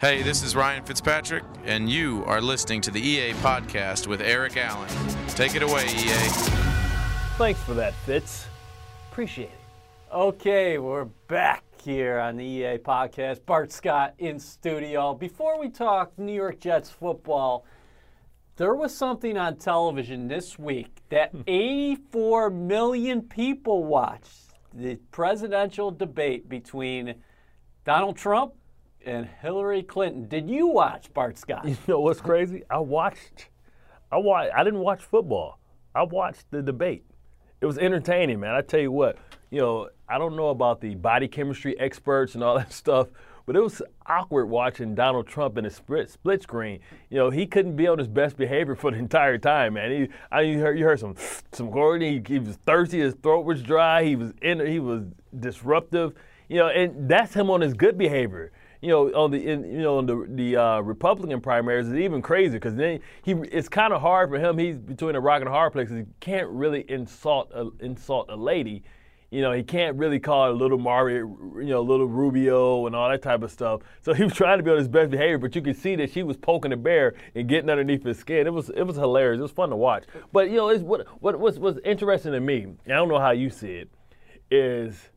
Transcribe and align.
Hey, 0.00 0.22
this 0.22 0.42
is 0.42 0.56
Ryan 0.56 0.82
Fitzpatrick, 0.82 1.44
and 1.66 1.90
you 1.90 2.24
are 2.24 2.40
listening 2.40 2.80
to 2.80 2.90
the 2.90 3.06
EA 3.06 3.34
Podcast 3.34 4.06
with 4.06 4.22
Eric 4.22 4.56
Allen. 4.56 4.88
Take 5.28 5.54
it 5.54 5.62
away, 5.62 5.84
EA. 5.88 6.30
Thanks 7.36 7.62
for 7.64 7.74
that, 7.74 7.92
Fitz. 8.06 8.46
Appreciate 9.12 9.50
it. 9.50 9.60
Okay, 10.10 10.78
we're 10.78 11.04
back 11.04 11.64
here 11.82 12.18
on 12.18 12.38
the 12.38 12.44
EA 12.46 12.78
Podcast. 12.78 13.44
Bart 13.44 13.72
Scott 13.72 14.14
in 14.16 14.38
studio. 14.38 15.12
Before 15.12 15.60
we 15.60 15.68
talk 15.68 16.18
New 16.18 16.32
York 16.32 16.60
Jets 16.60 16.88
football, 16.88 17.66
there 18.56 18.74
was 18.74 18.96
something 18.96 19.36
on 19.36 19.56
television 19.56 20.28
this 20.28 20.58
week 20.58 21.02
that 21.10 21.30
hmm. 21.32 21.42
84 21.46 22.48
million 22.48 23.20
people 23.20 23.84
watched 23.84 24.54
the 24.72 24.96
presidential 25.10 25.90
debate 25.90 26.48
between 26.48 27.16
Donald 27.84 28.16
Trump 28.16 28.54
and 29.04 29.28
Hillary 29.40 29.82
Clinton. 29.82 30.28
Did 30.28 30.48
you 30.48 30.66
watch 30.66 31.12
Bart 31.12 31.38
Scott? 31.38 31.66
You 31.66 31.76
know 31.86 32.00
what's 32.00 32.20
crazy? 32.20 32.62
I 32.70 32.78
watched. 32.78 33.48
I 34.12 34.18
watched. 34.18 34.52
I 34.54 34.64
didn't 34.64 34.80
watch 34.80 35.02
football. 35.02 35.58
I 35.94 36.02
watched 36.02 36.50
the 36.50 36.62
debate. 36.62 37.04
It 37.60 37.66
was 37.66 37.78
entertaining, 37.78 38.40
man. 38.40 38.54
I 38.54 38.62
tell 38.62 38.80
you 38.80 38.92
what. 38.92 39.18
You 39.50 39.60
know, 39.60 39.88
I 40.08 40.18
don't 40.18 40.36
know 40.36 40.48
about 40.48 40.80
the 40.80 40.94
body 40.94 41.28
chemistry 41.28 41.78
experts 41.78 42.34
and 42.34 42.44
all 42.44 42.56
that 42.56 42.72
stuff, 42.72 43.08
but 43.46 43.56
it 43.56 43.60
was 43.60 43.82
awkward 44.06 44.46
watching 44.46 44.94
Donald 44.94 45.26
Trump 45.26 45.58
in 45.58 45.66
a 45.66 45.70
split, 45.70 46.10
split 46.10 46.42
screen. 46.42 46.80
You 47.10 47.18
know, 47.18 47.30
he 47.30 47.46
couldn't 47.46 47.76
be 47.76 47.88
on 47.88 47.98
his 47.98 48.08
best 48.08 48.36
behavior 48.36 48.74
for 48.76 48.90
the 48.90 48.98
entire 48.98 49.38
time, 49.38 49.74
man. 49.74 49.90
He, 49.90 50.08
I 50.30 50.42
you 50.42 50.60
heard, 50.60 50.78
you 50.78 50.84
heard 50.84 51.00
some 51.00 51.16
some. 51.52 51.72
He, 52.00 52.22
he 52.26 52.38
was 52.38 52.56
thirsty. 52.66 53.00
His 53.00 53.14
throat 53.14 53.44
was 53.44 53.62
dry. 53.62 54.04
He 54.04 54.16
was 54.16 54.32
in. 54.40 54.64
He 54.64 54.78
was 54.78 55.04
disruptive. 55.38 56.14
You 56.48 56.58
know, 56.58 56.68
and 56.68 57.08
that's 57.08 57.32
him 57.32 57.48
on 57.48 57.60
his 57.60 57.74
good 57.74 57.96
behavior 57.96 58.50
you 58.80 58.88
know, 58.88 59.08
on 59.10 59.30
the 59.30 59.46
in, 59.46 59.64
you 59.64 59.82
know 59.82 59.98
on 59.98 60.06
the 60.06 60.26
the 60.28 60.56
uh, 60.56 60.80
Republican 60.80 61.40
primaries 61.40 61.88
is 61.88 61.94
even 61.94 62.22
crazier 62.22 62.58
because 62.58 62.74
then 62.74 63.00
he 63.22 63.32
it's 63.32 63.68
kind 63.68 63.92
of 63.92 64.00
hard 64.00 64.30
for 64.30 64.38
him. 64.38 64.58
He's 64.58 64.78
between 64.78 65.14
a 65.16 65.20
rock 65.20 65.40
and 65.40 65.48
a 65.48 65.52
hard 65.52 65.72
place. 65.72 65.90
He 65.90 66.04
can't 66.20 66.48
really 66.48 66.84
insult 66.88 67.50
a, 67.54 67.68
insult 67.80 68.26
a 68.30 68.36
lady. 68.36 68.82
You 69.30 69.42
know, 69.42 69.52
he 69.52 69.62
can't 69.62 69.96
really 69.96 70.18
call 70.18 70.46
her 70.46 70.52
little 70.52 70.78
Marco, 70.78 71.14
you 71.14 71.66
know, 71.66 71.82
little 71.82 72.08
Rubio 72.08 72.86
and 72.86 72.96
all 72.96 73.08
that 73.08 73.22
type 73.22 73.42
of 73.42 73.52
stuff. 73.52 73.82
So 74.02 74.12
he 74.12 74.24
was 74.24 74.32
trying 74.32 74.58
to 74.58 74.64
be 74.64 74.72
on 74.72 74.78
his 74.78 74.88
best 74.88 75.10
behavior, 75.10 75.38
but 75.38 75.54
you 75.54 75.62
could 75.62 75.76
see 75.76 75.94
that 75.96 76.10
she 76.10 76.24
was 76.24 76.36
poking 76.36 76.72
the 76.72 76.76
bear 76.76 77.14
and 77.36 77.48
getting 77.48 77.70
underneath 77.70 78.02
his 78.02 78.18
skin. 78.18 78.46
It 78.46 78.52
was 78.52 78.70
it 78.70 78.82
was 78.82 78.96
hilarious. 78.96 79.38
It 79.38 79.42
was 79.42 79.52
fun 79.52 79.70
to 79.70 79.76
watch. 79.76 80.04
But 80.32 80.50
you 80.50 80.56
know, 80.56 80.70
it's 80.70 80.82
what 80.82 81.06
what 81.20 81.38
what's, 81.38 81.58
what's 81.58 81.78
interesting 81.84 82.32
to 82.32 82.40
me. 82.40 82.66
I 82.86 82.90
don't 82.90 83.08
know 83.08 83.20
how 83.20 83.30
you 83.30 83.50
see 83.50 83.72
it. 83.72 83.90
Is 84.50 85.10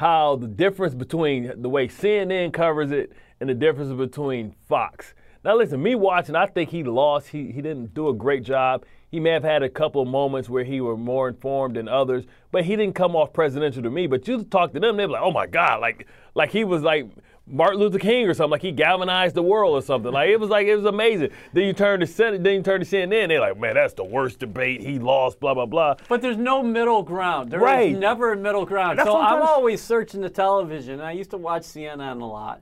how 0.00 0.34
the 0.34 0.48
difference 0.48 0.94
between 0.94 1.52
the 1.60 1.68
way 1.68 1.86
CNN 1.86 2.50
covers 2.54 2.90
it 2.90 3.12
and 3.38 3.50
the 3.50 3.54
difference 3.54 3.92
between 3.92 4.54
Fox. 4.66 5.12
Now, 5.44 5.58
listen, 5.58 5.82
me 5.82 5.94
watching, 5.94 6.34
I 6.34 6.46
think 6.46 6.70
he 6.70 6.82
lost. 6.82 7.28
He, 7.28 7.52
he 7.52 7.60
didn't 7.60 7.92
do 7.92 8.08
a 8.08 8.14
great 8.14 8.42
job. 8.42 8.86
He 9.10 9.20
may 9.20 9.28
have 9.28 9.44
had 9.44 9.62
a 9.62 9.68
couple 9.68 10.00
of 10.00 10.08
moments 10.08 10.48
where 10.48 10.64
he 10.64 10.80
were 10.80 10.96
more 10.96 11.28
informed 11.28 11.76
than 11.76 11.86
others, 11.86 12.24
but 12.50 12.64
he 12.64 12.76
didn't 12.76 12.94
come 12.94 13.14
off 13.14 13.34
presidential 13.34 13.82
to 13.82 13.90
me. 13.90 14.06
But 14.06 14.26
you 14.26 14.42
talk 14.42 14.72
to 14.72 14.80
them, 14.80 14.96
they're 14.96 15.06
like, 15.06 15.20
oh 15.20 15.32
my 15.32 15.46
God, 15.46 15.82
like 15.82 16.06
like 16.34 16.50
he 16.50 16.64
was 16.64 16.80
like 16.80 17.06
Martin 17.50 17.80
Luther 17.80 17.98
King 17.98 18.28
or 18.28 18.34
something, 18.34 18.52
like 18.52 18.62
he 18.62 18.70
galvanized 18.72 19.34
the 19.34 19.42
world 19.42 19.74
or 19.74 19.82
something. 19.84 20.12
Like 20.12 20.28
it 20.28 20.38
was 20.38 20.48
like 20.50 20.66
it 20.66 20.76
was 20.76 20.84
amazing. 20.84 21.30
Then 21.52 21.64
you 21.64 21.72
turn 21.72 22.00
to 22.00 22.06
Senate, 22.06 22.42
then 22.44 22.54
you 22.54 22.62
turn 22.62 22.80
to 22.80 22.86
CNN, 22.86 23.28
they're 23.28 23.40
like, 23.40 23.58
man, 23.58 23.74
that's 23.74 23.94
the 23.94 24.04
worst 24.04 24.38
debate. 24.38 24.80
He 24.82 24.98
lost, 24.98 25.40
blah 25.40 25.54
blah 25.54 25.66
blah. 25.66 25.96
But 26.08 26.22
there's 26.22 26.36
no 26.36 26.62
middle 26.62 27.02
ground. 27.02 27.50
There 27.50 27.58
is 27.60 27.64
Right. 27.64 27.96
never 27.98 28.32
a 28.32 28.36
middle 28.36 28.64
ground. 28.64 28.98
That's 28.98 29.08
so 29.08 29.16
I'm 29.18 29.36
I'm 29.36 29.42
always 29.42 29.82
searching 29.82 30.20
the 30.20 30.30
television. 30.30 31.00
I 31.00 31.12
used 31.12 31.30
to 31.30 31.38
watch 31.38 31.62
CNN 31.62 32.20
a 32.20 32.24
lot, 32.24 32.60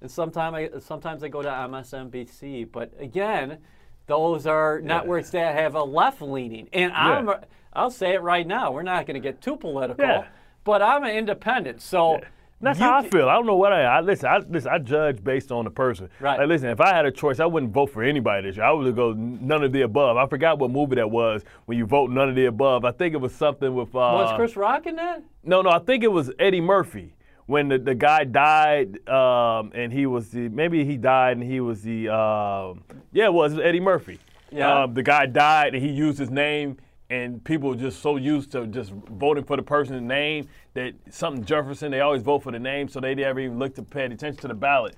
and 0.00 0.10
sometimes 0.10 0.54
I 0.74 0.78
sometimes 0.80 1.22
I 1.22 1.28
go 1.28 1.42
to 1.42 1.48
MSNBC. 1.48 2.70
But 2.72 2.92
again, 2.98 3.58
those 4.06 4.46
are 4.46 4.80
networks 4.80 5.30
that 5.30 5.54
have 5.54 5.74
a 5.74 5.82
left 5.82 6.20
leaning, 6.22 6.68
and 6.72 6.92
I'm 6.92 7.28
Yeah. 7.28 7.40
I'll 7.72 7.90
say 7.90 8.14
it 8.14 8.22
right 8.22 8.46
now. 8.46 8.70
We're 8.70 8.82
not 8.82 9.04
going 9.06 9.14
to 9.14 9.20
get 9.20 9.40
too 9.40 9.56
political, 9.56 10.04
Yeah. 10.04 10.26
but 10.64 10.80
I'm 10.80 11.02
an 11.04 11.10
independent. 11.10 11.82
So. 11.82 12.20
That's 12.60 12.78
you 12.78 12.84
how 12.84 12.98
I 12.98 13.08
feel. 13.08 13.28
I 13.28 13.34
don't 13.34 13.46
know 13.46 13.56
what 13.56 13.72
I, 13.72 13.82
I 13.82 14.00
listen. 14.00 14.28
I 14.28 14.38
listen. 14.38 14.70
I 14.70 14.78
judge 14.78 15.22
based 15.22 15.52
on 15.52 15.64
the 15.64 15.70
person. 15.70 16.08
Right. 16.20 16.38
Like, 16.38 16.48
listen, 16.48 16.68
if 16.68 16.80
I 16.80 16.94
had 16.94 17.04
a 17.04 17.10
choice, 17.10 17.40
I 17.40 17.46
wouldn't 17.46 17.72
vote 17.72 17.90
for 17.90 18.02
anybody 18.02 18.48
this 18.48 18.56
year. 18.56 18.64
I 18.64 18.72
would 18.72 18.94
go 18.96 19.12
none 19.12 19.62
of 19.62 19.72
the 19.72 19.82
above. 19.82 20.16
I 20.16 20.26
forgot 20.26 20.58
what 20.58 20.70
movie 20.70 20.96
that 20.96 21.10
was 21.10 21.42
when 21.66 21.76
you 21.76 21.84
vote 21.84 22.10
none 22.10 22.28
of 22.28 22.34
the 22.34 22.46
above. 22.46 22.84
I 22.84 22.92
think 22.92 23.14
it 23.14 23.18
was 23.18 23.34
something 23.34 23.74
with. 23.74 23.88
Uh, 23.88 23.98
Was 23.98 24.36
Chris 24.36 24.56
Rock 24.56 24.86
in 24.86 24.96
that? 24.96 25.22
No, 25.42 25.62
no. 25.62 25.70
I 25.70 25.78
think 25.78 26.04
it 26.04 26.12
was 26.12 26.30
Eddie 26.38 26.60
Murphy 26.60 27.14
when 27.46 27.68
the, 27.68 27.78
the 27.78 27.94
guy 27.94 28.24
died, 28.24 29.06
um, 29.08 29.70
and 29.74 29.92
he 29.92 30.06
was 30.06 30.30
the 30.30 30.48
maybe 30.48 30.84
he 30.84 30.96
died 30.96 31.36
and 31.36 31.44
he 31.44 31.60
was 31.60 31.82
the 31.82 32.08
um, 32.08 32.82
yeah, 33.12 33.26
it 33.26 33.34
was 33.34 33.58
Eddie 33.58 33.80
Murphy. 33.80 34.18
Yeah. 34.50 34.84
Um, 34.84 34.94
the 34.94 35.02
guy 35.02 35.26
died 35.26 35.74
and 35.74 35.84
he 35.84 35.90
used 35.90 36.18
his 36.18 36.30
name, 36.30 36.78
and 37.14 37.44
people 37.44 37.68
were 37.70 37.76
just 37.76 38.00
so 38.02 38.16
used 38.16 38.50
to 38.52 38.66
just 38.66 38.90
voting 38.90 39.44
for 39.44 39.56
the 39.56 39.62
person's 39.62 40.02
name 40.02 40.48
that 40.74 40.94
something 41.10 41.44
Jefferson 41.44 41.90
they 41.92 42.00
always 42.00 42.22
vote 42.22 42.42
for 42.42 42.50
the 42.52 42.58
name, 42.58 42.88
so 42.88 43.00
they 43.00 43.14
never 43.14 43.40
even 43.40 43.58
look 43.58 43.74
to 43.76 43.82
pay 43.82 44.04
attention 44.04 44.36
to 44.36 44.48
the 44.48 44.54
ballot. 44.54 44.96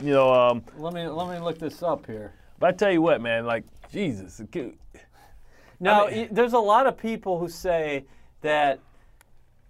You 0.00 0.12
know, 0.12 0.32
um, 0.32 0.62
Let 0.76 0.92
me 0.94 1.06
let 1.08 1.28
me 1.28 1.38
look 1.44 1.58
this 1.58 1.82
up 1.82 2.06
here. 2.06 2.34
but 2.58 2.66
I 2.68 2.72
tell 2.72 2.92
you 2.92 3.02
what, 3.02 3.20
man, 3.20 3.46
like 3.46 3.64
Jesus, 3.90 4.40
Now, 5.80 6.06
mean- 6.06 6.16
y- 6.18 6.28
there's 6.30 6.52
a 6.52 6.58
lot 6.58 6.86
of 6.86 6.96
people 6.96 7.38
who 7.38 7.48
say 7.48 8.04
that 8.42 8.78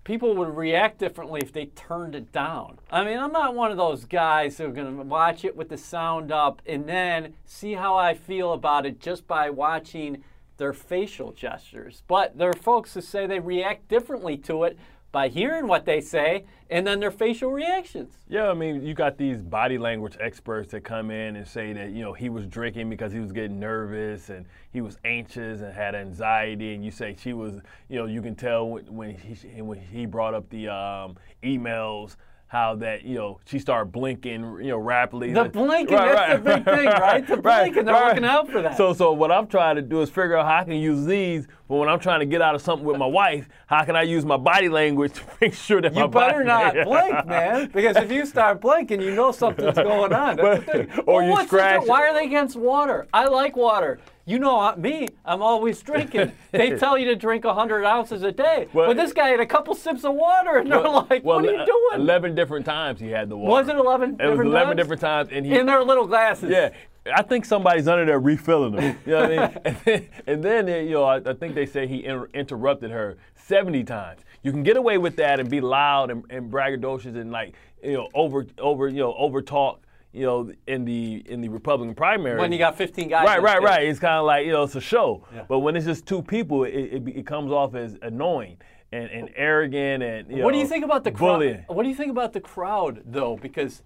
people 0.05 0.35
would 0.37 0.57
react 0.57 0.99
differently 0.99 1.41
if 1.43 1.53
they 1.53 1.67
turned 1.67 2.15
it 2.15 2.31
down. 2.33 2.79
I 2.91 3.05
mean, 3.05 3.19
I'm 3.19 3.33
not 3.33 3.55
one 3.55 3.71
of 3.71 3.77
those 3.77 4.05
guys 4.05 4.59
who 4.59 4.67
are 4.67 4.71
going 4.71 4.97
to 4.97 5.03
watch 5.03 5.45
it 5.45 5.57
with 5.57 5.69
the 5.69 5.77
sound 5.79 6.31
up 6.31 6.63
and 6.67 6.89
then 6.89 7.35
see 7.45 7.73
how 7.75 7.97
I 7.97 8.15
feel 8.15 8.53
about 8.53 8.87
it 8.87 9.01
just 9.01 9.27
by 9.27 9.51
watching 9.51 10.23
their 10.57 10.73
facial 10.73 11.33
gestures. 11.33 12.03
But 12.07 12.37
there 12.39 12.51
are 12.51 12.55
folks 12.55 12.95
who 12.95 13.01
say 13.01 13.27
they 13.27 13.41
react 13.41 13.89
differently 13.89 14.37
to 14.39 14.65
it 14.65 14.79
by 15.13 15.29
hearing 15.29 15.67
what 15.67 15.87
they 15.87 16.01
say 16.01 16.45
and 16.69 16.87
then 16.87 17.01
their 17.01 17.11
facial 17.11 17.51
reactions. 17.51 18.13
Yeah, 18.29 18.51
I 18.51 18.55
mean, 18.55 18.85
you 18.85 18.93
got 18.93 19.17
these 19.17 19.41
body 19.41 19.79
language 19.79 20.17
experts 20.21 20.73
that 20.73 20.83
come 20.83 21.11
in 21.11 21.37
and 21.37 21.47
say 21.47 21.73
that, 21.73 21.93
you 21.93 22.03
know, 22.03 22.13
he 22.13 22.29
was 22.29 22.47
drinking 22.47 22.91
because 22.91 23.13
he 23.13 23.21
was 23.21 23.33
getting 23.33 23.59
nervous 23.59 24.29
and 24.29 24.45
he 24.73 24.81
was 24.81 24.99
anxious 25.05 25.61
and 25.61 25.73
had 25.73 25.95
anxiety. 25.95 26.75
And 26.75 26.85
you 26.85 26.91
say 26.91 27.17
she 27.19 27.33
was, 27.33 27.55
you 27.89 27.99
know, 27.99 28.05
you 28.05 28.21
can 28.21 28.35
tell 28.35 28.69
when, 28.69 28.85
when, 28.95 29.17
he, 29.17 29.63
when 29.63 29.81
he 29.81 30.05
brought 30.05 30.35
up 30.35 30.51
the 30.51 30.69
um, 30.69 31.17
emails 31.43 32.17
how 32.49 32.77
that, 32.77 33.05
you 33.05 33.17
know, 33.17 33.41
she 33.45 33.59
started 33.59 33.91
blinking, 33.91 34.41
you 34.63 34.69
know, 34.69 34.79
rapidly. 34.79 35.33
The 35.33 35.47
blinking, 35.47 35.97
that's 35.97 36.43
the 36.45 36.51
big 36.57 36.65
thing, 36.65 36.87
right? 36.87 37.27
The 37.27 37.37
blinking, 37.39 37.85
they're 37.87 38.07
looking 38.07 38.25
out 38.25 38.49
for 38.49 38.63
that. 38.63 38.77
So, 38.77 38.93
so 38.93 39.13
what 39.13 39.33
I'm 39.33 39.49
trying 39.49 39.75
to 39.77 39.83
do 39.83 40.01
is 40.01 40.09
figure 40.11 40.37
out 40.37 40.47
how 40.47 40.61
I 40.61 40.65
can 40.65 40.75
use 40.75 41.05
these, 41.07 41.49
but 41.69 41.75
when 41.77 41.89
I'm 41.89 41.99
trying 41.99 42.21
to 42.21 42.27
get 42.27 42.41
out 42.41 42.55
of 42.55 42.63
something 42.63 42.87
with 42.87 42.99
my 42.99 43.07
wife, 43.07 43.49
how 43.67 43.85
can 43.85 43.97
I 43.97 44.03
use 44.03 44.25
my 44.25 44.37
body 44.37 44.69
language 44.69 45.15
to 45.15 45.23
make 45.41 45.55
sure 45.55 45.81
that 45.83 45.93
my 45.93 46.03
You 46.03 46.09
better 46.09 46.45
body, 46.45 46.79
not 46.79 46.85
blink, 46.87 47.27
man, 47.27 47.69
because 47.75 47.97
if 47.97 48.13
you 48.13 48.25
start 48.25 48.61
blinking, 48.61 49.01
you 49.01 49.13
know 49.15 49.33
something's 49.33 49.75
going 49.75 50.13
on. 50.13 50.37
That's 50.37 50.65
the 50.65 50.73
thing. 50.73 50.91
Or 51.07 51.15
Well, 51.17 51.23
you 51.25 51.31
what's 51.33 51.43
the- 51.51 51.57
scratch- 51.57 51.87
why 51.87 52.03
are 52.07 52.15
they 52.15 52.27
against 52.27 52.55
water? 52.55 53.09
I 53.13 53.25
like 53.27 53.57
water. 53.57 53.99
You 54.29 54.41
know 54.41 54.59
uh, 54.59 54.75
me, 54.77 55.07
I'm 55.25 55.41
always 55.41 55.81
drinking. 55.83 56.33
they 56.51 56.71
tell 56.79 56.99
you 56.99 57.05
to 57.07 57.15
drink 57.17 57.45
100 57.45 57.85
ounces 57.85 58.25
a 58.25 58.33
day. 58.33 58.67
Well- 58.73 58.89
but 58.89 58.97
this 58.97 59.13
guy 59.13 59.29
had 59.29 59.39
a 59.39 59.47
couple 59.47 59.73
sips 59.77 60.05
of 60.05 60.15
water, 60.15 60.59
and 60.59 60.71
they're 60.71 60.81
like, 60.81 61.25
well, 61.25 61.37
what 61.37 61.45
are 61.49 61.53
you 61.53 61.59
uh, 61.61 61.65
doing? 61.65 62.01
Eleven 62.01 62.35
different 62.35 62.67
times 62.67 62.99
he 63.01 63.09
had 63.09 63.29
the 63.29 63.37
water. 63.37 63.51
Was 63.51 63.69
it 63.69 63.77
11 63.77 64.17
It 64.21 64.27
was 64.27 64.41
eleven 64.41 64.53
times? 64.71 64.77
different 64.77 65.01
times, 65.01 65.29
and 65.31 65.47
he. 65.47 65.57
In 65.57 65.67
their 65.67 65.85
little 65.85 66.07
glasses. 66.09 66.51
yeah, 66.51 66.71
I 67.15 67.23
think 67.23 67.45
somebody's 67.45 67.87
under 67.87 68.05
there 68.05 68.19
refilling 68.19 68.75
them. 68.75 68.99
You 69.07 69.13
know 69.13 69.29
what 69.29 69.39
I 69.39 69.49
mean? 69.49 69.59
And 69.65 69.77
then, 69.85 70.09
and 70.27 70.43
then 70.43 70.87
you 70.89 70.95
know, 70.95 71.05
I, 71.05 71.17
I 71.19 71.33
think 71.33 71.55
they 71.55 71.67
say 71.67 71.87
he 71.87 72.05
inter- 72.05 72.29
interrupted 72.35 72.91
her 72.91 73.17
seventy 73.37 73.85
times. 73.85 74.23
You 74.43 74.51
can 74.51 74.65
get 74.65 74.77
away 74.77 74.99
with 74.99 75.15
that 75.17 75.39
and 75.39 75.49
be 75.49 75.61
loud 75.61 76.11
and, 76.11 76.25
and 76.31 76.51
braggadocious 76.53 77.17
and 77.17 77.31
like 77.31 77.55
you 77.81 77.93
know 77.93 78.09
over 78.13 78.45
over 78.59 78.89
you 78.89 78.99
know 78.99 79.15
over 79.15 79.41
talk. 79.41 79.83
You 80.17 80.25
know, 80.27 80.53
in 80.67 80.85
the 80.85 81.23
in 81.27 81.41
the 81.41 81.49
Republican 81.49 81.95
primary. 81.95 82.41
When 82.41 82.51
you 82.51 82.59
got 82.59 82.77
15 82.77 83.09
guys. 83.09 83.27
Right, 83.27 83.43
right, 83.43 83.63
right. 83.63 83.83
It's 83.83 83.99
kind 83.99 84.15
of 84.15 84.25
like 84.25 84.47
you 84.47 84.53
know, 84.53 84.63
it's 84.63 84.75
a 84.75 84.81
show. 84.81 85.27
Yeah. 85.35 85.45
But 85.49 85.59
when 85.59 85.77
it's 85.77 85.85
just 85.85 86.07
two 86.07 86.23
people, 86.23 86.65
it, 86.65 86.71
it, 86.71 87.09
it 87.09 87.27
comes 87.27 87.53
off 87.53 87.75
as 87.75 87.97
annoying 88.01 88.57
and, 88.93 89.11
and 89.11 89.31
arrogant 89.37 90.03
and 90.03 90.31
you 90.31 90.43
What 90.43 90.53
do 90.53 90.59
you 90.59 90.67
think 90.67 90.85
about 90.85 91.05
the 91.05 91.13
crowd? 91.13 91.65
What 91.69 91.83
do 91.83 91.89
you 91.89 91.95
think 91.95 92.11
about 92.11 92.33
the 92.33 92.41
crowd 92.41 93.03
though? 93.05 93.37
Because 93.37 93.83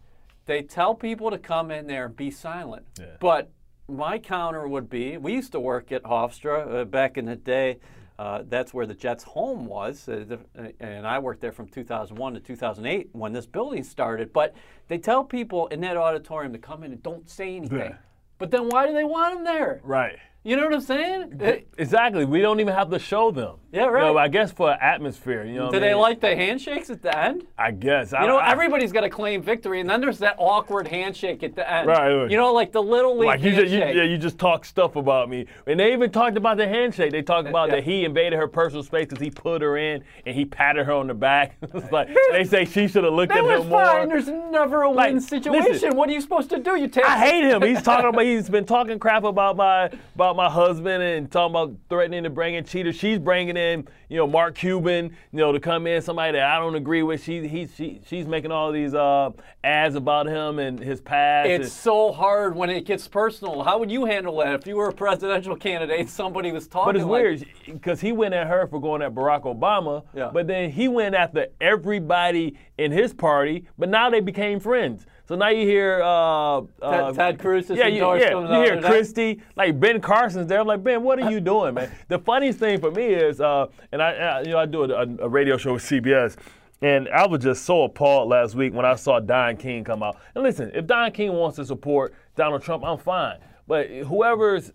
they 0.47 0.63
tell 0.63 0.95
people 0.95 1.31
to 1.31 1.39
come 1.39 1.71
in 1.71 1.87
there 1.87 2.07
and 2.07 2.17
be 2.17 2.31
silent. 2.31 2.85
Yeah. 2.99 3.07
But 3.21 3.51
my 3.89 4.19
counter 4.19 4.67
would 4.69 4.89
be: 4.89 5.17
we 5.17 5.33
used 5.33 5.53
to 5.53 5.61
work 5.61 5.93
at 5.93 6.03
Hofstra 6.05 6.83
uh, 6.83 6.85
back 6.85 7.19
in 7.19 7.27
the 7.27 7.37
day. 7.37 7.79
Uh, 8.21 8.43
that's 8.51 8.75
where 8.75 8.85
the 8.85 8.93
Jets' 8.93 9.25
home 9.25 9.65
was, 9.65 10.07
uh, 10.07 10.37
uh, 10.59 10.69
and 10.79 11.07
I 11.07 11.19
worked 11.19 11.41
there 11.41 11.53
from 11.53 11.69
2001 11.69 12.35
to 12.35 12.41
2008 12.41 13.09
when 13.13 13.33
this 13.33 13.47
building 13.47 13.83
started. 13.83 14.31
But 14.31 14.55
they 14.89 14.99
tell 14.99 15.25
people 15.25 15.69
in 15.69 15.81
that 15.81 15.97
auditorium 15.97 16.53
to 16.53 16.59
come 16.59 16.83
in 16.83 16.93
and 16.93 17.03
don't 17.03 17.31
say 17.31 17.57
anything. 17.57 17.79
Yeah. 17.79 17.97
But 18.37 18.51
then 18.51 18.69
why 18.69 18.87
do 18.87 18.93
they 18.93 19.05
want 19.05 19.37
them 19.37 19.45
there? 19.45 19.81
Right. 19.83 20.19
You 20.43 20.57
know 20.57 20.65
what 20.65 20.73
I'm 20.73 20.81
saying? 20.81 21.65
Exactly. 21.77 22.25
We 22.25 22.41
don't 22.41 22.61
even 22.61 22.73
have 22.73 22.89
to 22.91 22.99
show 22.99 23.31
them. 23.31 23.57
Yeah, 23.73 23.85
You 23.85 23.91
right. 23.91 24.01
know, 24.07 24.17
I 24.19 24.27
guess 24.29 24.51
for 24.51 24.71
atmosphere, 24.71 25.45
you 25.45 25.55
know. 25.57 25.71
do 25.71 25.77
I 25.77 25.81
they 25.81 25.89
mean? 25.93 25.99
like 25.99 26.21
the 26.21 26.35
handshakes 26.35 26.89
at 26.91 27.03
the 27.03 27.17
end? 27.17 27.47
I 27.59 27.71
guess. 27.73 28.11
You 28.13 28.27
know, 28.27 28.39
everybody's 28.39 28.91
got 28.91 29.03
to 29.03 29.11
claim 29.11 29.43
victory, 29.43 29.81
and 29.81 29.89
then 29.89 30.01
there's 30.01 30.19
that 30.21 30.35
awkward 30.39 30.89
handshake 30.89 31.43
at 31.45 31.55
the 31.55 31.71
end. 31.71 31.87
Right, 31.87 32.13
right. 32.13 32.31
You 32.31 32.37
know, 32.39 32.53
like 32.55 32.73
the 32.73 32.83
little 32.83 33.17
league 33.19 33.27
Like 33.29 33.43
you 33.43 33.51
just, 33.55 33.71
you, 33.71 33.79
handshake. 33.81 33.97
yeah, 33.97 34.03
you 34.05 34.17
just 34.19 34.39
talk 34.39 34.65
stuff 34.65 34.97
about 34.97 35.29
me, 35.29 35.47
and 35.67 35.79
they 35.79 35.93
even 35.93 36.11
talked 36.11 36.37
about 36.39 36.57
the 36.57 36.67
handshake. 36.67 37.13
They 37.13 37.23
talked 37.23 37.47
uh, 37.47 37.51
about 37.51 37.69
Yeah. 37.69 37.77
that 37.77 37.85
he 37.85 38.05
invaded 38.07 38.37
her 38.39 38.49
personal 38.49 38.83
space 38.83 39.07
because 39.09 39.23
he 39.23 39.31
put 39.31 39.61
her 39.63 39.77
in 39.77 40.03
and 40.27 40.35
he 40.35 40.47
patted 40.47 40.85
her 40.87 40.93
on 40.93 41.07
the 41.07 41.15
back. 41.15 41.57
it's 41.63 41.93
like 41.93 42.09
they 42.33 42.45
say 42.45 42.65
she 42.65 42.89
should 42.89 43.05
have 43.05 43.13
looked 43.13 43.33
that 43.35 43.45
at 43.45 43.61
him 43.61 43.69
more. 43.69 43.85
fine. 43.85 44.09
There's 44.09 44.27
never 44.27 44.83
a 44.83 44.91
Like, 44.91 45.13
win 45.13 45.21
situation. 45.21 45.71
listen. 45.73 45.97
what 45.97 46.09
are 46.09 46.13
you 46.13 46.21
supposed 46.23 46.49
to 46.51 46.59
do? 46.59 46.77
You 46.77 46.89
take. 46.89 47.05
I 47.05 47.19
hate 47.25 47.45
him. 47.45 47.61
He's 47.63 47.83
talking 47.83 48.09
about 48.09 48.25
he's 48.25 48.49
been 48.49 48.65
talking 48.65 48.99
crap 48.99 49.23
about 49.23 49.57
my 49.57 49.91
about 50.17 50.30
my 50.37 50.51
husband 50.51 51.03
and 51.03 51.31
talking 51.31 51.53
about 51.53 51.77
threatening 51.89 52.25
to 52.25 52.31
bring 52.31 52.55
in 52.55 52.65
cheaters. 52.65 52.97
She's 52.97 53.19
bringing 53.19 53.57
in 53.57 53.87
you 54.09 54.17
know 54.17 54.27
Mark 54.27 54.55
Cuban 54.57 55.07
you 55.33 55.39
know 55.39 55.53
to 55.53 55.61
come 55.61 55.87
in 55.87 56.03
somebody 56.03 56.33
that 56.39 56.47
I 56.47 56.59
don't 56.59 56.75
agree 56.75 57.03
with. 57.03 57.23
She 57.23 57.47
he 57.47 57.67
she 57.67 58.01
she's 58.07 58.27
making 58.27 58.51
all 58.53 58.73
these 58.73 58.95
uh, 58.95 59.31
ads 59.63 59.95
about 59.95 60.27
him 60.27 60.59
and 60.59 60.79
his 60.79 61.01
past. 61.01 61.49
It's 61.49 61.65
and- 61.65 61.73
so 61.73 62.13
hard 62.13 62.55
when 62.57 62.71
it 62.71 62.85
gets 62.85 63.07
personal. 63.09 63.63
How 63.63 63.79
would 63.79 63.91
you 63.91 64.05
handle 64.05 64.37
that 64.39 64.55
if 64.55 64.67
you 64.67 64.77
were 64.77 64.89
a 64.89 64.93
presidential 64.93 65.57
candidate 65.57 66.09
somebody 66.09 66.53
was 66.53 66.67
talking? 66.69 66.89
But 66.89 66.97
it's 66.97 67.05
like, 67.05 67.23
weird 67.23 67.47
because 67.67 68.01
he 68.01 68.13
went 68.13 68.35
at 68.35 68.47
her 68.47 68.67
for 68.67 68.81
going 68.81 69.03
at 69.03 69.15
Barack 69.15 69.43
Obama, 69.43 70.05
Yeah. 70.15 70.31
but 70.33 70.47
then 70.47 70.71
he 70.71 70.89
went 70.89 71.15
after 71.15 71.47
everybody 71.61 72.57
in 72.79 72.93
his 72.93 73.13
party. 73.13 73.67
But 73.79 73.89
now 73.89 74.11
they 74.11 74.21
became 74.21 74.61
friends. 74.61 75.07
So 75.31 75.37
now 75.37 75.51
you 75.51 75.65
hear 75.65 76.03
uh, 76.03 76.63
uh, 76.83 77.13
Ted 77.13 77.39
Cruz 77.39 77.71
yeah, 77.71 77.87
you, 77.87 78.03
yeah, 78.17 78.31
you 78.31 78.65
hear. 78.65 78.83
Christie, 78.83 79.41
like 79.55 79.79
Ben 79.79 80.01
Carson's 80.01 80.49
there. 80.49 80.59
I'm 80.59 80.67
like 80.67 80.83
Ben, 80.83 81.05
what 81.05 81.21
are 81.21 81.31
you 81.31 81.39
doing, 81.39 81.75
man? 81.75 81.89
The 82.09 82.19
funniest 82.19 82.59
thing 82.59 82.81
for 82.81 82.91
me 82.91 83.05
is, 83.05 83.41
uh, 83.41 83.69
and 83.93 84.03
I, 84.03 84.11
I, 84.11 84.41
you 84.41 84.51
know, 84.51 84.59
I 84.59 84.67
do 84.67 84.83
a, 84.83 85.07
a 85.21 85.29
radio 85.29 85.57
show 85.57 85.75
with 85.75 85.85
CBS. 85.85 86.37
And 86.83 87.09
I 87.11 87.29
was 87.29 87.45
just 87.45 87.65
so 87.65 87.85
appalled 87.85 88.29
last 88.29 88.57
week 88.57 88.75
when 88.75 88.85
I 88.85 88.97
saw 88.97 89.21
Don 89.21 89.57
King 89.57 89.85
come 89.85 90.03
out. 90.03 90.17
And 90.35 90.43
listen, 90.43 90.73
if 90.75 90.89
Don 90.89 91.13
King 91.13 91.35
wants 91.35 91.55
to 91.59 91.65
support 91.65 92.13
Donald 92.35 92.63
Trump, 92.65 92.83
I'm 92.85 92.99
fine. 92.99 93.39
But 93.69 93.89
whoever's 93.89 94.73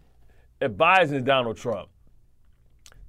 advising 0.62 1.26
Donald 1.26 1.58
Trump, 1.58 1.90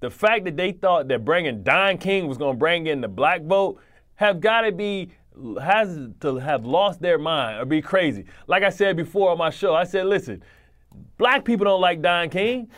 the 0.01 0.11
fact 0.11 0.47
that 0.47 0.57
they 0.57 0.73
thought 0.73 1.07
that 1.07 1.25
bringing 1.25 1.63
Don 1.63 1.97
King 1.99 2.27
was 2.27 2.39
going 2.39 2.57
to 2.57 2.59
bring 2.59 2.89
in 2.89 3.01
the 3.01 3.07
black 3.07 3.43
vote 3.43 3.81
have 4.17 4.41
got 4.41 4.63
to 4.63 4.73
be 4.73 5.13
has 5.61 6.09
to 6.21 6.37
have 6.37 6.65
lost 6.65 7.01
their 7.01 7.19
mind 7.19 7.61
or 7.61 7.65
be 7.65 7.83
crazy. 7.83 8.25
Like 8.47 8.63
I 8.63 8.71
said 8.71 8.97
before 8.97 9.31
on 9.31 9.39
my 9.39 9.51
show, 9.51 9.75
I 9.75 9.85
said, 9.85 10.07
listen, 10.07 10.43
black 11.19 11.45
people 11.45 11.65
don't 11.65 11.81
like 11.81 12.03
Don 12.03 12.31
King. 12.31 12.69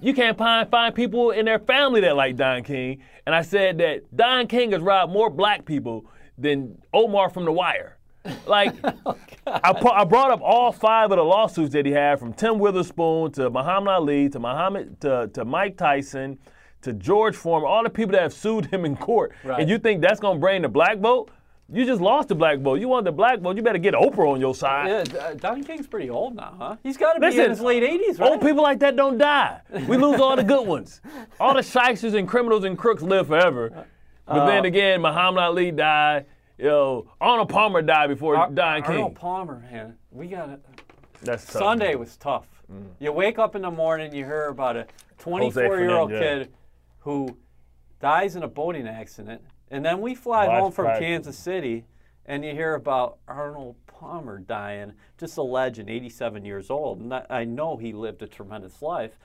You 0.00 0.14
can't 0.14 0.38
find 0.38 0.70
find 0.70 0.94
people 0.94 1.30
in 1.32 1.44
their 1.44 1.58
family 1.58 2.00
that 2.02 2.16
like 2.16 2.36
Don 2.36 2.62
King. 2.62 3.02
And 3.26 3.34
I 3.34 3.42
said 3.42 3.78
that 3.78 4.16
Don 4.16 4.46
King 4.46 4.72
has 4.72 4.80
robbed 4.80 5.12
more 5.12 5.30
black 5.30 5.64
people 5.64 6.06
than 6.36 6.78
Omar 6.92 7.30
from 7.30 7.44
The 7.44 7.52
Wire. 7.52 7.98
Like, 8.46 8.74
oh, 9.06 9.16
I, 9.46 9.72
pu- 9.72 9.88
I 9.88 10.04
brought 10.04 10.30
up 10.30 10.40
all 10.42 10.70
five 10.72 11.10
of 11.10 11.16
the 11.16 11.24
lawsuits 11.24 11.72
that 11.72 11.86
he 11.86 11.92
had 11.92 12.18
from 12.18 12.32
Tim 12.32 12.58
Witherspoon 12.58 13.32
to 13.32 13.50
Muhammad 13.50 13.94
Ali 13.94 14.28
to 14.28 14.38
Muhammad 14.38 15.00
to, 15.00 15.30
to 15.34 15.44
Mike 15.44 15.76
Tyson 15.76 16.38
to 16.82 16.92
George 16.92 17.34
Foreman, 17.34 17.68
all 17.68 17.82
the 17.82 17.90
people 17.90 18.12
that 18.12 18.22
have 18.22 18.32
sued 18.32 18.66
him 18.66 18.84
in 18.84 18.96
court. 18.96 19.32
Right. 19.42 19.60
And 19.60 19.68
you 19.68 19.78
think 19.78 20.00
that's 20.00 20.20
gonna 20.20 20.38
bring 20.38 20.62
the 20.62 20.68
black 20.68 20.98
vote? 20.98 21.30
You 21.70 21.84
just 21.84 22.00
lost 22.00 22.28
the 22.28 22.34
black 22.34 22.60
vote. 22.60 22.80
You 22.80 22.88
want 22.88 23.04
the 23.04 23.12
black 23.12 23.40
vote? 23.40 23.56
You 23.56 23.62
better 23.62 23.78
get 23.78 23.92
Oprah 23.92 24.32
on 24.32 24.40
your 24.40 24.54
side. 24.54 24.88
Yeah, 24.88 25.18
uh, 25.20 25.34
Don 25.34 25.62
King's 25.62 25.86
pretty 25.86 26.08
old 26.08 26.34
now, 26.34 26.54
huh? 26.58 26.76
He's 26.82 26.96
got 26.96 27.12
to 27.12 27.20
be 27.20 27.26
Listen, 27.26 27.44
in 27.44 27.50
his 27.50 27.60
late 27.60 27.82
80s, 27.82 28.18
right? 28.18 28.30
Old 28.32 28.40
people 28.40 28.62
like 28.62 28.78
that 28.78 28.96
don't 28.96 29.18
die. 29.18 29.60
We 29.86 29.98
lose 29.98 30.18
all 30.18 30.34
the 30.34 30.44
good 30.44 30.66
ones. 30.66 31.02
All 31.38 31.52
the 31.52 31.62
shysters 31.62 32.14
and 32.14 32.26
criminals 32.26 32.64
and 32.64 32.78
crooks 32.78 33.02
live 33.02 33.26
forever. 33.26 33.84
But 34.26 34.46
then 34.46 34.64
Uh, 34.64 34.68
again, 34.68 35.02
Muhammad 35.02 35.42
Ali 35.42 35.70
died. 35.70 36.24
You 36.56 36.64
know, 36.68 37.06
Arnold 37.20 37.50
Palmer 37.50 37.82
died 37.82 38.08
before 38.08 38.36
Ar- 38.36 38.50
Don 38.50 38.82
King. 38.82 38.90
Arnold 38.92 39.14
Palmer, 39.16 39.62
man. 39.70 39.96
We 40.10 40.26
got 40.28 40.48
it. 40.48 40.64
That's 41.22 41.44
tough, 41.44 41.62
Sunday 41.62 41.90
man. 41.90 41.98
was 41.98 42.16
tough. 42.16 42.46
You 42.98 43.12
wake 43.12 43.38
up 43.38 43.54
in 43.56 43.62
the 43.62 43.70
morning, 43.70 44.14
you 44.14 44.24
hear 44.24 44.46
about 44.48 44.76
a 44.76 44.86
24 45.18 45.80
year 45.80 45.90
old 45.90 46.10
kid 46.10 46.52
who 47.00 47.36
dies 48.00 48.36
in 48.36 48.42
a 48.42 48.48
boating 48.48 48.86
accident, 48.88 49.40
and 49.70 49.84
then 49.84 50.00
we 50.00 50.14
fly 50.14 50.46
Last 50.46 50.60
home 50.60 50.72
from 50.72 50.84
practice. 50.86 51.06
Kansas 51.06 51.38
City, 51.38 51.84
and 52.26 52.44
you 52.44 52.52
hear 52.52 52.74
about 52.74 53.18
Arnold 53.26 53.76
Palmer 53.86 54.38
dying, 54.38 54.92
just 55.18 55.36
a 55.36 55.42
legend, 55.42 55.90
87 55.90 56.44
years 56.44 56.70
old. 56.70 57.00
And 57.00 57.12
I- 57.14 57.44
know 57.44 57.76
he 57.76 57.92
lived 57.92 58.22
a 58.22 58.28
tremendous 58.28 58.80
life, 58.80 59.18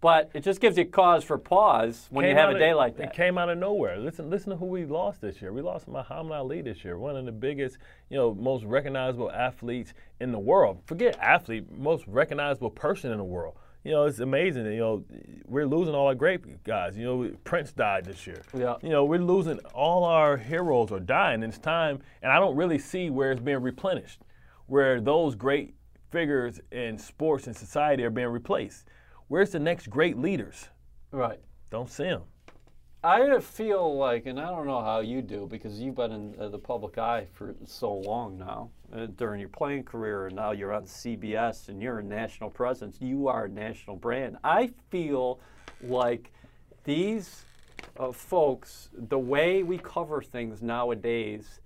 but 0.00 0.30
it 0.34 0.40
just 0.40 0.60
gives 0.60 0.76
you 0.76 0.84
cause 0.84 1.24
for 1.24 1.38
pause 1.38 2.08
when 2.10 2.26
you 2.26 2.34
have 2.34 2.50
a 2.50 2.52
of- 2.54 2.58
day 2.58 2.74
like 2.74 2.96
that. 2.96 3.08
It 3.08 3.12
came 3.12 3.38
out 3.38 3.48
of 3.48 3.58
nowhere. 3.58 3.96
Listen, 3.98 4.28
listen 4.28 4.50
to 4.50 4.56
who 4.56 4.66
we 4.66 4.84
lost 4.84 5.20
this 5.20 5.40
year. 5.40 5.52
We 5.52 5.62
lost 5.62 5.86
Muhammad 5.88 6.32
Ali 6.32 6.60
this 6.60 6.84
year, 6.84 6.98
one 6.98 7.16
of 7.16 7.24
the 7.24 7.32
biggest, 7.32 7.78
you 8.08 8.16
know, 8.16 8.34
most 8.34 8.64
recognizable 8.64 9.30
athletes 9.30 9.94
in 10.20 10.32
the 10.32 10.38
world. 10.38 10.80
Forget 10.84 11.16
athlete, 11.20 11.70
most 11.70 12.06
recognizable 12.06 12.70
person 12.70 13.12
in 13.12 13.18
the 13.18 13.24
world. 13.24 13.54
You 13.86 13.92
know, 13.92 14.04
it's 14.06 14.18
amazing. 14.18 14.66
You 14.66 14.78
know, 14.78 15.04
we're 15.46 15.64
losing 15.64 15.94
all 15.94 16.08
our 16.08 16.14
great 16.16 16.64
guys. 16.64 16.96
You 16.96 17.04
know, 17.04 17.30
Prince 17.44 17.70
died 17.70 18.04
this 18.04 18.26
year. 18.26 18.42
Yeah. 18.52 18.74
You 18.82 18.88
know, 18.88 19.04
we're 19.04 19.20
losing 19.20 19.60
all 19.74 20.02
our 20.02 20.36
heroes 20.36 20.90
are 20.90 20.98
dying. 20.98 21.44
And 21.44 21.52
it's 21.52 21.60
time, 21.60 22.00
and 22.20 22.32
I 22.32 22.40
don't 22.40 22.56
really 22.56 22.78
see 22.78 23.10
where 23.10 23.30
it's 23.30 23.40
being 23.40 23.62
replenished, 23.62 24.22
where 24.66 25.00
those 25.00 25.36
great 25.36 25.76
figures 26.10 26.60
in 26.72 26.98
sports 26.98 27.46
and 27.46 27.56
society 27.56 28.02
are 28.02 28.10
being 28.10 28.26
replaced. 28.26 28.86
Where's 29.28 29.50
the 29.50 29.60
next 29.60 29.88
great 29.88 30.18
leaders? 30.18 30.68
Right. 31.12 31.38
Don't 31.70 31.88
see 31.88 32.06
them. 32.06 32.22
I 33.06 33.38
feel 33.38 33.96
like, 33.96 34.26
and 34.26 34.40
I 34.40 34.50
don't 34.50 34.66
know 34.66 34.82
how 34.82 34.98
you 34.98 35.22
do 35.22 35.46
because 35.48 35.78
you've 35.78 35.94
been 35.94 36.10
in 36.10 36.34
uh, 36.40 36.48
the 36.48 36.58
public 36.58 36.98
eye 36.98 37.28
for 37.32 37.54
so 37.64 37.94
long 37.94 38.36
now 38.36 38.70
uh, 38.92 39.06
during 39.06 39.38
your 39.38 39.48
playing 39.48 39.84
career, 39.84 40.26
and 40.26 40.34
now 40.34 40.50
you're 40.50 40.72
on 40.72 40.86
CBS 40.86 41.68
and 41.68 41.80
you're 41.80 42.00
a 42.00 42.02
national 42.02 42.50
presence. 42.50 42.96
You 43.00 43.28
are 43.28 43.44
a 43.44 43.48
national 43.48 43.94
brand. 43.94 44.38
I 44.42 44.72
feel 44.90 45.38
like 45.84 46.32
these 46.82 47.44
uh, 47.96 48.10
folks, 48.10 48.88
the 48.92 49.20
way 49.20 49.62
we 49.62 49.78
cover 49.78 50.20
things 50.20 50.60
nowadays, 50.60 51.60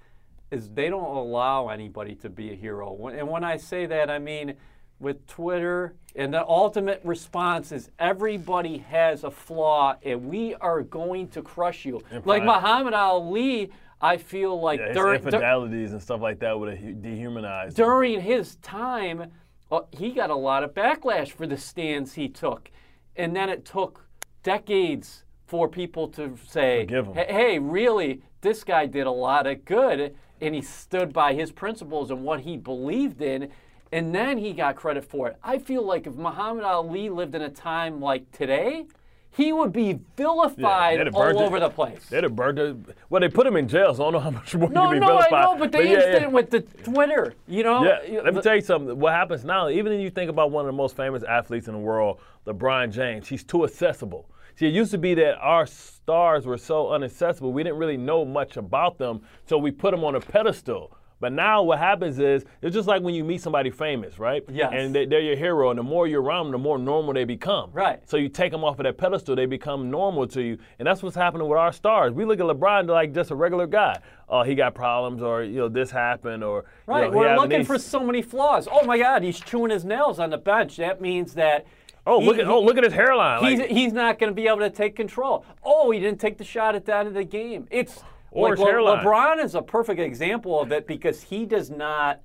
is 0.50 0.68
they 0.68 0.90
don't 0.90 1.16
allow 1.16 1.68
anybody 1.68 2.16
to 2.16 2.28
be 2.28 2.52
a 2.52 2.54
hero. 2.54 3.06
And 3.06 3.26
when 3.26 3.44
I 3.44 3.56
say 3.56 3.86
that, 3.86 4.10
I 4.10 4.18
mean 4.18 4.56
with 5.00 5.26
Twitter, 5.26 5.94
and 6.14 6.32
the 6.32 6.46
ultimate 6.46 7.00
response 7.02 7.72
is 7.72 7.90
everybody 7.98 8.78
has 8.78 9.24
a 9.24 9.30
flaw, 9.30 9.96
and 10.04 10.26
we 10.26 10.54
are 10.56 10.82
going 10.82 11.28
to 11.28 11.42
crush 11.42 11.84
you. 11.84 12.02
Like. 12.24 12.44
Muhammad 12.44 12.94
Ali, 12.94 13.70
I 14.00 14.18
feel 14.18 14.60
like 14.60 14.78
Yeah, 14.78 14.92
during, 14.92 15.20
dur- 15.22 15.26
infidelities 15.28 15.92
and 15.92 16.02
stuff 16.02 16.20
like 16.20 16.38
that 16.40 16.58
would 16.58 16.76
have 16.76 17.02
dehumanized. 17.02 17.78
him. 17.78 17.84
during 17.84 18.20
his 18.20 18.56
time, 18.56 19.30
uh, 19.72 19.80
he 19.90 20.10
got 20.10 20.30
a 20.30 20.34
lot 20.36 20.62
of 20.62 20.74
backlash 20.74 21.30
for 21.32 21.46
the 21.46 21.56
stands 21.56 22.14
he 22.14 22.28
took. 22.28 22.70
And 23.16 23.34
then 23.34 23.48
it 23.48 23.64
took 23.64 24.06
decades 24.42 25.24
for 25.46 25.68
people 25.68 26.08
to 26.08 26.36
say, 26.46 26.86
"Hey, 26.88 27.26
hey, 27.28 27.58
really, 27.58 28.22
this 28.40 28.64
guy 28.64 28.86
did 28.86 29.06
a 29.06 29.10
lot 29.10 29.46
of 29.46 29.64
good, 29.64 30.14
and 30.40 30.54
he 30.54 30.62
stood 30.62 31.12
by 31.12 31.34
his 31.34 31.52
principles 31.52 32.10
and 32.10 32.22
what 32.22 32.40
he 32.40 32.56
believed 32.56 33.20
in, 33.20 33.50
and 33.92 34.14
then 34.14 34.38
he 34.38 34.52
got 34.52 34.76
credit 34.76 35.04
for 35.04 35.28
it. 35.28 35.36
I 35.42 35.58
feel 35.58 35.84
like 35.84 36.06
if 36.06 36.14
Muhammad 36.14 36.64
Ali 36.64 37.08
lived 37.08 37.34
in 37.34 37.42
a 37.42 37.50
time 37.50 38.00
like 38.00 38.30
today, 38.32 38.86
he 39.32 39.52
would 39.52 39.72
be 39.72 39.98
vilified 40.16 40.98
they'd 40.98 41.08
all 41.14 41.28
it. 41.28 41.36
over 41.36 41.60
the 41.60 41.70
place. 41.70 42.04
They'd 42.08 42.24
have 42.24 42.34
burned 42.34 42.58
it. 42.58 42.76
Well, 43.08 43.20
they 43.20 43.28
put 43.28 43.46
him 43.46 43.56
in 43.56 43.68
jail, 43.68 43.94
so 43.94 44.02
I 44.02 44.06
don't 44.06 44.12
know 44.14 44.20
how 44.20 44.30
much 44.30 44.54
more 44.56 44.68
No, 44.68 44.86
you 44.88 44.94
be 44.94 45.00
no, 45.00 45.06
no, 45.06 45.18
I 45.18 45.28
vilified. 45.28 45.44
know, 45.44 45.56
but 45.58 45.72
the 45.72 45.78
yeah, 45.78 45.84
yeah. 45.90 46.06
incident 46.06 46.32
with 46.32 46.50
the 46.50 46.60
Twitter, 46.60 47.34
you 47.46 47.62
know, 47.62 47.84
Yeah, 47.84 48.20
let 48.22 48.34
me 48.34 48.42
tell 48.42 48.56
you 48.56 48.60
something. 48.60 48.98
What 48.98 49.12
happens 49.12 49.44
now, 49.44 49.68
even 49.68 49.92
if 49.92 50.00
you 50.00 50.10
think 50.10 50.30
about 50.30 50.50
one 50.50 50.64
of 50.64 50.66
the 50.66 50.76
most 50.76 50.96
famous 50.96 51.22
athletes 51.22 51.68
in 51.68 51.74
the 51.74 51.80
world, 51.80 52.20
LeBron 52.46 52.90
James, 52.92 53.28
he's 53.28 53.44
too 53.44 53.64
accessible. 53.64 54.28
See, 54.56 54.66
it 54.66 54.74
used 54.74 54.90
to 54.90 54.98
be 54.98 55.14
that 55.14 55.38
our 55.38 55.64
stars 55.64 56.44
were 56.44 56.58
so 56.58 56.92
inaccessible, 56.94 57.52
we 57.52 57.62
didn't 57.62 57.78
really 57.78 57.96
know 57.96 58.24
much 58.24 58.56
about 58.56 58.98
them, 58.98 59.22
so 59.46 59.56
we 59.58 59.70
put 59.70 59.92
them 59.92 60.02
on 60.04 60.16
a 60.16 60.20
pedestal. 60.20 60.96
But 61.20 61.32
now 61.32 61.62
what 61.62 61.78
happens 61.78 62.18
is, 62.18 62.44
it's 62.62 62.74
just 62.74 62.88
like 62.88 63.02
when 63.02 63.14
you 63.14 63.22
meet 63.24 63.42
somebody 63.42 63.70
famous, 63.70 64.18
right? 64.18 64.42
Yes. 64.50 64.72
And 64.74 64.94
they, 64.94 65.04
they're 65.04 65.20
your 65.20 65.36
hero, 65.36 65.68
and 65.68 65.78
the 65.78 65.82
more 65.82 66.06
you're 66.06 66.22
around 66.22 66.46
them, 66.46 66.52
the 66.52 66.58
more 66.58 66.78
normal 66.78 67.12
they 67.12 67.24
become. 67.24 67.70
Right. 67.74 68.00
So 68.08 68.16
you 68.16 68.30
take 68.30 68.50
them 68.52 68.64
off 68.64 68.78
of 68.78 68.84
that 68.84 68.96
pedestal, 68.96 69.36
they 69.36 69.44
become 69.44 69.90
normal 69.90 70.26
to 70.28 70.42
you, 70.42 70.56
and 70.78 70.86
that's 70.86 71.02
what's 71.02 71.14
happening 71.16 71.46
with 71.46 71.58
our 71.58 71.72
stars. 71.72 72.14
We 72.14 72.24
look 72.24 72.40
at 72.40 72.46
LeBron 72.46 72.88
like 72.88 73.12
just 73.12 73.30
a 73.30 73.34
regular 73.34 73.66
guy. 73.66 74.00
Oh, 74.30 74.42
he 74.44 74.54
got 74.54 74.74
problems, 74.74 75.20
or 75.22 75.42
you 75.42 75.58
know 75.58 75.68
this 75.68 75.90
happened, 75.90 76.42
or 76.42 76.60
you 76.60 76.64
Right, 76.86 77.10
know, 77.10 77.18
we're 77.18 77.36
looking 77.36 77.58
these- 77.58 77.66
for 77.66 77.78
so 77.78 78.00
many 78.00 78.22
flaws. 78.22 78.66
Oh 78.70 78.84
my 78.86 78.96
God, 78.96 79.22
he's 79.22 79.38
chewing 79.40 79.70
his 79.70 79.84
nails 79.84 80.18
on 80.18 80.30
the 80.30 80.38
bench. 80.38 80.76
That 80.78 81.00
means 81.02 81.34
that. 81.34 81.66
Oh, 82.06 82.20
he- 82.20 82.26
look 82.26 82.38
at 82.38 82.44
oh, 82.46 82.46
he- 82.46 82.52
oh 82.52 82.60
look 82.62 82.78
at 82.78 82.84
his 82.84 82.94
hairline. 82.94 83.44
He's, 83.44 83.58
Like, 83.58 83.68
he's 83.70 83.92
not 83.92 84.18
going 84.18 84.30
to 84.30 84.34
be 84.34 84.48
able 84.48 84.60
to 84.60 84.70
take 84.70 84.96
control. 84.96 85.44
Oh, 85.62 85.90
he 85.90 86.00
didn't 86.00 86.18
take 86.18 86.38
the 86.38 86.44
shot 86.44 86.74
at 86.74 86.86
the 86.86 86.96
end 86.96 87.08
of 87.08 87.14
the 87.14 87.24
game. 87.24 87.66
It's 87.70 88.02
Or 88.30 88.50
like 88.56 88.58
hairline. 88.58 89.04
LeBron 89.04 89.44
is 89.44 89.54
a 89.54 89.62
perfect 89.62 90.00
example 90.00 90.60
of 90.60 90.72
it 90.72 90.86
because 90.86 91.22
he 91.22 91.46
does 91.46 91.70
not. 91.70 92.20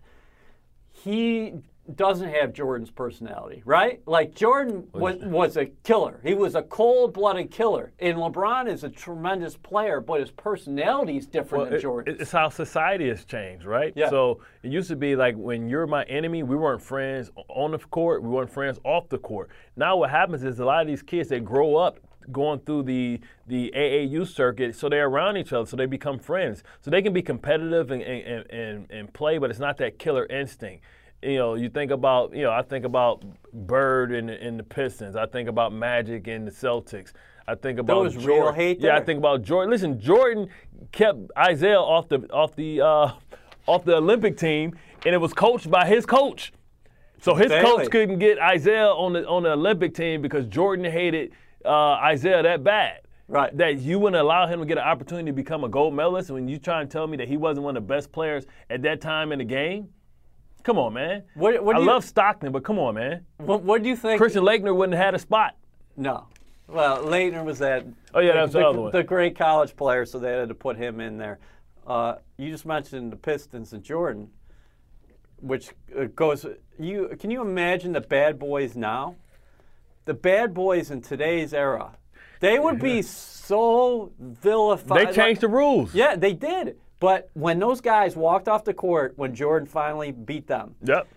He 0.91 1.53
doesn't 1.93 2.29
have 2.29 2.51
Jordan's 2.51 2.89
personality, 2.89 3.62
right? 3.63 4.01
Like 4.07 4.33
Jordan 4.33 4.88
was, 4.91 5.17
was 5.17 5.55
a 5.55 5.67
killer. 5.83 6.19
He 6.24 6.33
was 6.33 6.55
a 6.55 6.63
cold-blooded 6.63 7.51
killer, 7.51 7.91
and 8.00 8.17
LeBron 8.17 8.67
is 8.67 8.83
a 8.83 8.89
tremendous 8.89 9.55
player, 9.55 10.01
but 10.01 10.19
his 10.19 10.31
personality 10.31 11.17
is 11.17 11.27
different 11.27 11.63
Well, 11.63 11.65
than 11.65 11.74
it- 11.75 11.81
Jordan. 11.81 12.17
it's 12.19 12.31
how 12.31 12.50
society 12.50 13.07
has 13.09 13.24
changed, 13.24 13.65
right? 13.65 13.93
Yeah. 13.95 14.09
So 14.09 14.39
it 14.63 14.71
used 14.71 14.88
to 14.88 14.95
be 14.95 15.15
like 15.15 15.35
when 15.35 15.69
you're 15.69 15.85
my 15.85 16.03
enemy, 16.05 16.41
we 16.41 16.55
weren't 16.55 16.81
friends 16.81 17.29
on 17.50 17.71
the 17.71 17.77
court, 17.77 18.24
we 18.24 18.29
weren't 18.29 18.51
friends 18.51 18.79
off 18.83 19.07
the 19.09 19.19
court. 19.19 19.50
Now 19.75 19.97
what 19.97 20.09
happens 20.09 20.43
is 20.43 20.59
a 20.59 20.65
lot 20.65 20.81
of 20.81 20.88
these 20.88 21.03
kids 21.03 21.29
that 21.29 21.45
grow 21.45 21.75
up 21.75 22.00
going 22.32 22.60
through 22.60 22.84
the 22.84 23.20
the 23.48 23.72
AAU 23.75 24.27
circuit, 24.27 24.75
so 24.75 24.89
they're 24.89 25.08
around 25.08 25.38
each 25.38 25.53
other, 25.53 25.65
so 25.65 25.75
they 25.75 25.86
become 25.86 26.20
friends. 26.20 26.63
So 26.82 26.91
they 26.91 27.01
can 27.01 27.13
be 27.13 27.22
competitive 27.22 27.91
and 27.91 28.01
and, 28.01 28.51
and, 28.51 28.91
and 28.91 29.13
play, 29.13 29.38
but 29.38 29.50
it's 29.50 29.60
not 29.60 29.77
that 29.77 30.00
killer 30.00 30.25
instinct. 30.25 30.84
You 31.22 31.38
know, 31.38 31.55
you 31.55 31.70
think 31.70 31.91
about, 31.91 32.36
you 32.36 32.44
know, 32.44 32.51
I 32.51 32.62
think 32.62 32.86
about 32.86 33.24
Bird 33.51 34.12
and, 34.12 34.29
and 34.29 34.60
the 34.60 34.63
Pistons. 34.63 35.15
I 35.15 35.25
think 35.25 35.50
about 35.50 35.74
Magic 35.74 36.27
and 36.27 36.46
the 36.46 36.51
Celtics. 36.51 37.13
I 37.48 37.55
think 37.55 37.79
about 37.79 38.03
real 38.03 38.12
Jordan. 38.12 38.55
hate 38.55 38.79
Yeah, 38.79 38.96
I 38.96 39.01
think 39.01 39.20
about 39.20 39.44
Jordan. 39.44 39.72
Listen, 39.72 40.00
Jordan 40.00 40.50
kept 40.91 41.20
Isiah 41.50 41.79
off 41.79 42.10
the 42.10 42.20
off 42.32 42.55
the 42.55 42.82
uh, 42.82 43.12
off 43.67 43.86
the 43.86 43.98
Olympic 43.98 44.38
team, 44.38 44.75
and 45.05 45.13
it 45.13 45.20
was 45.20 45.34
coached 45.34 45.70
by 45.70 45.86
his 45.86 46.05
coach. 46.05 46.51
So 47.22 47.34
his 47.34 47.50
coach 47.50 47.89
couldn't 47.89 48.20
get 48.20 48.38
Isiah 48.38 48.88
on 48.88 49.13
the 49.13 49.27
on 49.27 49.44
the 49.44 49.51
Olympic 49.51 49.94
team 49.96 50.22
because 50.22 50.46
Jordan 50.46 50.91
hated 50.91 51.32
uh, 51.65 52.10
Isiah 52.13 52.43
that 52.43 52.63
bad. 52.63 53.01
Right. 53.27 53.55
That 53.57 53.79
you 53.79 53.98
wouldn't 53.98 54.22
allow 54.22 54.45
him 54.45 54.60
to 54.60 54.65
get 54.67 54.77
an 54.77 54.84
opportunity 54.84 55.27
to 55.27 55.34
become 55.34 55.63
a 55.63 55.69
gold 55.69 55.95
medalist 55.95 56.29
when 56.29 56.48
you 56.48 56.60
try 56.60 56.81
and 56.81 56.91
tell 56.91 57.07
me 57.07 57.17
that 57.17 57.27
he 57.27 57.38
wasn't 57.38 57.63
one 57.65 57.75
of 57.75 57.84
the 57.88 57.88
best 57.93 58.12
players 58.12 58.45
at 58.69 58.84
that 58.84 59.01
time 59.01 59.31
in 59.31 59.39
the 59.39 59.45
game. 59.45 59.89
Come 60.63 60.77
on, 60.77 60.93
man. 60.93 61.24
What- 61.34 61.63
what 61.63 61.75
I 61.75 61.79
you- 61.79 61.86
love 61.86 62.03
Stockton, 62.03 62.51
but 62.51 62.63
come 62.63 62.77
on, 62.77 62.95
man. 62.95 63.25
what, 63.38 63.63
what 63.63 63.81
do 63.81 63.89
you 63.89 63.95
think? 63.95 64.19
Christian 64.19 64.43
Laettner 64.43 64.75
wouldn't 64.75 64.95
have 64.95 65.05
had 65.05 65.15
a 65.15 65.19
spot. 65.19 65.55
No. 65.98 66.27
Well, 66.67 67.03
Laettner 67.03 67.43
was 67.43 67.60
that. 67.60 67.86
Oh, 68.13 68.19
yeah, 68.19 68.34
that's 68.34 68.53
the 68.53 68.60
the, 68.60 68.67
other 68.67 68.81
one. 68.81 68.91
the 68.91 69.03
great 69.03 69.36
college 69.38 69.75
player, 69.75 70.05
so 70.05 70.19
they 70.19 70.31
had 70.31 70.50
to 70.50 70.55
put 70.55 70.77
him 70.77 71.00
in 71.00 71.17
there. 71.17 71.39
Uh, 71.86 72.15
you 72.38 72.50
just 72.51 72.65
mentioned 72.65 73.12
the 73.12 73.15
Pistons 73.17 73.74
and 73.74 73.84
Jordan, 73.84 74.29
which 75.41 75.69
uh, 75.98 76.05
goes. 76.15 76.45
You 76.79 77.15
can 77.19 77.29
you 77.31 77.41
imagine 77.41 77.91
the 77.93 78.01
bad 78.01 78.39
boys 78.39 78.75
now? 78.75 79.15
The 80.05 80.13
bad 80.13 80.53
boys 80.53 80.91
in 80.91 81.01
today's 81.01 81.53
era, 81.53 81.97
they 82.39 82.59
would 82.59 82.79
be 82.79 83.00
mm-hmm. 83.00 83.07
so 83.07 84.12
vilified. 84.19 85.07
They 85.07 85.12
changed 85.13 85.41
the 85.41 85.47
rules. 85.47 85.93
Yeah, 85.95 86.15
they 86.15 86.33
did. 86.33 86.77
But 87.00 87.29
when 87.33 87.59
those 87.59 87.81
guys 87.81 88.15
walked 88.15 88.47
off 88.47 88.63
the 88.63 88.74
court, 88.74 89.13
when 89.17 89.33
Jordan 89.35 89.67
finally 89.67 90.12
beat 90.12 90.47
them, 90.47 90.75
Yep. 90.83 91.07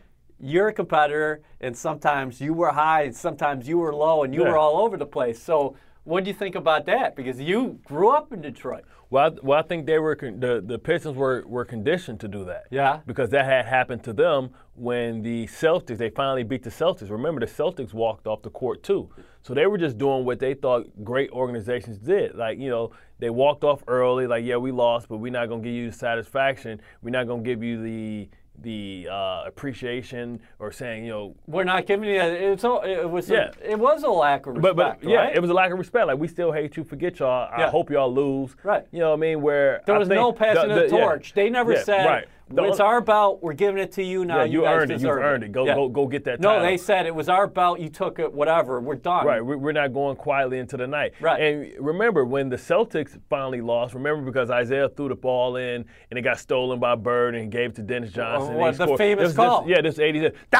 you're 0.40 0.68
a 0.68 0.72
competitor, 0.72 1.42
and 1.60 1.76
sometimes 1.76 2.40
you 2.40 2.54
were 2.54 2.70
high, 2.70 3.02
and 3.02 3.14
sometimes 3.14 3.68
you 3.68 3.78
were 3.78 3.94
low, 3.94 4.24
and 4.24 4.34
you 4.34 4.42
Yeah. 4.42 4.50
were 4.50 4.58
all 4.58 4.78
over 4.78 4.96
the 4.96 5.06
place. 5.06 5.40
So, 5.40 5.76
what 6.08 6.24
do 6.24 6.30
you 6.30 6.34
think 6.34 6.54
about 6.54 6.86
that? 6.86 7.14
Because 7.14 7.38
you 7.38 7.78
grew 7.84 8.08
up 8.08 8.32
in 8.32 8.40
Detroit. 8.40 8.84
Well, 9.10 9.26
I, 9.26 9.36
well, 9.42 9.58
I 9.58 9.62
think 9.62 9.84
they 9.84 9.98
were 9.98 10.16
con- 10.16 10.40
the 10.40 10.62
the 10.64 10.78
Pistons 10.78 11.16
were 11.16 11.44
were 11.46 11.66
conditioned 11.66 12.18
to 12.20 12.28
do 12.28 12.44
that. 12.46 12.64
Yeah. 12.70 13.00
Because 13.06 13.28
that 13.30 13.44
had 13.44 13.66
happened 13.66 14.02
to 14.04 14.14
them 14.14 14.50
when 14.74 15.22
the 15.22 15.46
Celtics 15.46 15.98
they 15.98 16.08
finally 16.08 16.44
beat 16.44 16.62
the 16.62 16.70
Celtics. 16.70 17.10
Remember, 17.10 17.40
the 17.40 17.46
Celtics 17.46 17.92
walked 17.92 18.26
off 18.26 18.40
the 18.40 18.50
court 18.50 18.82
too, 18.82 19.10
so 19.42 19.52
they 19.52 19.66
were 19.66 19.78
just 19.78 19.98
doing 19.98 20.24
what 20.24 20.38
they 20.38 20.54
thought 20.54 20.86
great 21.04 21.30
organizations 21.30 21.98
did. 21.98 22.34
Like 22.34 22.58
you 22.58 22.70
know, 22.70 22.90
they 23.18 23.28
walked 23.28 23.62
off 23.62 23.82
early. 23.86 24.26
Like 24.26 24.44
yeah, 24.44 24.56
we 24.56 24.72
lost, 24.72 25.08
but 25.08 25.18
we're 25.18 25.32
not 25.32 25.50
gonna 25.50 25.62
give 25.62 25.74
you 25.74 25.90
the 25.90 25.96
satisfaction. 25.96 26.80
We're 27.02 27.10
not 27.10 27.26
gonna 27.26 27.42
give 27.42 27.62
you 27.62 27.82
the 27.82 28.28
the 28.62 29.08
uh, 29.10 29.42
appreciation 29.46 30.40
or 30.58 30.72
saying 30.72 31.04
you 31.04 31.10
know 31.10 31.34
We're 31.46 31.64
not 31.64 31.86
giving 31.86 32.08
you 32.08 32.18
that. 32.18 32.32
It's 32.32 32.64
all, 32.64 32.80
it 32.82 33.08
was 33.08 33.28
Yeah. 33.30 33.50
a, 33.62 33.70
it 33.72 33.78
was 33.78 34.02
a 34.02 34.10
lack 34.10 34.46
of 34.46 34.56
respect, 34.56 34.76
but 34.76 34.98
but 35.00 35.08
yeah, 35.08 35.16
right? 35.18 35.36
it 35.36 35.40
was 35.40 35.50
a 35.50 35.54
lack 35.54 35.70
of 35.70 35.78
respect. 35.78 36.06
Like 36.06 36.18
we 36.18 36.28
still 36.28 36.52
hate 36.52 36.76
you, 36.76 36.84
forget 36.84 37.18
y'all. 37.20 37.48
I 37.52 37.60
Yeah. 37.62 37.70
hope 37.70 37.90
y'all 37.90 38.12
lose. 38.12 38.56
Right. 38.64 38.86
You 38.90 39.00
know 39.00 39.10
what 39.10 39.16
I 39.18 39.20
mean? 39.20 39.42
Where 39.42 39.82
There 39.86 39.94
I 39.94 39.98
was 39.98 40.08
no 40.08 40.32
passing 40.32 40.68
the- 40.68 40.74
the, 40.74 40.80
the- 40.88 40.96
yeah. 40.96 41.04
torch. 41.04 41.32
They 41.34 41.50
never 41.50 41.72
Yeah, 41.72 41.82
said, 41.84 42.06
right. 42.06 42.28
The 42.50 42.64
"It's 42.64 42.80
our 42.80 43.00
belt. 43.00 43.40
We're 43.42 43.52
giving 43.52 43.78
it 43.82 43.92
to 43.92 44.02
you 44.02 44.24
now. 44.24 44.38
Yeah, 44.38 44.44
you, 44.44 44.60
you 44.60 44.64
guys 44.64 44.82
earned 44.82 44.90
it. 44.92 45.00
You've 45.00 45.10
earned 45.10 45.44
it. 45.44 45.52
Go- 45.52 45.66
Yeah. 45.66 45.74
go- 45.74 45.88
go 45.88 46.06
get 46.06 46.24
that 46.24 46.40
No, 46.40 46.48
title. 46.50 46.64
they 46.64 46.76
said 46.76 47.06
it 47.06 47.14
was 47.14 47.28
our 47.28 47.46
belt. 47.46 47.78
You 47.80 47.88
took 47.88 48.18
it. 48.18 48.32
Whatever. 48.32 48.80
We're 48.80 48.94
done. 48.94 49.26
Right, 49.26 49.44
we- 49.44 49.56
we're 49.56 49.72
not 49.72 49.92
going 49.92 50.16
quietly 50.16 50.58
into 50.58 50.76
the 50.76 50.86
night. 50.86 51.12
Right. 51.20 51.40
And 51.40 51.72
remember, 51.78 52.24
when 52.24 52.48
the 52.48 52.56
Celtics 52.56 53.18
finally 53.28 53.60
lost, 53.60 53.94
remember 53.94 54.22
because 54.24 54.50
Isiah 54.50 54.88
threw 54.88 55.08
the 55.08 55.14
ball 55.14 55.56
in 55.56 55.84
and 56.10 56.18
it 56.18 56.22
got 56.22 56.38
stolen 56.38 56.78
by 56.80 56.94
Bird 56.94 57.34
and 57.34 57.50
gave 57.52 57.70
it 57.70 57.76
to 57.76 57.82
Dennis 57.82 58.12
Johnson. 58.12 58.52
and 58.52 58.58
what, 58.60 58.76
the 58.76 58.84
scored. 58.84 58.98
famous 58.98 59.22
This- 59.24 59.30
this- 59.32 59.36
call? 59.36 59.64
yeah, 59.68 59.80
this 59.80 59.98
80s. 59.98 60.32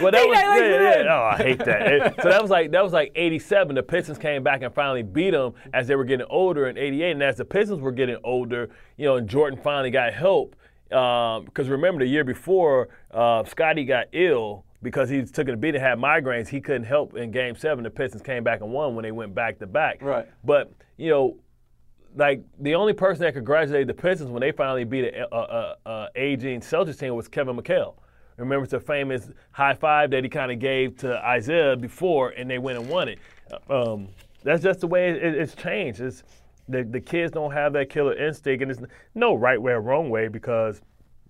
Well, 0.00 0.10
that 0.10 0.26
was 0.26 0.28
Beat 0.28 0.32
yeah, 0.32 0.42
that 0.42 0.48
like 0.48 0.60
yeah, 0.60 1.02
you 1.02 1.08
Oh, 1.08 1.30
I 1.32 1.36
hate 1.36 1.58
that. 1.64 1.92
It- 1.92 2.14
so 2.22 2.28
that 2.28 2.40
was 2.42 2.50
like 2.50 2.70
that 2.72 2.82
was 2.82 2.92
like 2.92 3.12
87. 3.14 3.74
The 3.74 3.82
Pistons 3.82 4.18
came 4.18 4.42
back 4.42 4.62
and 4.62 4.72
finally 4.74 5.02
beat 5.02 5.30
them 5.30 5.54
as 5.72 5.86
they 5.88 5.94
were 5.96 6.04
getting 6.04 6.26
older 6.30 6.68
in 6.68 6.76
88. 6.78 7.12
And 7.12 7.22
as 7.22 7.36
the 7.36 7.44
Pistons 7.44 7.80
were 7.80 7.92
getting 7.92 8.16
older, 8.24 8.70
you 8.96 9.06
know, 9.06 9.16
and 9.16 9.28
Jordan 9.28 9.58
finally 9.62 9.90
got 9.90 10.12
help. 10.12 10.56
Because 10.88 11.68
remember, 11.68 12.04
the 12.04 12.10
year 12.10 12.24
before, 12.24 12.88
uh, 13.12 13.44
Scottie 13.44 13.84
got 13.84 14.08
ill 14.12 14.64
because 14.82 15.08
he 15.08 15.22
took 15.24 15.48
a 15.48 15.56
beat 15.56 15.74
and 15.74 15.82
had 15.82 15.98
migraines. 15.98 16.48
He 16.48 16.60
couldn't 16.60 16.84
help 16.84 17.16
in 17.16 17.30
Game 17.30 17.56
Seven. 17.56 17.84
The 17.84 17.90
Pistons 17.90 18.22
came 18.22 18.44
back 18.44 18.60
and 18.60 18.70
won 18.70 18.94
when 18.94 19.02
they 19.04 19.12
went 19.12 19.34
back 19.34 19.58
to 19.60 19.66
back. 19.66 20.02
Right. 20.02 20.26
But 20.44 20.72
you 20.98 21.10
know, 21.10 21.36
like 22.14 22.42
the 22.60 22.74
only 22.74 22.92
person 22.92 23.22
that 23.22 23.32
congratulated 23.32 23.88
the 23.88 23.94
Pistons 23.94 24.30
when 24.30 24.40
they 24.40 24.52
finally 24.52 24.84
beat 24.84 25.04
a, 25.04 25.34
a, 25.34 25.38
a, 25.38 25.76
a 25.86 26.08
aging 26.16 26.60
Celtics 26.60 26.98
team 26.98 27.14
was 27.14 27.28
Kevin 27.28 27.56
McHale. 27.56 27.94
Remember 28.36 28.66
the 28.66 28.80
famous 28.80 29.30
high 29.52 29.74
five 29.74 30.10
that 30.10 30.24
he 30.24 30.28
kind 30.28 30.50
of 30.50 30.58
gave 30.58 30.96
to 30.98 31.36
Isiah 31.36 31.76
before, 31.76 32.30
and 32.30 32.50
they 32.50 32.58
went 32.58 32.78
and 32.78 32.88
won 32.88 33.08
it. 33.08 33.18
Um, 33.70 34.08
that's 34.42 34.62
just 34.62 34.80
the 34.80 34.86
way 34.86 35.10
it, 35.10 35.22
it's 35.22 35.54
changed. 35.54 36.00
It's, 36.00 36.22
the, 36.68 36.84
the 36.84 37.00
kids 37.00 37.32
don't 37.32 37.52
have 37.52 37.72
that 37.74 37.90
killer 37.90 38.14
instinct, 38.14 38.62
and 38.62 38.70
it's 38.70 38.80
no 39.14 39.34
right 39.34 39.60
way 39.60 39.72
or 39.72 39.80
wrong 39.80 40.10
way 40.10 40.28
because 40.28 40.80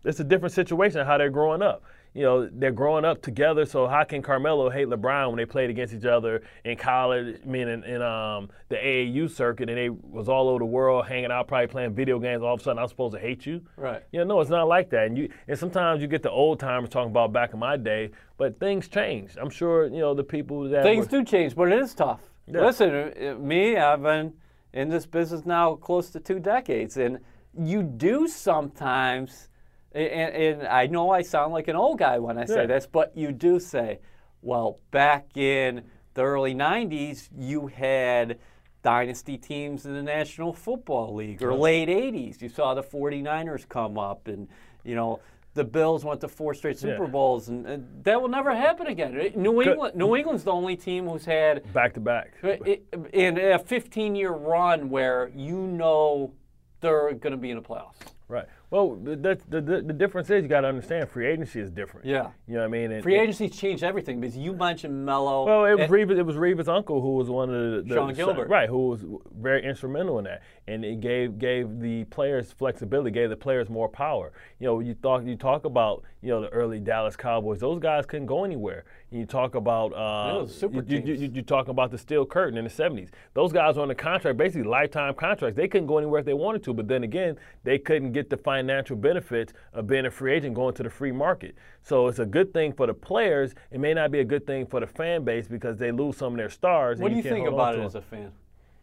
it's 0.04 0.20
a 0.20 0.24
different 0.24 0.54
situation 0.54 1.06
how 1.06 1.18
they're 1.18 1.30
growing 1.30 1.62
up. 1.62 1.84
You 2.14 2.24
know, 2.24 2.48
they're 2.52 2.72
growing 2.72 3.06
up 3.06 3.22
together. 3.22 3.64
So 3.64 3.86
how 3.86 4.04
can 4.04 4.20
Carmelo 4.20 4.68
hate 4.68 4.88
LeBron 4.88 5.28
when 5.28 5.36
they 5.38 5.46
played 5.46 5.70
against 5.70 5.94
each 5.94 6.04
other 6.04 6.42
in 6.64 6.76
college? 6.76 7.40
I 7.42 7.46
mean, 7.46 7.68
in, 7.68 7.84
in 7.84 8.02
um, 8.02 8.50
the 8.68 8.76
AAU 8.76 9.30
circuit, 9.30 9.70
and 9.70 9.78
they 9.78 9.88
was 9.88 10.28
all 10.28 10.48
over 10.50 10.58
the 10.58 10.66
world 10.66 11.06
hanging 11.06 11.30
out, 11.30 11.48
probably 11.48 11.68
playing 11.68 11.94
video 11.94 12.18
games. 12.18 12.42
All 12.42 12.52
of 12.52 12.60
a 12.60 12.62
sudden, 12.62 12.82
I'm 12.82 12.88
supposed 12.88 13.14
to 13.14 13.20
hate 13.20 13.46
you. 13.46 13.62
Right. 13.76 14.02
You 14.12 14.20
know, 14.20 14.34
no, 14.34 14.40
it's 14.42 14.50
not 14.50 14.68
like 14.68 14.90
that. 14.90 15.06
And 15.06 15.16
you 15.16 15.30
and 15.48 15.58
sometimes 15.58 16.02
you 16.02 16.08
get 16.08 16.22
the 16.22 16.30
old 16.30 16.60
timers 16.60 16.90
talking 16.90 17.10
about 17.10 17.32
back 17.32 17.54
in 17.54 17.58
my 17.58 17.78
day, 17.78 18.10
but 18.36 18.60
things 18.60 18.88
change. 18.88 19.36
I'm 19.40 19.50
sure 19.50 19.86
you 19.86 20.00
know 20.00 20.12
the 20.12 20.24
people 20.24 20.68
that 20.68 20.82
Things 20.82 21.06
were, 21.06 21.20
do 21.20 21.24
change, 21.24 21.56
but 21.56 21.72
it 21.72 21.80
is 21.80 21.94
tough. 21.94 22.20
Yeah. 22.46 22.66
Listen, 22.66 22.90
uh, 22.94 23.34
me, 23.38 23.76
I've 23.78 24.02
been 24.02 24.34
in 24.72 24.88
this 24.88 25.06
business 25.06 25.44
now 25.44 25.74
close 25.74 26.10
to 26.10 26.20
two 26.20 26.38
decades, 26.38 26.96
and 26.96 27.18
you 27.58 27.82
do 27.82 28.26
sometimes, 28.26 29.48
and, 29.92 30.34
and 30.34 30.66
I 30.66 30.86
know 30.86 31.10
I 31.10 31.22
sound 31.22 31.52
like 31.52 31.68
an 31.68 31.76
old 31.76 31.98
guy 31.98 32.18
when 32.18 32.38
I 32.38 32.44
say 32.46 32.62
Yeah. 32.62 32.66
this, 32.66 32.86
but 32.86 33.16
you 33.16 33.32
do 33.32 33.60
say, 33.60 34.00
well, 34.40 34.78
back 34.90 35.36
in 35.36 35.82
the 36.14 36.22
early 36.22 36.54
90s, 36.54 37.28
you 37.36 37.66
had 37.68 38.38
dynasty 38.82 39.38
teams 39.38 39.86
in 39.86 39.94
the 39.94 40.02
National 40.02 40.52
Football 40.52 41.14
League, 41.14 41.42
or 41.42 41.54
late 41.54 41.88
80s. 41.88 42.42
You 42.42 42.48
saw 42.48 42.74
the 42.74 42.82
49ers 42.82 43.68
come 43.68 43.98
up, 43.98 44.26
and, 44.26 44.48
you 44.84 44.94
know, 44.94 45.20
the 45.54 45.64
Bills 45.64 46.04
went 46.04 46.20
to 46.22 46.28
four 46.28 46.54
straight 46.54 46.78
Super 46.78 47.04
Yeah. 47.04 47.10
Bowls, 47.10 47.48
and, 47.48 47.66
and 47.66 48.04
that 48.04 48.20
will 48.20 48.28
never 48.28 48.54
happen 48.54 48.86
again. 48.86 49.32
New 49.36 49.60
England, 49.62 49.94
New 49.94 50.16
England's 50.16 50.44
the 50.44 50.52
only 50.52 50.76
team 50.76 51.06
who's 51.06 51.24
had 51.24 51.70
back 51.72 51.92
to 51.94 52.00
back. 52.00 52.32
in 52.42 53.36
a 53.38 53.58
15-year 53.58 54.30
run 54.32 54.88
where 54.88 55.30
you 55.34 55.56
know 55.58 56.32
they're 56.80 57.12
going 57.14 57.32
to 57.32 57.36
be 57.36 57.50
in 57.50 57.56
the 57.56 57.62
playoffs. 57.62 57.96
Right. 58.28 58.46
Well, 58.72 58.96
the, 58.96 59.38
the, 59.50 59.60
the, 59.60 59.82
the 59.82 59.92
difference 59.92 60.30
is 60.30 60.42
you 60.42 60.48
got 60.48 60.62
to 60.62 60.68
understand 60.68 61.06
free 61.10 61.26
agency 61.26 61.60
is 61.60 61.70
different. 61.70 62.06
Yeah. 62.06 62.30
You 62.48 62.54
know 62.54 62.60
what 62.60 62.64
I 62.64 62.68
mean? 62.68 62.90
And- 62.92 63.02
Free 63.02 63.18
agency 63.18 63.50
changed 63.50 63.84
everything 63.84 64.18
because 64.18 64.34
you 64.34 64.54
mentioned 64.54 65.04
Melo. 65.04 65.44
Well, 65.44 65.66
it 65.66 65.74
was 65.74 65.82
and- 65.82 65.92
Revis. 65.92 66.16
It 66.16 66.22
was 66.22 66.36
Revis' 66.36 66.68
uncle 66.68 67.02
who 67.02 67.16
was 67.16 67.28
one 67.28 67.54
of 67.54 67.86
the, 67.86 67.94
Sean 67.94 68.14
Gilbert. 68.14 68.48
right? 68.48 68.70
Who 68.70 68.88
was 68.88 69.04
very 69.38 69.62
instrumental 69.62 70.18
in 70.20 70.24
that, 70.24 70.40
and 70.66 70.86
it 70.86 71.00
gave 71.00 71.38
gave 71.38 71.80
the 71.80 72.04
players 72.04 72.50
flexibility, 72.50 73.10
gave 73.10 73.28
the 73.28 73.36
players 73.36 73.68
more 73.68 73.90
power. 73.90 74.32
You 74.58 74.68
know, 74.68 74.80
you 74.80 74.94
talk 74.94 75.26
you 75.26 75.36
talk 75.36 75.66
about 75.66 76.04
you 76.22 76.30
know 76.30 76.40
the 76.40 76.48
early 76.48 76.80
Dallas 76.80 77.14
Cowboys; 77.14 77.60
those 77.60 77.78
guys 77.78 78.06
couldn't 78.06 78.24
go 78.26 78.42
anywhere. 78.42 78.86
And 79.10 79.20
you 79.20 79.26
talk 79.26 79.54
about 79.54 79.92
uh, 79.92 80.46
super 80.46 80.82
you, 80.82 81.02
you, 81.04 81.14
you, 81.14 81.30
you 81.34 81.42
talk 81.42 81.68
about 81.68 81.90
the 81.90 81.98
steel 81.98 82.24
curtain 82.24 82.56
in 82.56 82.64
the 82.64 82.70
'70s. 82.70 83.10
Those 83.34 83.52
guys 83.52 83.76
were 83.76 83.82
on 83.82 83.90
a 83.90 83.94
contract, 83.94 84.38
basically 84.38 84.62
lifetime 84.62 85.12
contracts. 85.12 85.58
They 85.58 85.68
couldn't 85.68 85.88
go 85.88 85.98
anywhere 85.98 86.20
if 86.20 86.24
they 86.24 86.32
wanted 86.32 86.64
to, 86.64 86.72
but 86.72 86.88
then 86.88 87.04
again, 87.04 87.36
they 87.64 87.76
couldn't 87.76 88.12
get 88.12 88.30
the 88.30 88.38
financial 88.38 88.61
benefits 88.96 89.52
of 89.72 89.86
being 89.86 90.06
a 90.06 90.10
free 90.10 90.32
agent 90.32 90.54
going 90.54 90.74
to 90.74 90.82
the 90.82 90.90
free 90.90 91.12
market. 91.12 91.54
So 91.82 92.08
it's 92.08 92.18
a 92.18 92.26
good 92.26 92.52
thing 92.52 92.72
for 92.72 92.86
the 92.86 92.94
players. 92.94 93.54
It 93.70 93.80
may 93.80 93.94
not 93.94 94.10
be 94.10 94.20
a 94.20 94.24
good 94.24 94.46
thing 94.46 94.66
for 94.66 94.80
the 94.80 94.86
fan 94.86 95.24
base 95.24 95.48
because 95.48 95.78
they 95.78 95.92
lose 95.92 96.16
some 96.16 96.34
of 96.34 96.38
their 96.38 96.50
stars. 96.50 96.98
and 96.98 97.02
what 97.02 97.10
do 97.10 97.16
you 97.16 97.22
can't 97.22 97.34
think 97.34 97.48
about 97.48 97.76
it 97.76 97.80
as 97.80 97.94
a 97.94 98.02
fan? 98.02 98.32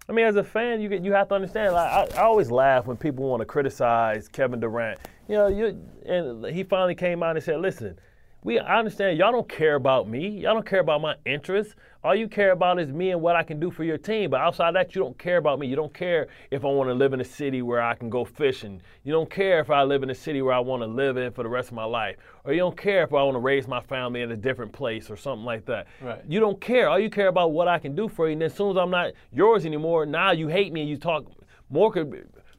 I 0.08 0.12
mean, 0.12 0.26
as 0.26 0.38
a 0.38 0.44
fan, 0.44 0.82
you 0.82 0.90
get, 0.90 1.04
you 1.04 1.14
have 1.14 1.28
to 1.28 1.36
understand. 1.36 1.74
Like, 1.74 2.16
I, 2.16 2.20
I 2.20 2.24
always 2.24 2.50
laugh 2.50 2.88
when 2.88 2.98
people 2.98 3.26
want 3.30 3.42
to 3.42 3.46
criticize 3.46 4.28
Kevin 4.28 4.60
Durant. 4.60 5.00
You 5.28 5.36
know, 5.36 5.48
you 5.48 5.80
and 6.08 6.44
he 6.46 6.64
finally 6.64 6.96
came 6.96 7.22
out 7.22 7.36
and 7.36 7.46
said, 7.46 7.60
"Listen, 7.60 8.00
we 8.44 8.58
I 8.60 8.80
understand 8.80 9.18
y'all 9.18 9.32
don't 9.32 9.50
care 9.50 9.76
about 9.76 10.08
me. 10.08 10.30
Y'all 10.30 10.54
don't 10.54 10.66
care 10.66 10.80
about 10.80 11.02
my 11.02 11.16
interests. 11.26 11.76
All 12.02 12.16
you 12.16 12.30
care 12.30 12.52
about 12.52 12.80
is 12.80 12.90
me 12.94 13.12
and 13.12 13.22
what 13.22 13.36
I 13.36 13.44
can 13.44 13.60
do 13.60 13.70
for 13.70 13.84
your 13.84 13.98
team. 13.98 14.30
But 14.30 14.40
outside 14.40 14.74
that, 14.76 14.96
you 14.96 15.02
don't 15.02 15.18
care 15.18 15.38
about 15.38 15.60
me. 15.60 15.68
You 15.68 15.76
don't 15.76 15.94
care 15.94 16.28
if 16.50 16.64
I 16.64 16.68
want 16.68 16.90
to 16.90 16.94
live 16.94 17.12
in 17.12 17.20
a 17.20 17.26
city 17.26 17.62
where 17.62 17.82
I 17.82 17.94
can 17.94 18.10
go 18.10 18.24
fishing. 18.24 18.82
You 19.04 19.12
don't 19.12 19.30
care 19.30 19.60
if 19.60 19.70
I 19.70 19.84
live 19.84 20.04
in 20.04 20.10
a 20.10 20.16
city 20.16 20.42
where 20.42 20.54
I 20.54 20.60
want 20.60 20.82
to 20.82 20.88
live 20.88 21.18
in 21.18 21.34
for 21.34 21.44
the 21.44 21.50
rest 21.50 21.68
of 21.68 21.74
my 21.74 21.84
life. 21.84 22.16
Or 22.46 22.54
you 22.54 22.60
don't 22.60 22.78
care 22.78 23.04
if 23.04 23.14
I 23.14 23.22
want 23.24 23.36
to 23.36 23.40
raise 23.40 23.68
my 23.68 23.82
family 23.82 24.22
in 24.22 24.32
a 24.32 24.38
different 24.38 24.72
place 24.72 25.10
or 25.10 25.18
something 25.18 25.44
like 25.44 25.66
that. 25.66 25.88
Right. 26.02 26.22
You 26.26 26.40
don't 26.40 26.62
care. 26.62 26.88
All 26.88 27.00
you 27.00 27.10
care 27.10 27.28
about 27.28 27.52
what 27.52 27.68
I 27.68 27.80
can 27.80 27.96
do 27.96 28.08
for 28.08 28.28
you. 28.28 28.34
And 28.34 28.44
as 28.44 28.54
soon 28.54 28.72
as 28.72 28.78
I'm 28.78 28.92
not 28.92 29.12
yours 29.34 29.66
anymore, 29.66 30.06
now 30.06 30.32
you 30.32 30.48
hate 30.48 30.72
me 30.72 30.82
and 30.82 30.90
you 30.90 30.98
talk 30.98 31.26
more. 31.70 31.94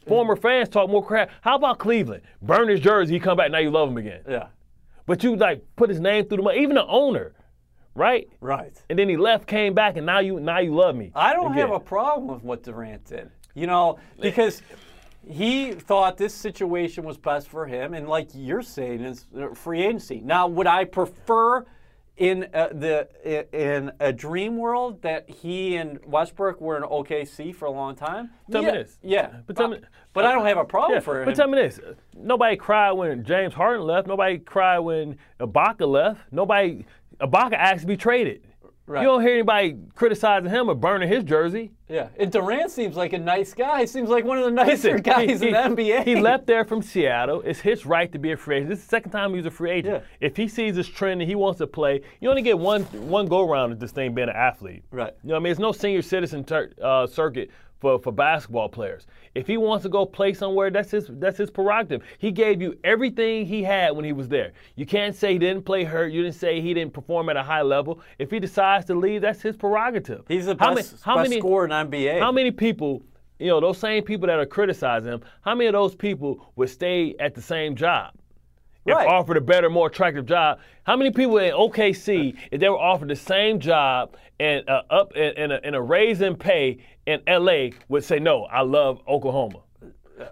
Former 0.06 0.36
fans 0.36 0.68
talk 0.68 0.90
more 0.90 1.04
crap. 1.04 1.30
How 1.40 1.56
about 1.56 1.78
Cleveland? 1.78 2.22
Burn 2.42 2.68
his 2.68 2.80
jersey, 2.80 3.14
he 3.14 3.20
come 3.20 3.36
back, 3.36 3.50
now 3.50 3.58
you 3.58 3.70
love 3.70 3.88
him 3.88 3.96
again. 3.96 4.22
Yeah. 4.28 4.48
But 5.10 5.24
you 5.24 5.34
like 5.34 5.64
put 5.74 5.90
his 5.90 5.98
name 5.98 6.26
through 6.26 6.36
the 6.36 6.42
money, 6.44 6.60
even 6.60 6.76
the 6.76 6.86
owner, 6.86 7.34
right? 7.96 8.28
Right. 8.40 8.80
And 8.88 8.96
then 8.96 9.08
he 9.08 9.16
left, 9.16 9.48
came 9.48 9.74
back, 9.74 9.96
and 9.96 10.06
now 10.06 10.20
you 10.20 10.38
now 10.38 10.60
you 10.60 10.72
love 10.72 10.94
me. 10.94 11.10
I 11.16 11.32
don't 11.32 11.50
again. 11.50 11.66
have 11.66 11.72
a 11.72 11.80
problem 11.80 12.28
with 12.28 12.44
what 12.44 12.62
Durant 12.62 13.06
did. 13.06 13.28
You 13.54 13.66
know, 13.66 13.98
because 14.20 14.62
he 15.26 15.72
thought 15.72 16.16
this 16.16 16.32
situation 16.32 17.02
was 17.02 17.18
best 17.18 17.48
for 17.48 17.66
him, 17.66 17.94
and 17.94 18.08
like 18.08 18.28
you're 18.34 18.62
saying, 18.62 19.00
is 19.00 19.26
uh, 19.36 19.52
free 19.52 19.82
agency. 19.82 20.20
Now, 20.20 20.46
would 20.46 20.68
I 20.68 20.84
prefer 20.84 21.66
in 22.20 22.46
uh, 22.52 22.68
the 22.72 23.08
in 23.52 23.90
a 23.98 24.12
dream 24.12 24.58
world 24.58 25.00
that 25.02 25.28
he 25.28 25.76
and 25.76 25.98
Westbrook 26.04 26.60
were 26.60 26.76
in 26.76 26.82
OKC 26.82 27.54
for 27.54 27.64
a 27.64 27.70
long 27.70 27.96
time? 27.96 28.28
Tell 28.52 28.62
me 28.62 28.70
this. 28.70 28.98
Yeah, 29.02 29.30
But 29.46 29.56
tell 29.56 29.66
Uh, 29.66 29.70
me- 29.70 29.80
but 30.12 30.26
I 30.26 30.32
don't 30.32 30.44
have 30.44 30.58
a 30.58 30.64
problem 30.64 30.96
Yeah, 30.96 31.00
for 31.00 31.18
him. 31.20 31.24
but 31.24 31.34
tell 31.34 31.48
me 31.48 31.56
this: 31.60 31.80
nobody 32.14 32.56
cried 32.56 32.92
when 32.92 33.24
James 33.24 33.54
Harden 33.54 33.86
left. 33.86 34.06
Nobody 34.06 34.38
cried 34.38 34.80
when 34.80 35.16
Ibaka 35.40 35.88
left. 35.88 36.20
Nobody 36.30 36.84
Ibaka 37.20 37.54
asked 37.54 37.80
to 37.82 37.86
be 37.86 37.96
traded. 37.96 38.46
Right. 38.90 39.02
You 39.02 39.06
don't 39.06 39.22
hear 39.22 39.34
anybody 39.34 39.76
criticizing 39.94 40.50
him 40.50 40.68
or 40.68 40.74
burning 40.74 41.08
his 41.08 41.22
jersey. 41.22 41.70
yeah, 41.88 42.08
and 42.18 42.32
Durant 42.32 42.72
seems 42.72 42.96
like 42.96 43.12
a 43.12 43.18
nice 43.20 43.54
guy. 43.54 43.82
He 43.82 43.86
seems 43.86 44.08
like 44.08 44.24
one 44.24 44.38
of 44.38 44.44
the 44.44 44.50
nicer 44.50 44.96
Listen, 44.96 45.02
guys 45.02 45.40
he, 45.40 45.46
in 45.46 45.52
the 45.76 45.82
NBA. 45.84 46.02
He 46.04 46.16
left 46.20 46.48
there 46.48 46.64
from 46.64 46.82
Seattle. 46.82 47.40
It's 47.42 47.60
his 47.60 47.86
right 47.86 48.10
to 48.10 48.18
be 48.18 48.32
a 48.32 48.36
free 48.36 48.56
agent. 48.56 48.70
This 48.70 48.80
is 48.80 48.86
the 48.86 48.90
second 48.90 49.12
time 49.12 49.30
he 49.30 49.36
was 49.36 49.46
a 49.46 49.50
free 49.52 49.70
agent. 49.70 50.02
Yeah. 50.02 50.26
If 50.26 50.36
he 50.36 50.48
sees 50.48 50.74
this 50.74 50.88
trend 50.88 51.20
and 51.22 51.30
he 51.30 51.36
wants 51.36 51.58
to 51.58 51.68
play, 51.68 52.00
you 52.20 52.28
only 52.28 52.42
get 52.42 52.58
one 52.58 52.82
one 52.82 53.26
go 53.26 53.48
round 53.48 53.72
at 53.72 53.78
this 53.78 53.92
thing 53.92 54.12
being 54.12 54.28
an 54.28 54.34
athlete. 54.34 54.82
Right. 54.90 55.14
You 55.22 55.28
know 55.28 55.34
what 55.34 55.40
I 55.40 55.42
mean? 55.44 55.50
It's 55.52 55.60
no 55.60 55.70
senior 55.70 56.02
citizen 56.02 56.42
tur- 56.42 56.72
uh, 56.82 57.06
circuit 57.06 57.50
for, 57.80 57.98
for 57.98 58.12
basketball 58.12 58.68
players. 58.68 59.06
If 59.34 59.46
he 59.46 59.56
wants 59.56 59.82
to 59.84 59.88
go 59.88 60.04
play 60.06 60.32
somewhere, 60.34 60.70
that's 60.70 60.90
his 60.90 61.06
that's 61.12 61.38
his 61.38 61.50
prerogative. 61.50 62.02
He 62.18 62.30
gave 62.30 62.60
you 62.60 62.78
everything 62.84 63.46
he 63.46 63.62
had 63.62 63.96
when 63.96 64.04
he 64.04 64.12
was 64.12 64.28
there. 64.28 64.52
You 64.76 64.86
can't 64.86 65.14
say 65.14 65.32
he 65.32 65.38
didn't 65.38 65.64
play 65.64 65.84
hurt. 65.84 66.12
You 66.12 66.22
didn't 66.22 66.34
say 66.36 66.60
he 66.60 66.74
didn't 66.74 66.92
perform 66.92 67.28
at 67.30 67.36
a 67.36 67.42
high 67.42 67.62
level. 67.62 68.00
If 68.18 68.30
he 68.30 68.38
decides 68.38 68.86
to 68.86 68.94
leave, 68.94 69.22
that's 69.22 69.40
his 69.42 69.56
prerogative. 69.56 70.24
He's 70.28 70.46
the 70.46 70.56
How 70.58 70.74
best, 70.74 70.92
many- 70.92 71.02
how 71.04 71.16
best 71.16 71.30
many- 71.30 71.40
scorer 71.40 71.64
in 71.64 71.70
NBA. 71.72 72.20
how 72.20 72.30
many 72.32 72.50
people, 72.50 73.02
you 73.38 73.46
know, 73.48 73.60
those 73.60 73.78
same 73.78 74.02
people 74.04 74.26
that 74.26 74.38
are 74.38 74.46
criticizing 74.46 75.12
him, 75.12 75.22
how 75.42 75.54
many 75.54 75.66
of 75.68 75.72
those 75.72 75.94
people 75.94 76.52
would 76.56 76.68
stay 76.68 77.14
at 77.18 77.34
the 77.34 77.42
same 77.42 77.74
job? 77.76 78.12
If 78.86 78.94
Right. 78.96 79.06
offered 79.08 79.36
a 79.36 79.40
better, 79.42 79.68
more 79.68 79.88
attractive 79.88 80.26
job, 80.26 80.58
how 80.84 80.96
many 80.96 81.10
people 81.10 81.36
in 81.38 81.52
OKC, 81.52 82.34
if 82.50 82.60
they 82.60 82.68
were 82.68 82.78
offered 82.78 83.08
the 83.08 83.16
same 83.16 83.60
job 83.60 84.16
and 84.38 84.66
uh, 84.68 84.82
up 84.90 85.12
and, 85.14 85.36
and, 85.36 85.52
a, 85.52 85.64
and 85.64 85.76
a 85.76 85.80
raise 85.80 86.22
in 86.22 86.34
pay 86.36 86.78
in 87.06 87.20
LA, 87.28 87.68
would 87.88 88.04
say 88.04 88.18
no? 88.18 88.44
I 88.44 88.62
love 88.62 89.00
Oklahoma. 89.06 89.60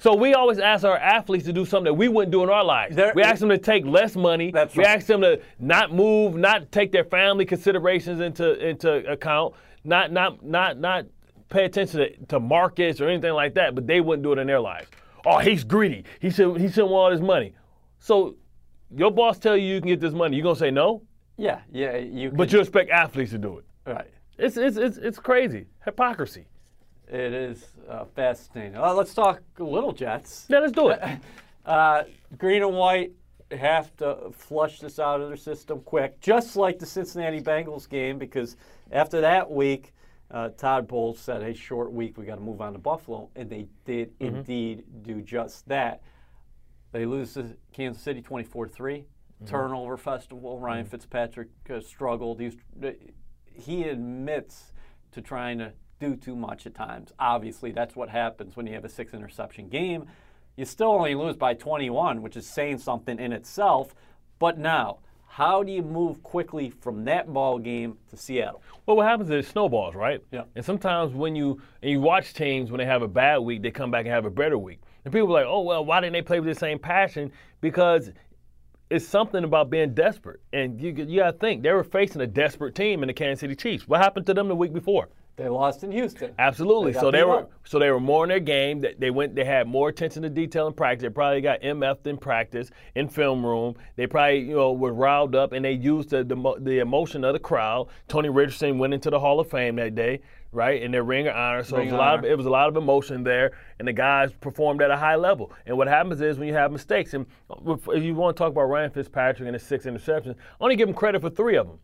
So 0.00 0.14
we 0.14 0.34
always 0.34 0.58
ask 0.58 0.84
our 0.84 0.96
athletes 0.98 1.44
to 1.46 1.52
do 1.52 1.64
something 1.64 1.84
that 1.86 1.94
we 1.94 2.08
wouldn't 2.08 2.30
do 2.32 2.42
in 2.42 2.50
our 2.50 2.64
lives. 2.64 2.94
There- 2.96 3.12
we 3.14 3.22
ask 3.22 3.40
them 3.40 3.48
to 3.50 3.58
take 3.58 3.84
less 3.86 4.16
money. 4.16 4.50
That's 4.50 4.74
we 4.76 4.84
right. 4.84 4.96
ask 4.96 5.06
them 5.06 5.20
to 5.22 5.40
not 5.58 5.92
move, 5.94 6.34
not 6.34 6.70
take 6.72 6.90
their 6.92 7.04
family 7.04 7.44
considerations 7.44 8.20
into 8.20 8.52
into 8.66 9.10
account, 9.10 9.54
not 9.84 10.10
not 10.12 10.42
not 10.44 10.78
not 10.78 11.06
pay 11.48 11.64
attention 11.64 12.00
to, 12.00 12.16
to 12.26 12.40
markets 12.40 13.00
or 13.00 13.08
anything 13.08 13.32
like 13.32 13.54
that. 13.54 13.74
But 13.74 13.86
they 13.86 14.00
wouldn't 14.02 14.22
do 14.22 14.32
it 14.32 14.38
in 14.38 14.46
their 14.46 14.60
lives. 14.60 14.88
Oh, 15.26 15.38
he's 15.38 15.64
greedy. 15.64 16.04
He 16.20 16.30
should 16.30 16.60
he 16.60 16.68
shouldn't 16.68 16.88
want 16.90 17.12
all 17.12 17.18
this 17.18 17.26
money. 17.26 17.54
So 17.98 18.36
your 18.94 19.10
boss 19.10 19.38
tell 19.38 19.56
you 19.56 19.74
you 19.74 19.80
can 19.80 19.88
get 19.88 20.00
this 20.00 20.14
money. 20.14 20.36
You 20.36 20.42
gonna 20.42 20.56
say 20.56 20.70
no? 20.70 21.02
yeah, 21.36 21.60
yeah, 21.70 21.96
you. 21.96 22.30
But 22.30 22.44
could- 22.48 22.52
you 22.54 22.60
expect 22.60 22.90
athletes 22.90 23.30
to 23.32 23.38
do 23.38 23.58
it. 23.58 23.64
right. 23.86 24.10
It's 24.38 24.56
it's 24.56 24.76
it's, 24.76 24.96
it's 24.98 25.18
crazy 25.18 25.66
hypocrisy. 25.84 26.46
It 27.10 27.32
is 27.32 27.66
uh, 27.88 28.04
fascinating. 28.14 28.76
Uh, 28.76 28.92
let's 28.94 29.14
talk 29.14 29.40
a 29.58 29.64
little 29.64 29.92
Jets. 29.92 30.46
Yeah, 30.48 30.58
let's 30.60 30.72
do 30.72 30.88
it. 30.90 31.00
Uh, 31.66 32.04
green 32.38 32.62
and 32.62 32.72
white 32.74 33.12
have 33.50 33.94
to 33.98 34.30
flush 34.32 34.80
this 34.80 34.98
out 34.98 35.20
of 35.20 35.28
their 35.28 35.36
system 35.36 35.80
quick, 35.80 36.18
just 36.18 36.56
like 36.56 36.78
the 36.78 36.86
Cincinnati 36.86 37.42
Bengals 37.42 37.86
game, 37.86 38.16
because 38.18 38.56
after 38.90 39.20
that 39.20 39.50
week, 39.50 39.92
uh, 40.30 40.48
Todd 40.56 40.88
Bowles 40.88 41.18
said, 41.18 41.42
"Hey, 41.42 41.52
short 41.52 41.92
week, 41.92 42.16
we 42.16 42.24
got 42.24 42.36
to 42.36 42.40
move 42.40 42.62
on 42.62 42.72
to 42.72 42.78
Buffalo," 42.78 43.28
and 43.36 43.50
they 43.50 43.66
did 43.84 44.12
indeed 44.18 44.84
do 45.02 45.20
just 45.20 45.68
that. 45.68 46.00
They 46.92 47.06
lose 47.06 47.34
to 47.34 47.56
Kansas 47.72 48.02
City 48.02 48.22
24-3. 48.22 48.72
Mm-hmm. 48.72 49.46
Turnover 49.46 49.96
festival. 49.96 50.58
Ryan 50.58 50.84
mm-hmm. 50.84 50.90
Fitzpatrick 50.90 51.48
uh, 51.70 51.80
struggled. 51.80 52.40
He's, 52.40 52.56
uh, 52.82 52.90
he 53.52 53.84
admits 53.84 54.72
to 55.12 55.20
trying 55.20 55.58
to 55.58 55.72
do 56.00 56.16
too 56.16 56.36
much 56.36 56.66
at 56.66 56.74
times. 56.74 57.12
Obviously, 57.18 57.72
that's 57.72 57.96
what 57.96 58.08
happens 58.08 58.56
when 58.56 58.66
you 58.66 58.74
have 58.74 58.84
a 58.84 58.88
six 58.88 59.14
interception 59.14 59.68
game. 59.68 60.06
You 60.56 60.64
still 60.64 60.90
only 60.90 61.14
lose 61.14 61.36
by 61.36 61.54
21, 61.54 62.22
which 62.22 62.36
is 62.36 62.46
saying 62.46 62.78
something 62.78 63.18
in 63.18 63.32
itself. 63.32 63.94
But 64.38 64.58
now, 64.58 64.98
how 65.26 65.62
do 65.62 65.70
you 65.70 65.82
move 65.82 66.22
quickly 66.22 66.70
from 66.70 67.04
that 67.04 67.32
ball 67.32 67.58
game 67.58 67.96
to 68.10 68.16
Seattle? 68.16 68.62
Well, 68.86 68.96
what 68.96 69.06
happens 69.06 69.30
is 69.30 69.46
it 69.46 69.48
snowballs, 69.48 69.94
right? 69.94 70.20
Yeah. 70.32 70.44
And 70.56 70.64
sometimes 70.64 71.14
when 71.14 71.36
you 71.36 71.60
and 71.82 71.90
you 71.92 72.00
watch 72.00 72.34
teams 72.34 72.72
when 72.72 72.78
they 72.78 72.86
have 72.86 73.02
a 73.02 73.08
bad 73.08 73.38
week, 73.38 73.62
they 73.62 73.70
come 73.70 73.90
back 73.90 74.06
and 74.06 74.14
have 74.14 74.24
a 74.24 74.30
better 74.30 74.58
week. 74.58 74.80
And 75.04 75.12
people 75.12 75.28
are 75.28 75.40
like, 75.40 75.46
oh 75.46 75.62
well, 75.62 75.84
why 75.84 76.00
didn't 76.00 76.12
they 76.14 76.22
play 76.22 76.40
with 76.40 76.48
the 76.52 76.58
same 76.58 76.78
passion? 76.78 77.32
Because 77.60 78.10
it's 78.90 79.06
something 79.06 79.44
about 79.44 79.68
being 79.70 79.94
desperate. 79.94 80.40
And 80.52 80.80
you 80.80 80.92
you 80.92 81.20
got 81.20 81.32
to 81.32 81.38
think 81.38 81.62
they 81.62 81.72
were 81.72 81.84
facing 81.84 82.20
a 82.22 82.26
desperate 82.26 82.74
team 82.74 83.02
in 83.02 83.06
the 83.08 83.12
Kansas 83.12 83.40
City 83.40 83.54
Chiefs. 83.54 83.86
What 83.86 84.00
happened 84.00 84.26
to 84.26 84.34
them 84.34 84.48
the 84.48 84.56
week 84.56 84.72
before? 84.72 85.08
They 85.36 85.46
lost 85.48 85.84
in 85.84 85.92
Houston. 85.92 86.34
Absolutely. 86.36 86.90
They 86.90 86.98
so 86.98 87.12
they 87.12 87.22
were 87.22 87.36
up. 87.42 87.52
so 87.64 87.78
they 87.78 87.92
were 87.92 88.00
more 88.00 88.24
in 88.24 88.28
their 88.28 88.40
game. 88.40 88.80
They- 88.80 88.94
They 88.98 89.10
went. 89.10 89.36
They 89.36 89.44
had 89.44 89.68
more 89.68 89.88
attention 89.88 90.22
to 90.24 90.28
detail 90.30 90.66
in 90.66 90.72
practice. 90.72 91.02
They 91.02 91.10
probably 91.10 91.40
got 91.42 91.60
MF'd 91.62 92.08
in 92.08 92.16
practice 92.16 92.70
in 92.96 93.08
film 93.08 93.46
room. 93.46 93.76
They 93.94 94.08
probably 94.08 94.40
you 94.40 94.56
know 94.56 94.72
were 94.72 94.92
riled 94.92 95.36
up 95.36 95.52
and 95.52 95.64
they 95.64 95.72
used 95.72 96.10
the 96.10 96.24
the, 96.24 96.54
the 96.58 96.78
emotion 96.80 97.22
of 97.24 97.34
the 97.34 97.38
crowd. 97.38 97.86
Tony 98.08 98.30
Richardson 98.30 98.78
went 98.78 98.94
into 98.94 99.10
the 99.10 99.20
Hall 99.20 99.38
of 99.38 99.48
Fame 99.48 99.76
that 99.76 99.94
day, 99.94 100.22
right? 100.52 100.82
In 100.82 100.90
their 100.90 101.02
ring 101.04 101.28
of 101.28 101.34
honor. 101.36 101.62
So 101.62 101.76
Ring 101.76 101.88
it 101.88 101.92
was 101.92 101.94
a 101.94 102.02
lot 102.02 102.18
of 102.18 102.24
it 102.24 102.36
was 102.36 102.46
a 102.46 102.50
lot 102.50 102.68
of 102.68 102.76
emotion 102.76 103.22
there, 103.24 103.52
and 103.78 103.86
the 103.88 103.92
guys 103.92 104.32
performed 104.40 104.82
at 104.82 104.90
a 104.90 104.96
high 104.96 105.16
level. 105.16 105.52
And 105.66 105.76
what 105.76 105.88
happens 105.88 106.20
is 106.20 106.38
when 106.38 106.48
you 106.48 106.54
have 106.54 106.72
mistakes, 106.72 107.14
and 107.14 107.26
if 107.66 108.02
you 108.02 108.14
want 108.14 108.36
to 108.36 108.38
talk 108.42 108.52
about 108.52 108.64
Ryan 108.64 108.90
Fitzpatrick 108.90 109.46
and 109.46 109.54
his 109.54 109.62
six 109.62 109.86
interceptions, 109.86 110.36
only 110.60 110.76
give 110.76 110.88
him 110.88 110.94
credit 110.94 111.20
for 111.20 111.30
three 111.30 111.56
of 111.56 111.66
them 111.66 111.78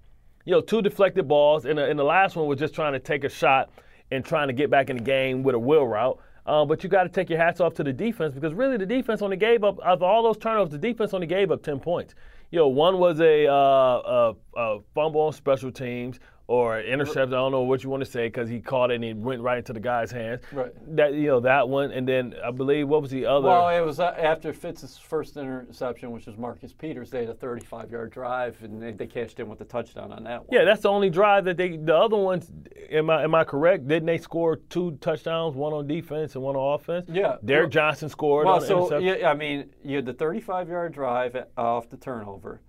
you 0.44 0.53
know, 0.53 0.61
two 0.61 0.83
deflected 0.83 1.27
balls, 1.27 1.64
and, 1.64 1.79
the- 1.79 1.88
and 1.88 1.98
the 1.98 2.05
last 2.05 2.37
one 2.37 2.46
was 2.46 2.59
just 2.59 2.74
trying 2.74 2.92
to 2.92 2.98
take 2.98 3.24
a 3.24 3.29
shot 3.29 3.70
and 4.11 4.24
trying 4.24 4.48
to 4.48 4.53
get 4.53 4.70
back 4.70 4.90
in 4.90 4.96
the 4.96 5.03
game 5.03 5.42
with 5.42 5.55
a 5.55 5.59
wheel 5.59 5.87
route. 5.87 6.18
Uh, 6.46 6.62
but 6.64 6.85
you 6.85 6.90
got 6.90 7.05
to 7.05 7.09
take 7.09 7.31
your 7.31 7.38
hats 7.38 7.61
off 7.61 7.72
to 7.72 7.83
the 7.83 7.92
defense 7.92 8.35
because 8.35 8.53
really 8.53 8.77
the 8.77 8.85
defense 8.85 9.22
only 9.22 9.38
gave 9.38 9.64
up 9.64 9.79
of 9.79 10.03
all 10.03 10.22
those 10.22 10.37
turnovers, 10.37 10.70
the 10.70 10.77
defense 10.77 11.14
only 11.14 11.27
gave 11.27 11.50
up 11.50 11.62
ten 11.62 11.81
points. 11.81 12.14
You 12.50 12.59
know, 12.59 12.68
one 12.68 12.98
was 12.98 13.20
a, 13.20 13.46
uh, 13.46 13.55
a, 13.55 14.35
a 14.61 14.81
fumble 14.94 15.22
on 15.22 15.33
special 15.33 15.72
teams 15.72 16.20
or 16.47 16.79
an 16.79 16.87
interception. 16.87 17.33
I 17.33 17.39
don't 17.39 17.53
know 17.53 17.63
what 17.63 17.83
you 17.83 17.91
want 17.91 18.05
to 18.05 18.11
say 18.11 18.27
because 18.27 18.49
he 18.49 18.61
caught 18.61 18.91
it 18.91 18.97
and 18.97 19.05
it 19.05 19.17
went 19.17 19.41
right 19.41 19.59
into 19.59 19.73
the 19.73 19.81
guy's 19.81 20.11
hands. 20.11 20.43
Right. 20.53 20.73
That 20.97 21.15
you 21.15 21.29
know 21.29 21.41
that 21.41 21.69
one, 21.69 21.91
and 21.91 22.07
then 22.07 22.35
I 22.45 22.51
believe 22.51 22.89
what 22.89 23.03
was 23.03 23.11
the 23.11 23.27
other? 23.27 23.49
Well, 23.49 23.69
it 23.71 23.81
was 23.81 23.99
uh, 23.99 24.15
after 24.19 24.53
Fitz's 24.53 24.99
first 24.99 25.37
interception, 25.37 26.11
which 26.11 26.27
was 26.27 26.37
Marcus 26.37 26.73
Peters. 26.73 27.11
They 27.11 27.21
had 27.21 27.31
a 27.31 27.35
35-yard 27.35 28.11
drive, 28.11 28.57
and 28.63 28.83
they, 28.83 28.93
they 28.93 29.07
cashed 29.07 29.41
in 29.41 29.49
with 29.49 29.59
the 29.59 29.65
touchdown 29.65 30.13
on 30.13 30.25
that 30.25 30.41
one. 30.41 30.49
Yeah, 30.53 30.65
that's 30.65 30.83
the 30.83 30.91
only 30.91 31.11
drive 31.11 31.45
that 31.47 31.57
they. 31.57 31.77
The 31.77 31.97
other 31.97 32.17
ones, 32.17 32.51
am 32.91 33.09
I 33.09 33.25
am 33.25 33.35
I 33.35 33.45
correct? 33.45 33.89
Didn't 33.89 34.07
they 34.07 34.19
score 34.19 34.57
two 34.57 34.99
touchdowns, 35.01 35.55
one 35.55 35.73
on 35.73 35.87
defense 35.87 36.35
and 36.35 36.45
one 36.45 36.57
on 36.57 36.75
offense? 36.75 37.07
Yeah. 37.09 37.37
Derrick 37.45 37.71
Johnson 37.71 38.09
scored 38.09 38.47
Well, 38.47 38.61
so 38.61 38.99
yeah, 38.99 39.31
I 39.31 39.35
mean, 39.35 39.71
you 39.83 39.97
had 39.97 40.07
the 40.07 40.15
35-yard 40.15 40.93
drive 40.93 41.37
off 41.57 41.89
the 41.89 41.97
turnover. 41.97 42.61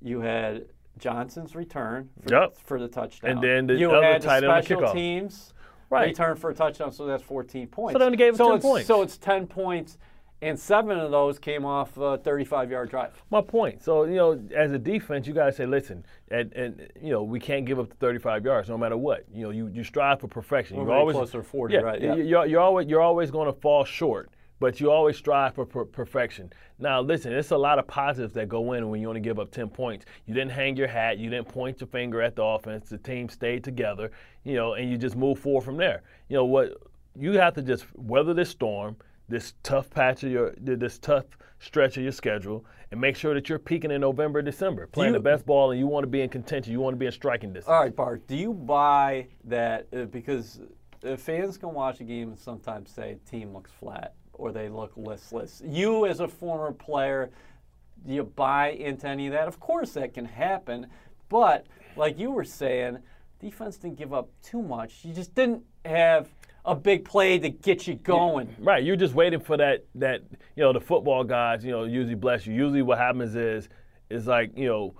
You 0.00 0.20
had 0.20 0.66
Johnson's 0.98 1.54
return 1.54 2.08
for, 2.22 2.34
Yep. 2.34 2.56
for 2.56 2.80
the 2.80 2.88
touchdown. 2.88 3.30
And 3.32 3.42
then 3.42 3.66
the 3.66 3.74
you 3.74 3.90
other 3.90 4.02
had 4.04 4.22
tight 4.22 4.40
the 4.40 4.46
end 4.46 4.52
on 4.52 4.58
the 4.60 4.62
special 4.64 4.82
kickoff. 4.82 4.92
teams 4.92 5.54
Right. 5.90 6.08
return 6.08 6.36
for 6.36 6.50
a 6.50 6.54
touchdown, 6.54 6.90
so 6.92 7.06
that's 7.06 7.22
14 7.22 7.68
points. 7.68 7.92
So 7.92 7.98
they 7.98 8.04
only 8.04 8.16
gave 8.16 8.36
so 8.36 8.46
10 8.48 8.56
it's, 8.56 8.64
points. 8.64 8.86
So 8.86 9.02
it's 9.02 9.16
10 9.18 9.46
points, 9.46 9.98
and 10.42 10.58
seven 10.58 10.98
of 10.98 11.10
those 11.10 11.38
came 11.38 11.64
off 11.64 11.96
a 11.98 12.18
35 12.18 12.70
yard 12.70 12.90
drive. 12.90 13.22
My 13.30 13.40
point. 13.40 13.82
So 13.82 14.04
you 14.04 14.16
know, 14.16 14.40
as 14.54 14.72
a 14.72 14.78
defense, 14.78 15.26
you 15.26 15.34
got 15.34 15.46
to 15.46 15.52
say, 15.52 15.66
listen, 15.66 16.04
and, 16.30 16.52
and 16.54 16.88
you 17.00 17.12
know, 17.12 17.22
we 17.22 17.38
can't 17.38 17.64
give 17.64 17.78
up 17.78 17.90
the 17.90 17.96
35 17.96 18.44
yards 18.44 18.68
no 18.68 18.78
matter 18.78 18.96
what. 18.96 19.24
You 19.32 19.44
know, 19.44 19.50
you, 19.50 19.68
you 19.68 19.84
strive 19.84 20.20
for 20.20 20.28
perfection. 20.28 20.76
We're 20.78 20.84
you're 20.84 20.94
always 20.94 21.16
closer 21.16 21.38
to 21.38 21.44
40, 21.44 21.74
yeah, 21.74 21.80
right? 21.80 22.00
Yeah. 22.00 22.14
You're, 22.14 22.46
you're 22.46 22.60
always 22.60 22.88
you're 22.88 23.02
always 23.02 23.30
going 23.30 23.46
to 23.52 23.58
fall 23.60 23.84
short, 23.84 24.30
but 24.64 24.80
you 24.80 24.90
always 24.90 25.14
strive 25.14 25.54
for 25.54 25.66
per- 25.66 25.84
perfection. 25.84 26.50
Now, 26.78 27.02
listen, 27.02 27.34
it's 27.34 27.50
a 27.50 27.56
lot 27.56 27.78
of 27.78 27.86
positives 27.86 28.32
that 28.32 28.48
go 28.48 28.72
in 28.72 28.88
when 28.88 28.98
you 28.98 29.10
only 29.10 29.20
give 29.20 29.38
up 29.38 29.50
10 29.50 29.68
points. 29.68 30.06
You 30.24 30.32
didn't 30.32 30.52
hang 30.52 30.74
your 30.74 30.88
hat. 30.88 31.18
You 31.18 31.28
didn't 31.28 31.48
point 31.48 31.82
your 31.82 31.88
finger 31.88 32.22
at 32.22 32.34
the 32.34 32.42
offense. 32.42 32.88
The 32.88 32.96
team 32.96 33.28
stayed 33.28 33.62
together. 33.62 34.10
You 34.42 34.54
know, 34.54 34.72
and 34.72 34.90
you 34.90 34.96
just 34.96 35.16
move 35.16 35.38
forward 35.38 35.64
from 35.64 35.76
there. 35.76 36.02
You 36.30 36.36
know 36.36 36.46
what? 36.46 36.78
You 37.14 37.32
have 37.32 37.52
to 37.56 37.62
just 37.62 37.84
weather 37.94 38.32
this 38.32 38.48
storm 38.48 38.96
this 39.28 39.52
tough 39.62 39.90
patch 39.90 40.22
of 40.24 40.30
your 40.30 40.54
this 40.56 40.98
tough 40.98 41.24
stretch 41.58 41.98
of 41.98 42.02
your 42.02 42.12
schedule 42.12 42.64
and 42.90 42.98
make 42.98 43.16
sure 43.16 43.34
that 43.34 43.50
you're 43.50 43.58
peaking 43.58 43.90
in 43.90 44.00
November, 44.00 44.40
December, 44.40 44.86
playing 44.86 45.12
you- 45.12 45.18
the 45.18 45.22
best 45.22 45.44
ball, 45.44 45.72
and 45.72 45.78
you 45.80 45.86
want 45.86 46.04
to 46.04 46.08
be 46.10 46.22
in 46.22 46.30
contention. 46.30 46.72
You 46.72 46.80
want 46.80 46.94
to 46.94 46.98
be 46.98 47.06
in 47.06 47.12
striking 47.12 47.52
distance. 47.52 47.68
All 47.70 47.80
right, 47.80 47.94
Bart, 47.94 48.26
do 48.26 48.34
you 48.34 48.54
buy 48.54 49.26
that? 49.44 49.88
Uh, 49.94 50.04
because 50.06 50.60
uh, 51.06 51.16
fans 51.16 51.58
can 51.58 51.74
watch 51.74 52.00
a 52.00 52.04
game 52.04 52.28
and 52.30 52.38
sometimes 52.38 52.90
say 52.90 53.18
team 53.30 53.52
looks 53.52 53.70
flat 53.70 54.14
or 54.34 54.52
they 54.52 54.68
look 54.68 54.92
listless. 54.96 55.62
You, 55.64 56.06
as 56.06 56.20
a 56.20 56.28
former 56.28 56.72
player, 56.72 57.30
do 58.06 58.12
you 58.14 58.24
buy 58.24 58.70
into 58.70 59.08
any 59.08 59.26
of 59.26 59.32
that? 59.32 59.48
Of 59.48 59.60
course, 59.60 59.92
that 59.92 60.14
can 60.14 60.24
happen. 60.24 60.86
But 61.28 61.66
like 61.96 62.18
you 62.18 62.30
were 62.30 62.44
saying, 62.44 62.98
defense 63.40 63.76
didn't 63.76 63.98
give 63.98 64.12
up 64.12 64.28
too 64.42 64.62
much. 64.62 65.04
You 65.04 65.14
just 65.14 65.34
didn't 65.34 65.62
have 65.84 66.28
a 66.64 66.74
big 66.74 67.04
play 67.04 67.38
to 67.38 67.48
get 67.50 67.86
you 67.86 67.94
going. 67.94 68.54
Right, 68.58 68.82
you're 68.82 68.96
just 68.96 69.14
waiting 69.14 69.40
for 69.40 69.56
that 69.56 69.84
that 69.96 70.22
you 70.56 70.62
know 70.62 70.72
the 70.72 70.80
football 70.80 71.24
guys 71.24 71.64
you 71.64 71.70
know 71.70 71.84
usually 71.84 72.14
bless 72.14 72.46
you. 72.46 72.54
Usually 72.54 72.82
what 72.82 72.98
happens 72.98 73.36
is 73.36 73.68
is 74.10 74.26
like 74.26 74.56
you 74.56 74.68
know 74.68 74.94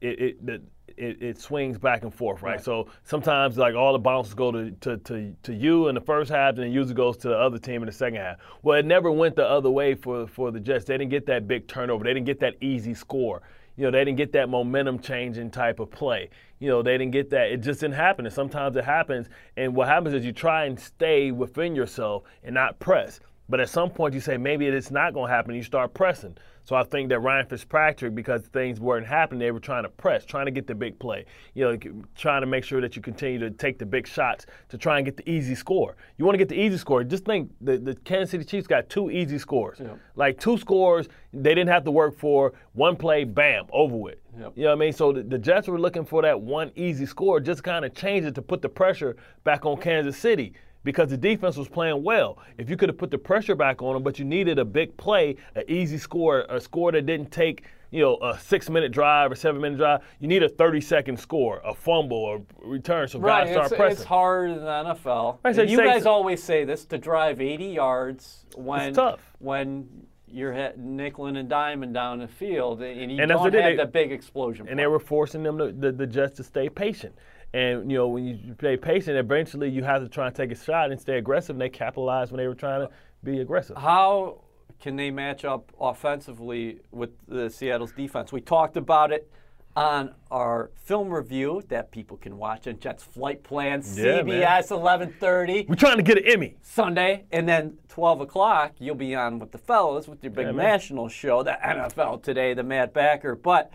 it 0.00 0.20
it 0.20 0.46
the, 0.46 0.62
it, 0.96 1.22
it 1.22 1.38
swings 1.38 1.78
back 1.78 2.02
and 2.02 2.14
forth, 2.14 2.42
right? 2.42 2.52
Right. 2.52 2.64
So 2.64 2.88
sometimes 3.04 3.58
like 3.58 3.74
all 3.74 3.92
the 3.92 3.98
bounces 3.98 4.34
go 4.34 4.50
to, 4.50 4.70
to, 4.70 4.96
to, 4.98 5.34
to 5.42 5.54
you 5.54 5.88
in 5.88 5.94
the 5.94 6.00
first 6.00 6.30
half, 6.30 6.56
and 6.56 6.64
it 6.64 6.70
usually 6.70 6.94
goes 6.94 7.16
to 7.18 7.28
the 7.28 7.36
other 7.36 7.58
team 7.58 7.82
in 7.82 7.86
the 7.86 7.92
second 7.92 8.20
half. 8.20 8.38
Well, 8.62 8.78
it 8.78 8.86
never 8.86 9.10
went 9.10 9.36
the 9.36 9.46
other 9.46 9.70
way 9.70 9.94
for 9.94 10.26
for 10.26 10.50
the 10.50 10.60
Jets. 10.60 10.84
They 10.84 10.98
didn't 10.98 11.10
get 11.10 11.26
that 11.26 11.46
big 11.46 11.68
turnover. 11.68 12.04
They 12.04 12.14
didn't 12.14 12.26
get 12.26 12.40
that 12.40 12.54
easy 12.60 12.94
score. 12.94 13.42
You 13.76 13.84
know, 13.86 13.92
they 13.92 14.04
didn't 14.04 14.18
get 14.18 14.32
that 14.32 14.48
momentum 14.48 14.98
changing 14.98 15.50
type 15.50 15.80
of 15.80 15.90
play. 15.90 16.28
You 16.58 16.68
know, 16.68 16.82
they 16.82 16.98
didn't 16.98 17.12
get 17.12 17.30
that. 17.30 17.50
It 17.50 17.62
just 17.62 17.80
didn't 17.80 17.94
happen. 17.94 18.26
And 18.26 18.34
sometimes 18.34 18.76
it 18.76 18.84
happens. 18.84 19.28
And 19.56 19.74
what 19.74 19.88
happens 19.88 20.14
is 20.14 20.24
you 20.24 20.32
try 20.32 20.66
and 20.66 20.78
stay 20.78 21.30
within 21.30 21.74
yourself 21.74 22.24
and 22.44 22.54
not 22.54 22.78
press. 22.78 23.20
But 23.50 23.60
at 23.60 23.68
some 23.68 23.90
point 23.90 24.14
you 24.14 24.20
say 24.20 24.36
maybe 24.36 24.66
it's 24.66 24.90
not 24.92 25.12
going 25.12 25.28
to 25.28 25.34
happen. 25.34 25.54
You 25.54 25.62
start 25.62 25.92
pressing. 25.92 26.36
So 26.62 26.76
I 26.76 26.84
think 26.84 27.08
that 27.08 27.18
Ryan 27.18 27.46
Fitzpatrick, 27.46 28.14
because 28.14 28.42
things 28.42 28.78
weren't 28.78 29.06
happening, 29.06 29.40
they 29.40 29.50
were 29.50 29.58
trying 29.58 29.82
to 29.82 29.88
press, 29.88 30.24
trying 30.24 30.46
to 30.46 30.52
get 30.52 30.68
the 30.68 30.74
big 30.74 30.98
play. 31.00 31.24
You 31.54 31.64
know, 31.64 32.02
trying 32.14 32.42
to 32.42 32.46
make 32.46 32.62
sure 32.62 32.80
that 32.80 32.94
you 32.94 33.02
continue 33.02 33.40
to 33.40 33.50
take 33.50 33.78
the 33.78 33.86
big 33.86 34.06
shots 34.06 34.46
to 34.68 34.78
try 34.78 34.98
and 34.98 35.04
get 35.04 35.16
the 35.16 35.28
easy 35.28 35.56
score. 35.56 35.96
You 36.16 36.24
want 36.24 36.34
to 36.34 36.38
get 36.38 36.48
the 36.48 36.60
easy 36.60 36.76
score. 36.76 37.02
Just 37.02 37.24
think 37.24 37.50
the, 37.60 37.78
the 37.78 37.96
Kansas 37.96 38.30
City 38.30 38.44
Chiefs 38.44 38.68
got 38.68 38.88
two 38.88 39.10
easy 39.10 39.38
scores. 39.38 39.80
Like 40.14 40.38
two 40.38 40.58
scores 40.58 41.08
they 41.32 41.54
didn't 41.54 41.70
have 41.70 41.84
to 41.84 41.90
work 41.90 42.16
for. 42.18 42.52
One 42.74 42.94
play, 42.94 43.24
bam, 43.24 43.66
over 43.72 43.96
with. 43.96 44.18
Yep. 44.38 44.52
You 44.54 44.62
know 44.64 44.68
what 44.70 44.76
I 44.76 44.78
mean? 44.78 44.92
So 44.92 45.12
the, 45.12 45.22
the 45.22 45.38
Jets 45.38 45.66
were 45.66 45.80
looking 45.80 46.04
for 46.04 46.22
that 46.22 46.40
one 46.40 46.70
easy 46.76 47.06
score, 47.06 47.40
just 47.40 47.64
kind 47.64 47.84
of 47.84 47.94
change 47.94 48.26
it 48.26 48.34
to 48.36 48.42
put 48.42 48.62
the 48.62 48.68
pressure 48.68 49.16
back 49.42 49.66
on 49.66 49.76
Kansas 49.76 50.16
City 50.16 50.52
because 50.84 51.10
the 51.10 51.16
defense 51.16 51.56
was 51.56 51.68
playing 51.68 52.02
well. 52.02 52.38
If 52.58 52.70
you 52.70 52.76
could 52.76 52.88
have 52.88 52.98
put 52.98 53.10
the 53.10 53.18
pressure 53.18 53.54
back 53.54 53.82
on 53.82 53.94
them, 53.94 54.02
but 54.02 54.18
you 54.18 54.24
needed 54.24 54.58
a 54.58 54.64
big 54.64 54.96
play, 54.96 55.36
an 55.54 55.64
easy 55.68 55.98
score, 55.98 56.46
a 56.48 56.60
score 56.60 56.92
that 56.92 57.06
didn't 57.06 57.30
take 57.30 57.64
you 57.92 58.00
know 58.00 58.16
a 58.22 58.38
six 58.38 58.70
minute 58.70 58.92
drive 58.92 59.32
or 59.32 59.34
seven 59.34 59.60
minute 59.60 59.76
drive, 59.76 60.00
you 60.20 60.28
need 60.28 60.42
a 60.44 60.48
30 60.48 60.80
second 60.80 61.18
score, 61.18 61.60
a 61.64 61.74
fumble 61.74 62.34
a 62.62 62.66
return. 62.66 63.08
So 63.08 63.18
Right, 63.18 63.44
guys 63.46 63.52
start 63.52 63.66
it's, 63.66 63.76
pressing. 63.76 63.96
it's 63.98 64.04
hard 64.04 64.50
in 64.50 64.58
the 64.58 64.62
NFL. 64.70 65.38
Right, 65.44 65.54
so 65.56 65.62
you 65.62 65.76
say- 65.76 65.84
guys 65.84 66.06
always 66.06 66.42
say 66.42 66.64
this 66.64 66.84
to 66.86 66.98
drive 66.98 67.40
80 67.40 67.64
yards 67.66 68.46
when 68.56 68.94
when 69.40 69.88
you're 70.32 70.52
hit 70.52 70.78
nickel 70.78 71.26
and 71.26 71.48
diamond 71.48 71.92
down 71.92 72.20
the 72.20 72.28
field 72.28 72.80
and 72.82 73.10
you 73.10 73.20
And 73.20 73.28
don't 73.28 73.50
they 73.52 73.60
have 73.62 73.76
that 73.78 73.92
big 73.92 74.12
explosion. 74.12 74.68
and 74.68 74.78
they 74.78 74.86
were 74.86 75.00
forcing 75.00 75.42
them 75.42 75.58
to, 75.58 75.72
the, 75.72 75.90
the 75.90 76.06
Jets 76.06 76.36
to 76.36 76.44
stay 76.44 76.68
patient. 76.68 77.12
And 77.52 77.90
you 77.90 77.98
know 77.98 78.08
when 78.08 78.24
you 78.24 78.54
play 78.54 78.76
patient, 78.76 79.16
eventually 79.16 79.68
you 79.68 79.82
have 79.82 80.02
to 80.02 80.08
try 80.08 80.26
and 80.26 80.34
take 80.34 80.52
a 80.52 80.54
shot 80.54 80.90
and 80.92 81.00
stay 81.00 81.18
aggressive. 81.18 81.54
And 81.54 81.60
they 81.60 81.68
capitalized 81.68 82.30
when 82.30 82.38
they 82.38 82.46
were 82.46 82.54
trying 82.54 82.80
to 82.86 82.90
be 83.24 83.40
aggressive. 83.40 83.76
How 83.76 84.42
can 84.80 84.96
they 84.96 85.10
match 85.10 85.44
up 85.44 85.72
offensively 85.80 86.78
with 86.90 87.10
the 87.26 87.50
Seattle's 87.50 87.92
defense? 87.92 88.32
We 88.32 88.40
talked 88.40 88.76
about 88.76 89.12
it 89.12 89.30
on 89.76 90.14
our 90.30 90.70
film 90.74 91.10
review 91.10 91.62
that 91.68 91.92
people 91.92 92.16
can 92.16 92.36
watch 92.36 92.66
on 92.66 92.78
Jets 92.80 93.02
Flight 93.04 93.42
Plan, 93.44 93.82
Yeah. 93.94 94.20
CBS 94.22 94.70
1130. 94.70 95.66
We're 95.68 95.74
trying 95.76 95.96
to 95.98 96.02
get 96.02 96.18
an 96.18 96.24
Emmy. 96.26 96.56
Sunday, 96.60 97.24
and 97.30 97.48
then 97.48 97.78
12 97.88 98.20
o'clock, 98.20 98.72
you'll 98.78 98.96
be 98.96 99.14
on 99.14 99.38
with 99.38 99.52
the 99.52 99.58
fellas 99.58 100.08
with 100.08 100.24
your 100.24 100.32
big 100.32 100.46
Yeah, 100.46 100.52
national 100.52 101.08
show, 101.08 101.42
the 101.44 101.56
NFL 101.62 102.18
Today, 102.22 102.52
the 102.54 102.64
Matt 102.64 102.92
Backer. 102.92 103.36
But 103.36 103.72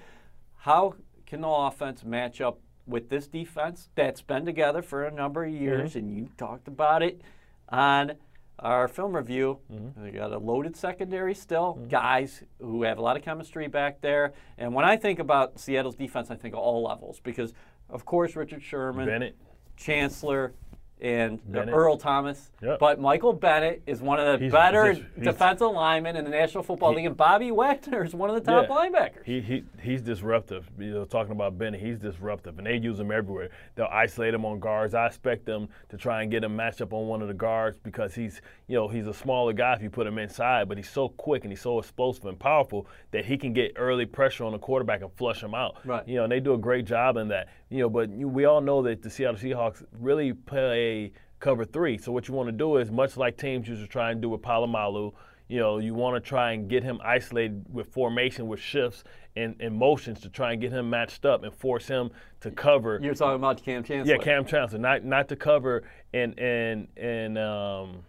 how 0.57 0.95
can 1.25 1.41
the 1.41 1.47
offense 1.47 2.03
match 2.03 2.41
up 2.41 2.59
with 2.87 3.09
this 3.09 3.27
defense 3.27 3.89
that's 3.95 4.21
been 4.21 4.45
together 4.45 4.81
for 4.81 5.05
a 5.05 5.11
number 5.11 5.43
of 5.45 5.53
years? 5.53 5.91
Mm-hmm. 5.91 5.99
And 5.99 6.17
you 6.17 6.29
talked 6.37 6.67
about 6.67 7.03
it 7.03 7.21
on 7.69 8.13
our 8.59 8.87
film 8.87 9.15
review. 9.15 9.59
Mm-hmm. 9.71 10.03
We 10.03 10.11
got 10.11 10.31
a 10.31 10.37
loaded 10.37 10.75
secondary 10.75 11.35
still, 11.35 11.73
guys 11.89 12.43
who 12.59 12.83
have 12.83 12.97
a 12.97 13.01
lot 13.01 13.17
of 13.17 13.23
chemistry 13.23 13.67
back 13.67 14.01
there. 14.01 14.33
And 14.57 14.73
when 14.73 14.85
I 14.85 14.97
think 14.97 15.19
about 15.19 15.59
Seattle's 15.59 15.95
defense, 15.95 16.31
I 16.31 16.35
think 16.35 16.53
of 16.53 16.59
all 16.59 16.83
levels 16.83 17.19
because, 17.21 17.53
of 17.89 18.05
course, 18.05 18.35
Richard 18.35 18.63
Sherman, 18.63 19.07
Bennett. 19.07 19.35
Chancellor 19.77 20.53
and 21.01 21.39
uh, 21.39 21.51
Bennett. 21.51 21.75
Earl 21.75 21.97
Thomas. 21.97 22.51
Yep. 22.61 22.79
But 22.79 22.99
Michael 23.01 23.33
Bennett 23.33 23.83
is 23.85 24.01
one 24.01 24.19
of 24.19 24.39
the 24.39 24.45
He's 24.45 24.51
better 24.51 24.93
just- 24.93 25.05
he's- 25.15 25.25
defensive 25.25 25.71
linemen 25.71 26.15
in 26.15 26.23
the 26.23 26.29
National 26.31 26.63
Football 26.63 26.93
League, 26.95 27.05
and 27.05 27.17
Bobby 27.17 27.51
Wagner 27.51 28.03
is 28.05 28.15
one 28.15 28.29
of 28.29 28.35
the 28.35 28.41
top 28.41 28.67
Yeah. 28.69 28.75
linebackers. 28.75 29.23
He, 29.25 29.41
he 29.41 29.63
he's 29.81 30.01
disruptive. 30.01 30.69
You 30.79 30.91
know, 30.93 31.05
talking 31.05 31.33
about 31.33 31.57
Bennett, 31.57 31.81
he's 31.81 31.99
disruptive, 31.99 32.57
and 32.57 32.65
they 32.65 32.77
use 32.77 32.99
him 32.99 33.11
everywhere. 33.11 33.49
They'll 33.75 33.89
isolate 33.91 34.33
him 34.33 34.45
on 34.45 34.59
guards. 34.59 34.93
I 34.93 35.05
expect 35.07 35.45
them 35.45 35.67
to 35.89 35.97
try 35.97 36.21
and 36.21 36.31
get 36.31 36.43
him 36.43 36.55
matched 36.55 36.81
up 36.81 36.93
on 36.93 37.07
one 37.07 37.21
of 37.21 37.27
the 37.27 37.33
guards 37.33 37.77
because 37.77 38.15
he's 38.15 38.41
you 38.67 38.75
know 38.75 38.87
he's 38.87 39.07
a 39.07 39.13
smaller 39.13 39.53
guy 39.53 39.73
if 39.73 39.81
you 39.81 39.89
put 39.89 40.07
him 40.07 40.17
inside, 40.17 40.67
but 40.67 40.77
he's 40.77 40.89
so 40.89 41.09
quick 41.09 41.43
and 41.43 41.51
he's 41.51 41.61
so 41.61 41.79
explosive 41.79 42.25
and 42.25 42.39
powerful 42.39 42.87
that 43.11 43.25
he 43.25 43.37
can 43.37 43.53
get 43.53 43.73
early 43.75 44.05
pressure 44.05 44.43
on 44.43 44.51
the 44.51 44.59
quarterback 44.59 45.01
and 45.01 45.11
flush 45.13 45.41
him 45.41 45.53
out. 45.53 45.77
Right. 45.85 46.07
You 46.07 46.15
know, 46.15 46.23
and 46.23 46.31
they 46.31 46.39
do 46.39 46.53
a 46.53 46.57
great 46.57 46.85
job 46.85 47.17
in 47.17 47.27
that. 47.29 47.49
You 47.69 47.79
know, 47.79 47.89
but 47.89 48.09
you, 48.09 48.27
we 48.27 48.45
all 48.45 48.61
know 48.61 48.81
that 48.83 49.01
the 49.01 49.09
Seattle 49.09 49.39
Seahawks 49.39 49.83
really 49.99 50.33
play 50.33 51.13
cover 51.39 51.65
three. 51.65 51.97
So 51.97 52.11
what 52.11 52.27
you 52.27 52.33
want 52.33 52.47
to 52.47 52.53
do 52.53 52.77
is 52.77 52.91
much 52.91 53.17
like 53.17 53.37
teams 53.37 53.67
used 53.67 53.81
to 53.81 53.87
try 53.87 54.11
and 54.11 54.21
do 54.21 54.29
with 54.29 54.41
Polamalu, 54.41 55.13
you 55.47 55.59
know, 55.59 55.77
you 55.77 55.93
want 55.93 56.15
to 56.21 56.27
try 56.27 56.53
and 56.53 56.67
get 56.67 56.83
him 56.83 56.99
isolated 57.03 57.65
with 57.71 57.87
formation, 57.93 58.47
with 58.47 58.59
shifts 58.59 59.03
and, 59.35 59.55
and 59.59 59.75
motions 59.75 60.21
to 60.21 60.29
try 60.29 60.53
and 60.53 60.61
get 60.61 60.71
him 60.71 60.89
matched 60.89 61.25
up 61.25 61.43
and 61.43 61.53
force 61.53 61.87
him 61.87 62.09
to 62.39 62.49
cover. 62.49 62.99
You're 63.01 63.13
talking 63.13 63.35
about 63.35 63.63
Kam 63.63 63.83
Chancellor. 63.83 64.15
yeah, 64.15 64.21
Kam 64.21 64.45
Chancellor, 64.45 64.79
not 64.79 65.03
not 65.03 65.27
to 65.29 65.35
cover 65.35 65.83
and 66.13 66.39
and 66.39 66.87
and 66.97 67.37
um, 67.37 68.03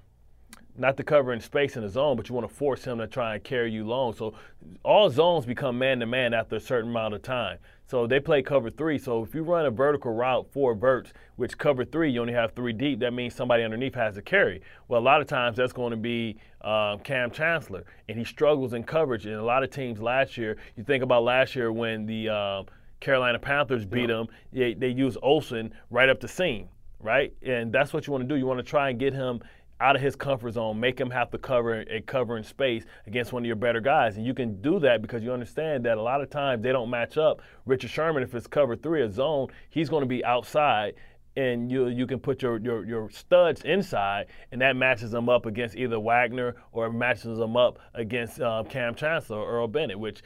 not 0.79 0.97
to 0.97 1.03
cover 1.03 1.33
in 1.33 1.41
space 1.41 1.77
in 1.77 1.83
the 1.83 1.89
zone, 1.89 2.17
but 2.17 2.29
you 2.29 2.35
want 2.35 2.49
to 2.49 2.55
force 2.55 2.85
him 2.85 2.99
to 2.99 3.07
try 3.07 3.35
and 3.35 3.45
carry 3.45 3.71
you 3.71 3.87
long. 3.87 4.15
So 4.15 4.35
all 4.83 5.11
zones 5.11 5.47
become 5.47 5.79
man 5.79 6.01
to 6.01 6.07
man 6.07 6.35
after 6.35 6.57
a 6.57 6.61
certain 6.61 6.91
amount 6.91 7.15
of 7.15 7.23
time. 7.23 7.59
So 7.89 8.07
they 8.07 8.19
play 8.19 8.43
cover 8.43 8.69
three. 8.69 8.99
So 8.99 9.23
if 9.23 9.35
you 9.35 9.43
run 9.43 9.65
a 9.65 9.71
vertical 9.71 10.13
route, 10.13 10.49
four 10.51 10.75
verts, 10.75 11.13
which 11.37 11.57
cover 11.57 11.85
three, 11.85 12.11
you 12.11 12.21
only 12.21 12.33
have 12.33 12.53
three 12.53 12.73
deep. 12.73 12.99
That 12.99 13.13
means 13.13 13.35
somebody 13.35 13.63
underneath 13.63 13.95
has 13.95 14.17
to 14.17 14.23
carry. 14.23 14.61
Well, 14.89 15.01
a 15.01 15.03
lot 15.03 15.21
of 15.21 15.29
times 15.29 15.57
that's 15.57 15.73
going 15.73 15.93
to 15.93 15.97
be 15.97 16.37
um, 16.63 16.99
Kam 17.01 17.31
Chancellor, 17.31 17.85
and 18.09 18.19
he 18.19 18.25
struggles 18.25 18.73
in 18.73 18.83
coverage. 18.83 19.27
And 19.27 19.37
a 19.37 19.45
lot 19.45 19.63
of 19.63 19.71
teams 19.71 20.03
last 20.03 20.37
year, 20.37 20.57
you 20.77 20.83
think 20.83 21.05
about 21.05 21.23
last 21.23 21.55
year 21.55 21.71
when 21.71 22.07
the 22.07 22.29
um, 22.29 22.67
Carolina 22.99 23.39
Panthers 23.39 23.85
beat 23.85 24.07
them, 24.07 24.27
they, 24.53 24.75
they 24.75 24.89
used 24.89 25.19
Olsen 25.23 25.73
right 25.91 26.09
up 26.09 26.19
the 26.19 26.29
seam, 26.29 26.69
right? 27.01 27.33
And 27.45 27.73
that's 27.73 27.93
what 27.93 28.07
you 28.07 28.13
want 28.13 28.25
to 28.25 28.29
do. 28.29 28.37
You 28.37 28.47
want 28.47 28.59
to 28.59 28.65
try 28.65 28.91
and 28.91 28.99
get 28.99 29.13
him 29.13 29.41
out 29.81 29.97
of 29.97 30.03
his 30.03 30.17
comfort 30.17 30.53
zone, 30.53 30.81
make 30.81 30.99
him 30.99 31.11
have 31.11 31.31
to 31.31 31.39
cover 31.39 31.81
a 31.83 32.01
covering 32.01 32.45
space 32.45 32.85
against 33.07 33.33
one 33.33 33.43
of 33.43 33.47
your 33.47 33.57
better 33.57 33.81
guys. 33.81 34.17
And 34.17 34.25
you 34.25 34.35
can 34.35 34.61
do 34.63 34.79
that 34.81 35.03
because 35.03 35.23
you 35.23 35.33
understand 35.33 35.85
that 35.85 35.99
a 35.99 36.03
lot 36.03 36.23
of 36.23 36.31
times 36.31 36.63
they 36.63 36.73
don't 36.73 36.91
match 36.91 37.19
up. 37.19 37.43
Richard 37.67 37.91
Sherman, 37.91 38.23
if 38.23 38.35
it's 38.35 38.47
cover 38.47 38.77
three, 38.77 39.03
a 39.03 39.11
zone, 39.11 39.49
he's 39.69 39.89
going 39.89 40.03
to 40.03 40.09
be 40.09 40.25
outside. 40.25 40.95
And 41.37 41.71
you 41.71 41.89
you 41.89 42.07
can 42.07 42.19
put 42.19 42.41
your, 42.41 42.59
your, 42.59 42.85
your 42.87 43.11
studs 43.11 43.61
inside, 43.63 44.29
and 44.53 44.61
that 44.63 44.75
matches 44.75 45.11
them 45.11 45.29
up 45.29 45.45
against 45.45 45.77
either 45.77 46.01
Wagner 46.01 46.57
or 46.73 46.91
matches 46.91 47.37
them 47.37 47.59
up 47.59 47.79
against 47.93 48.41
uh, 48.41 48.65
Kam 48.71 48.95
Chancellor 48.95 49.39
or 49.39 49.51
Earl 49.51 49.69
Bennett, 49.69 49.99
which 49.99 50.23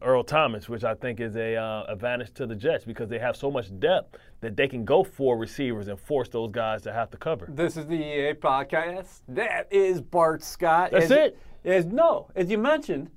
Earl 0.00 0.22
Thomas, 0.22 0.68
which 0.68 0.84
I 0.84 0.94
think 0.94 1.18
is 1.18 1.34
a 1.34 1.56
uh, 1.56 1.84
advantage 1.88 2.32
to 2.34 2.46
the 2.46 2.54
Jets 2.54 2.84
because 2.84 3.08
they 3.08 3.18
have 3.18 3.36
so 3.36 3.50
much 3.50 3.76
depth 3.80 4.16
that 4.40 4.56
they 4.56 4.68
can 4.68 4.84
go 4.84 5.02
for 5.02 5.36
receivers 5.36 5.88
and 5.88 5.98
force 5.98 6.28
those 6.28 6.52
guys 6.52 6.82
to 6.82 6.92
have 6.92 7.10
to 7.10 7.16
cover. 7.16 7.48
This 7.48 7.76
is 7.76 7.86
the 7.86 7.96
EA 7.96 8.34
podcast. 8.34 9.22
That 9.26 9.66
is 9.72 10.00
Bart 10.00 10.44
Scott. 10.44 10.92
That's 10.92 11.06
As- 11.06 11.10
it. 11.10 11.38
is 11.64 11.86
no, 11.86 12.30
as 12.36 12.50
you 12.50 12.58
mentioned, 12.58 13.10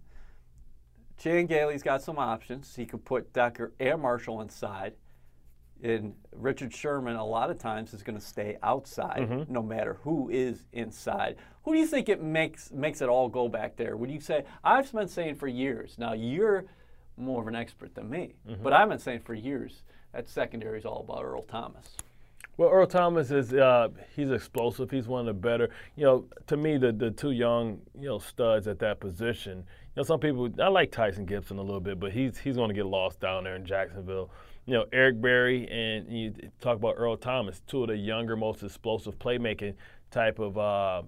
Chan 1.18 1.46
Gailey's 1.46 1.84
got 1.84 2.02
some 2.02 2.18
options. 2.18 2.76
He 2.76 2.86
could 2.86 3.06
put 3.06 3.34
Decker 3.34 3.74
and 3.80 4.02
Marshall 4.02 4.42
inside. 4.42 4.94
And 5.84 6.14
Richard 6.32 6.74
Sherman, 6.74 7.16
a 7.16 7.26
lot 7.26 7.50
of 7.50 7.60
times, 7.60 7.94
is 7.94 8.02
going 8.02 8.18
to 8.18 8.26
stay 8.26 8.58
outside, 8.64 9.28
no 9.50 9.62
matter 9.62 10.00
who 10.04 10.30
is 10.30 10.66
inside. 10.74 11.36
Who 11.64 11.74
do 11.74 11.80
you 11.80 11.88
think 11.88 12.10
it 12.10 12.22
makes 12.22 12.72
makes 12.72 13.02
it 13.02 13.10
all 13.10 13.28
go 13.28 13.48
back 13.50 13.76
there? 13.76 13.98
Would 13.98 14.10
you 14.10 14.20
say 14.20 14.46
I've 14.64 14.92
been 14.92 15.08
saying 15.08 15.36
for 15.36 15.48
years? 15.48 15.96
Now 15.98 16.14
you're 16.14 16.66
more 17.18 17.42
of 17.42 17.48
an 17.48 17.56
expert 17.56 17.94
than 17.96 18.10
me, 18.10 18.36
but 18.64 18.74
I've 18.74 18.90
been 18.90 19.00
saying 19.00 19.22
for 19.22 19.34
years 19.34 19.84
that 20.14 20.30
secondary 20.30 20.80
is 20.80 20.86
all 20.86 21.02
about 21.02 21.24
Earl 21.24 21.44
Thomas. 21.44 21.98
Well, 22.58 22.70
Earl 22.70 22.88
Thomas 22.88 23.32
is 23.32 23.54
uh, 23.54 23.90
he's 24.16 24.32
explosive. 24.32 24.90
He's 24.90 25.08
one 25.08 25.22
of 25.22 25.26
the 25.26 25.34
better. 25.34 25.70
You 25.98 26.06
know, 26.06 26.26
to 26.48 26.56
me, 26.56 26.78
the 26.78 26.94
the 26.94 27.12
two 27.12 27.32
young 27.32 27.82
you 28.00 28.08
know 28.08 28.20
studs 28.20 28.68
at 28.68 28.80
that 28.80 29.00
position. 29.02 29.58
You 29.58 29.98
know, 29.98 30.04
some 30.04 30.20
people 30.20 30.50
I 30.62 30.70
like 30.70 30.92
Tashaun 30.92 31.26
Gipson 31.26 31.58
a 31.58 31.62
little 31.62 31.82
bit, 31.82 32.00
but 32.00 32.14
he's 32.14 32.38
he's 32.38 32.56
going 32.56 32.70
to 32.70 32.74
get 32.74 32.86
lost 32.86 33.20
down 33.20 33.44
there 33.44 33.56
in 33.56 33.66
Jacksonville. 33.66 34.32
You 34.66 34.74
know, 34.74 34.86
Eric 34.92 35.22
Berry 35.22 35.68
and 35.70 36.12
you 36.12 36.34
talk 36.60 36.78
about 36.78 36.96
Earl 36.98 37.18
Thomas, 37.18 37.62
two 37.68 37.84
of 37.84 37.90
the 37.90 37.98
younger, 37.98 38.36
most 38.36 38.64
explosive 38.64 39.18
playmaking 39.20 39.76
type 40.10 40.40
of 40.40 40.58
uh, 40.58 41.04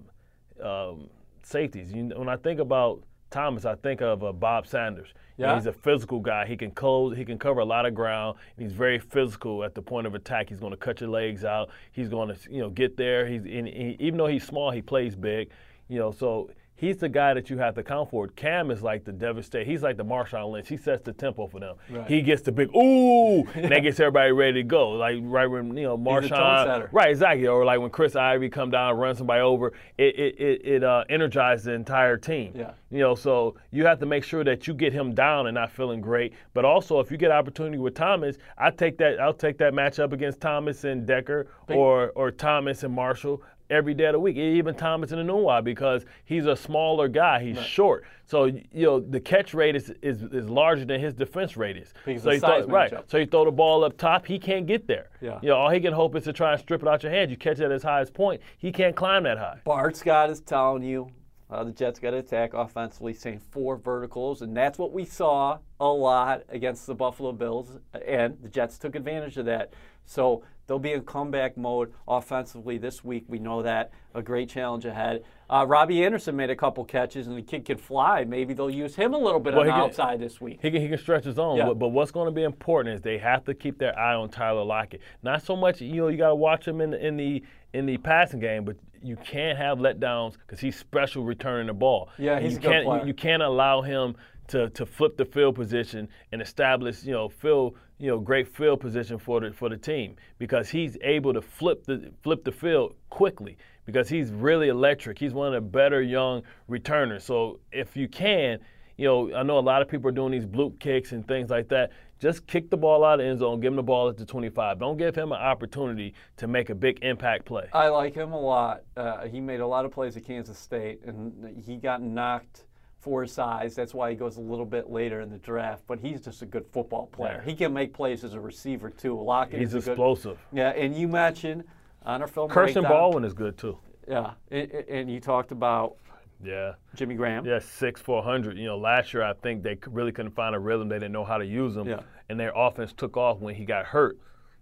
um, 0.62 1.08
safeties. 1.42 1.92
You 1.92 2.04
know, 2.04 2.18
when 2.18 2.28
I 2.28 2.36
think 2.36 2.60
about 2.60 3.02
Thomas, 3.30 3.64
I 3.64 3.74
think 3.74 4.00
of 4.00 4.22
uh, 4.22 4.32
Bob 4.32 4.66
Sanders. 4.66 5.08
You 5.36 5.44
know, 5.44 5.50
Yeah. 5.50 5.56
he's 5.56 5.66
a 5.66 5.72
physical 5.72 6.20
guy. 6.20 6.46
He 6.46 6.56
can 6.56 6.70
close. 6.70 7.16
He 7.16 7.24
can 7.24 7.38
cover 7.38 7.60
a 7.60 7.64
lot 7.64 7.84
of 7.84 7.94
ground. 7.94 8.38
He's 8.56 8.72
very 8.72 8.98
physical 8.98 9.64
at 9.64 9.74
the 9.74 9.82
point 9.82 10.06
of 10.06 10.14
attack. 10.14 10.48
He's 10.48 10.60
going 10.60 10.72
to 10.72 10.76
cut 10.78 11.00
your 11.00 11.10
legs 11.10 11.44
out. 11.44 11.70
He's 11.92 12.08
going 12.08 12.34
to 12.34 12.36
you 12.50 12.60
know 12.60 12.70
get 12.70 12.96
there. 12.96 13.26
He's 13.26 13.44
he, 13.44 13.96
even 13.98 14.18
though 14.18 14.26
he's 14.26 14.44
small, 14.44 14.70
he 14.70 14.82
plays 14.82 15.16
big. 15.16 15.50
You 15.88 15.98
know, 15.98 16.10
so 16.12 16.50
he's 16.78 16.96
the 16.96 17.08
guy 17.08 17.34
that 17.34 17.50
you 17.50 17.58
have 17.58 17.74
to 17.74 17.82
count 17.82 18.08
for. 18.08 18.28
Cam 18.28 18.70
is 18.70 18.82
like 18.82 19.04
the 19.04 19.12
devastate. 19.12 19.66
He's 19.66 19.82
like 19.82 19.96
the 19.96 20.04
Marshawn 20.04 20.50
Lynch. 20.50 20.68
He 20.68 20.76
sets 20.76 21.02
the 21.02 21.12
tempo 21.12 21.46
for 21.48 21.60
them. 21.60 21.76
Right. 21.90 22.08
He 22.08 22.22
gets 22.22 22.42
the 22.42 22.52
big 22.52 22.74
ooh, 22.74 23.42
and 23.54 23.70
that 23.70 23.80
gets 23.80 24.00
everybody 24.00 24.32
ready 24.32 24.62
to 24.62 24.62
go. 24.62 24.90
Like 24.90 25.16
right 25.20 25.46
when 25.46 25.76
you 25.76 25.82
know 25.82 25.96
He's 25.98 26.30
a 26.30 26.34
tone 26.34 26.38
Marshawn, 26.38 26.88
right, 26.92 27.10
exactly. 27.10 27.46
Or 27.46 27.64
like 27.64 27.80
when 27.80 27.90
Chris 27.90 28.16
Ivory 28.16 28.48
come 28.48 28.70
down, 28.70 28.90
and 28.90 29.00
run 29.00 29.14
somebody 29.14 29.42
over, 29.42 29.72
it 29.98 30.18
it 30.18 30.40
it, 30.40 30.64
it 30.64 30.84
uh, 30.84 31.04
energizes 31.10 31.64
the 31.64 31.72
entire 31.72 32.16
team. 32.16 32.52
Yeah. 32.54 32.72
You 32.90 33.00
know, 33.00 33.14
so 33.14 33.56
you 33.70 33.84
have 33.84 33.98
to 34.00 34.06
make 34.06 34.24
sure 34.24 34.44
that 34.44 34.66
you 34.66 34.72
get 34.72 34.94
him 34.94 35.14
down 35.14 35.46
and 35.46 35.54
not 35.54 35.70
feeling 35.70 36.00
great. 36.00 36.32
But 36.54 36.64
also, 36.64 37.00
if 37.00 37.10
you 37.10 37.18
get 37.18 37.30
opportunity 37.30 37.76
with 37.76 37.94
Thomas, 37.94 38.38
I 38.56 38.70
take 38.70 38.96
that. 38.98 39.20
I'll 39.20 39.34
take 39.34 39.58
that 39.58 39.74
matchup 39.74 40.12
against 40.12 40.40
Thomas 40.40 40.84
and 40.84 41.06
Decker, 41.06 41.48
or 41.68 42.10
or 42.14 42.30
Thomas 42.30 42.84
and 42.84 42.94
Marshall 42.94 43.42
every 43.70 43.94
day 43.94 44.06
of 44.06 44.12
the 44.12 44.20
week. 44.20 44.36
Even 44.36 44.74
Thomas 44.74 45.12
and 45.12 45.28
Enunwa 45.28 45.62
because 45.62 46.04
he's 46.24 46.46
a 46.46 46.56
smaller 46.56 47.08
guy. 47.08 47.42
He's 47.42 47.60
short. 47.60 48.04
So 48.26 48.44
you 48.44 48.62
know 48.72 49.00
the 49.00 49.20
catch 49.20 49.54
rate 49.54 49.76
is, 49.76 49.92
is, 50.02 50.22
is 50.22 50.48
larger 50.48 50.84
than 50.84 51.00
his 51.00 51.14
defense 51.14 51.56
rate 51.56 51.76
is. 51.76 51.94
Because 52.04 52.22
so 52.22 52.32
you 52.32 52.40
throw, 52.40 52.66
right. 52.66 52.92
So 53.06 53.18
you 53.18 53.26
throw 53.26 53.44
the 53.44 53.50
ball 53.50 53.84
up 53.84 53.96
top, 53.96 54.26
he 54.26 54.38
can't 54.38 54.66
get 54.66 54.86
there. 54.86 55.10
Yeah. 55.20 55.38
You 55.42 55.50
know, 55.50 55.56
all 55.56 55.70
he 55.70 55.80
can 55.80 55.92
hope 55.92 56.14
is 56.16 56.24
to 56.24 56.32
try 56.32 56.52
and 56.52 56.60
strip 56.60 56.82
it 56.82 56.88
out 56.88 57.02
your 57.02 57.12
hands. 57.12 57.30
You 57.30 57.36
catch 57.36 57.58
it 57.58 57.64
at 57.64 57.70
his 57.70 57.82
highest 57.82 58.12
point, 58.12 58.40
he 58.58 58.72
can't 58.72 58.94
climb 58.94 59.22
that 59.24 59.38
high. 59.38 59.60
Bart 59.64 59.96
Scott 59.96 60.30
is 60.30 60.40
telling 60.40 60.82
you 60.82 61.10
uh, 61.50 61.64
the 61.64 61.72
Jets 61.72 61.98
got 61.98 62.10
to 62.10 62.18
attack 62.18 62.52
offensively, 62.52 63.14
saying 63.14 63.40
four 63.50 63.76
verticals, 63.76 64.42
and 64.42 64.56
that's 64.56 64.78
what 64.78 64.92
we 64.92 65.04
saw 65.04 65.58
a 65.80 65.88
lot 65.88 66.42
against 66.50 66.86
the 66.86 66.94
Buffalo 66.94 67.32
Bills, 67.32 67.78
and 68.06 68.36
the 68.42 68.48
Jets 68.48 68.78
took 68.78 68.94
advantage 68.94 69.38
of 69.38 69.46
that. 69.46 69.72
So 70.04 70.42
they'll 70.68 70.78
be 70.78 70.92
in 70.92 71.02
comeback 71.02 71.56
mode 71.56 71.92
offensively 72.06 72.78
this 72.78 73.02
week. 73.02 73.24
We 73.26 73.40
know 73.40 73.62
that 73.62 73.90
a 74.14 74.22
great 74.22 74.48
challenge 74.48 74.84
ahead. 74.84 75.24
Uh, 75.50 75.64
Robbie 75.66 76.04
Anderson 76.04 76.36
made 76.36 76.50
a 76.50 76.56
couple 76.56 76.84
catches, 76.84 77.26
and 77.26 77.36
the 77.36 77.42
kid 77.42 77.64
can 77.64 77.78
fly. 77.78 78.22
Maybe 78.24 78.54
they'll 78.54 78.70
use 78.70 78.94
him 78.94 79.14
a 79.14 79.18
little 79.18 79.40
bit 79.40 79.54
Well, 79.54 79.62
on 79.62 79.66
the 79.66 79.72
can- 79.72 79.80
outside 79.80 80.20
this 80.20 80.40
week. 80.40 80.58
He 80.62 80.70
can, 80.70 80.80
he 80.82 80.88
can 80.88 80.98
stretch 80.98 81.24
his 81.24 81.38
own, 81.38 81.56
Yeah. 81.56 81.66
but, 81.66 81.78
but 81.78 81.88
what's 81.88 82.10
going 82.12 82.26
to 82.26 82.32
be 82.32 82.42
important 82.44 82.94
is 82.94 83.00
they 83.00 83.18
have 83.18 83.44
to 83.46 83.54
keep 83.54 83.78
their 83.78 83.98
eye 83.98 84.14
on 84.14 84.28
Tyler 84.28 84.62
Lockett. 84.62 85.00
Not 85.22 85.42
so 85.42 85.56
much, 85.56 85.80
you 85.80 86.02
know, 86.02 86.08
you 86.08 86.18
got 86.18 86.28
to 86.28 86.34
watch 86.34 86.68
him 86.68 86.80
in 86.80 86.90
the, 86.90 87.04
in 87.04 87.16
the 87.16 87.42
in 87.74 87.84
the 87.84 87.98
passing 87.98 88.40
game, 88.40 88.64
but 88.64 88.76
you 89.02 89.14
can't 89.16 89.58
have 89.58 89.78
letdowns 89.78 90.32
because 90.38 90.58
he's 90.58 90.74
special 90.76 91.22
returning 91.22 91.66
the 91.66 91.74
ball. 91.74 92.08
Yeah, 92.18 92.40
he's 92.40 92.52
you 92.52 92.58
a 92.58 92.62
good 92.62 92.70
can't, 92.70 92.84
player. 92.86 93.00
You, 93.02 93.06
you 93.08 93.14
can't 93.14 93.42
allow 93.42 93.82
him 93.82 94.16
to, 94.48 94.70
to 94.70 94.86
flip 94.86 95.18
the 95.18 95.26
field 95.26 95.54
position 95.54 96.08
and 96.32 96.40
establish, 96.40 97.04
you 97.04 97.12
know, 97.12 97.28
field, 97.28 97.76
you 97.98 98.08
know, 98.08 98.18
great 98.18 98.48
field 98.48 98.80
position 98.80 99.18
for 99.18 99.40
the 99.40 99.52
for 99.52 99.68
the 99.68 99.76
team 99.76 100.16
because 100.38 100.68
he's 100.68 100.96
able 101.02 101.32
to 101.34 101.42
flip 101.42 101.84
the 101.84 102.12
flip 102.22 102.44
the 102.44 102.52
field 102.52 102.94
quickly 103.10 103.56
because 103.86 104.08
he's 104.08 104.30
really 104.30 104.68
electric. 104.68 105.18
He's 105.18 105.32
one 105.32 105.48
of 105.48 105.54
the 105.54 105.60
better 105.60 106.02
young 106.02 106.42
returners. 106.68 107.24
So 107.24 107.58
if 107.72 107.96
you 107.96 108.06
can, 108.06 108.58
you 108.98 109.06
know, 109.06 109.34
I 109.34 109.42
know 109.42 109.58
a 109.58 109.60
lot 109.60 109.80
of 109.82 109.88
people 109.88 110.08
are 110.08 110.12
doing 110.12 110.32
these 110.32 110.46
bloop 110.46 110.78
kicks 110.78 111.12
and 111.12 111.26
things 111.26 111.50
like 111.50 111.68
that. 111.68 111.90
Just 112.20 112.46
kick 112.48 112.68
the 112.68 112.76
ball 112.76 113.04
out 113.04 113.20
of 113.20 113.24
the 113.24 113.30
end 113.30 113.38
zone, 113.38 113.60
give 113.60 113.72
him 113.72 113.76
the 113.76 113.82
ball 113.82 114.08
at 114.08 114.16
the 114.16 114.26
25. 114.26 114.80
Don't 114.80 114.96
give 114.96 115.14
him 115.14 115.30
an 115.30 115.38
opportunity 115.38 116.14
to 116.36 116.48
make 116.48 116.68
a 116.68 116.74
big 116.74 116.98
impact 117.02 117.44
play. 117.44 117.68
I 117.72 117.88
like 117.88 118.14
him 118.14 118.32
a 118.32 118.40
lot. 118.40 118.82
Uh, 118.96 119.26
he 119.26 119.40
made 119.40 119.60
a 119.60 119.66
lot 119.66 119.84
of 119.84 119.92
plays 119.92 120.16
at 120.16 120.24
Kansas 120.26 120.58
State, 120.58 121.00
and 121.06 121.62
he 121.64 121.76
got 121.76 122.02
knocked 122.02 122.64
for 123.00 123.22
his 123.22 123.32
size. 123.32 123.74
That's 123.74 123.94
why 123.94 124.10
he 124.10 124.16
goes 124.16 124.36
a 124.36 124.40
little 124.40 124.64
bit 124.66 124.90
later 124.90 125.20
in 125.20 125.30
the 125.30 125.38
draft. 125.38 125.82
But 125.86 126.00
he's 126.00 126.20
just 126.20 126.42
a 126.42 126.46
good 126.46 126.66
football 126.72 127.06
player. 127.06 127.40
Yeah. 127.44 127.50
He 127.50 127.56
can 127.56 127.72
make 127.72 127.92
plays 127.94 128.24
as 128.24 128.34
a 128.34 128.40
receiver 128.40 128.90
too. 128.90 129.20
Lockett 129.20 129.60
He's 129.60 129.74
is 129.74 129.84
a 129.84 129.86
good. 129.86 129.92
explosive. 129.92 130.38
Yeah, 130.52 130.70
and 130.70 130.94
you 130.94 131.08
mentioned 131.08 131.64
on 132.04 132.22
our 132.22 132.28
film 132.28 132.50
Kirsten 132.50 132.82
breakdown- 132.82 132.98
Baldwin 133.00 133.24
is 133.24 133.34
good 133.34 133.56
too. 133.56 133.78
Yeah, 134.08 134.32
and, 134.50 134.70
and 134.72 135.10
you 135.10 135.20
talked 135.20 135.52
about 135.52 135.96
Yeah. 136.42 136.74
Jimmy 136.94 137.14
Graham. 137.14 137.44
Yeah, 137.44 137.58
six, 137.58 138.00
four 138.00 138.22
hundred. 138.22 138.56
You 138.58 138.66
know, 138.66 138.78
last 138.78 139.12
year 139.12 139.22
I 139.22 139.32
think 139.34 139.62
they 139.62 139.76
really 139.86 140.12
couldn't 140.12 140.32
find 140.32 140.54
a 140.54 140.58
rhythm. 140.58 140.88
They 140.88 140.96
didn't 140.96 141.12
know 141.12 141.24
how 141.24 141.38
to 141.38 141.44
use 141.46 141.76
him, 141.76 141.86
Yeah. 141.88 142.00
and 142.28 142.38
their 142.40 142.52
offense 142.56 142.92
took 142.92 143.16
off 143.16 143.38
when 143.40 143.54
he 143.54 143.64
got 143.64 143.84
hurt. 143.86 144.18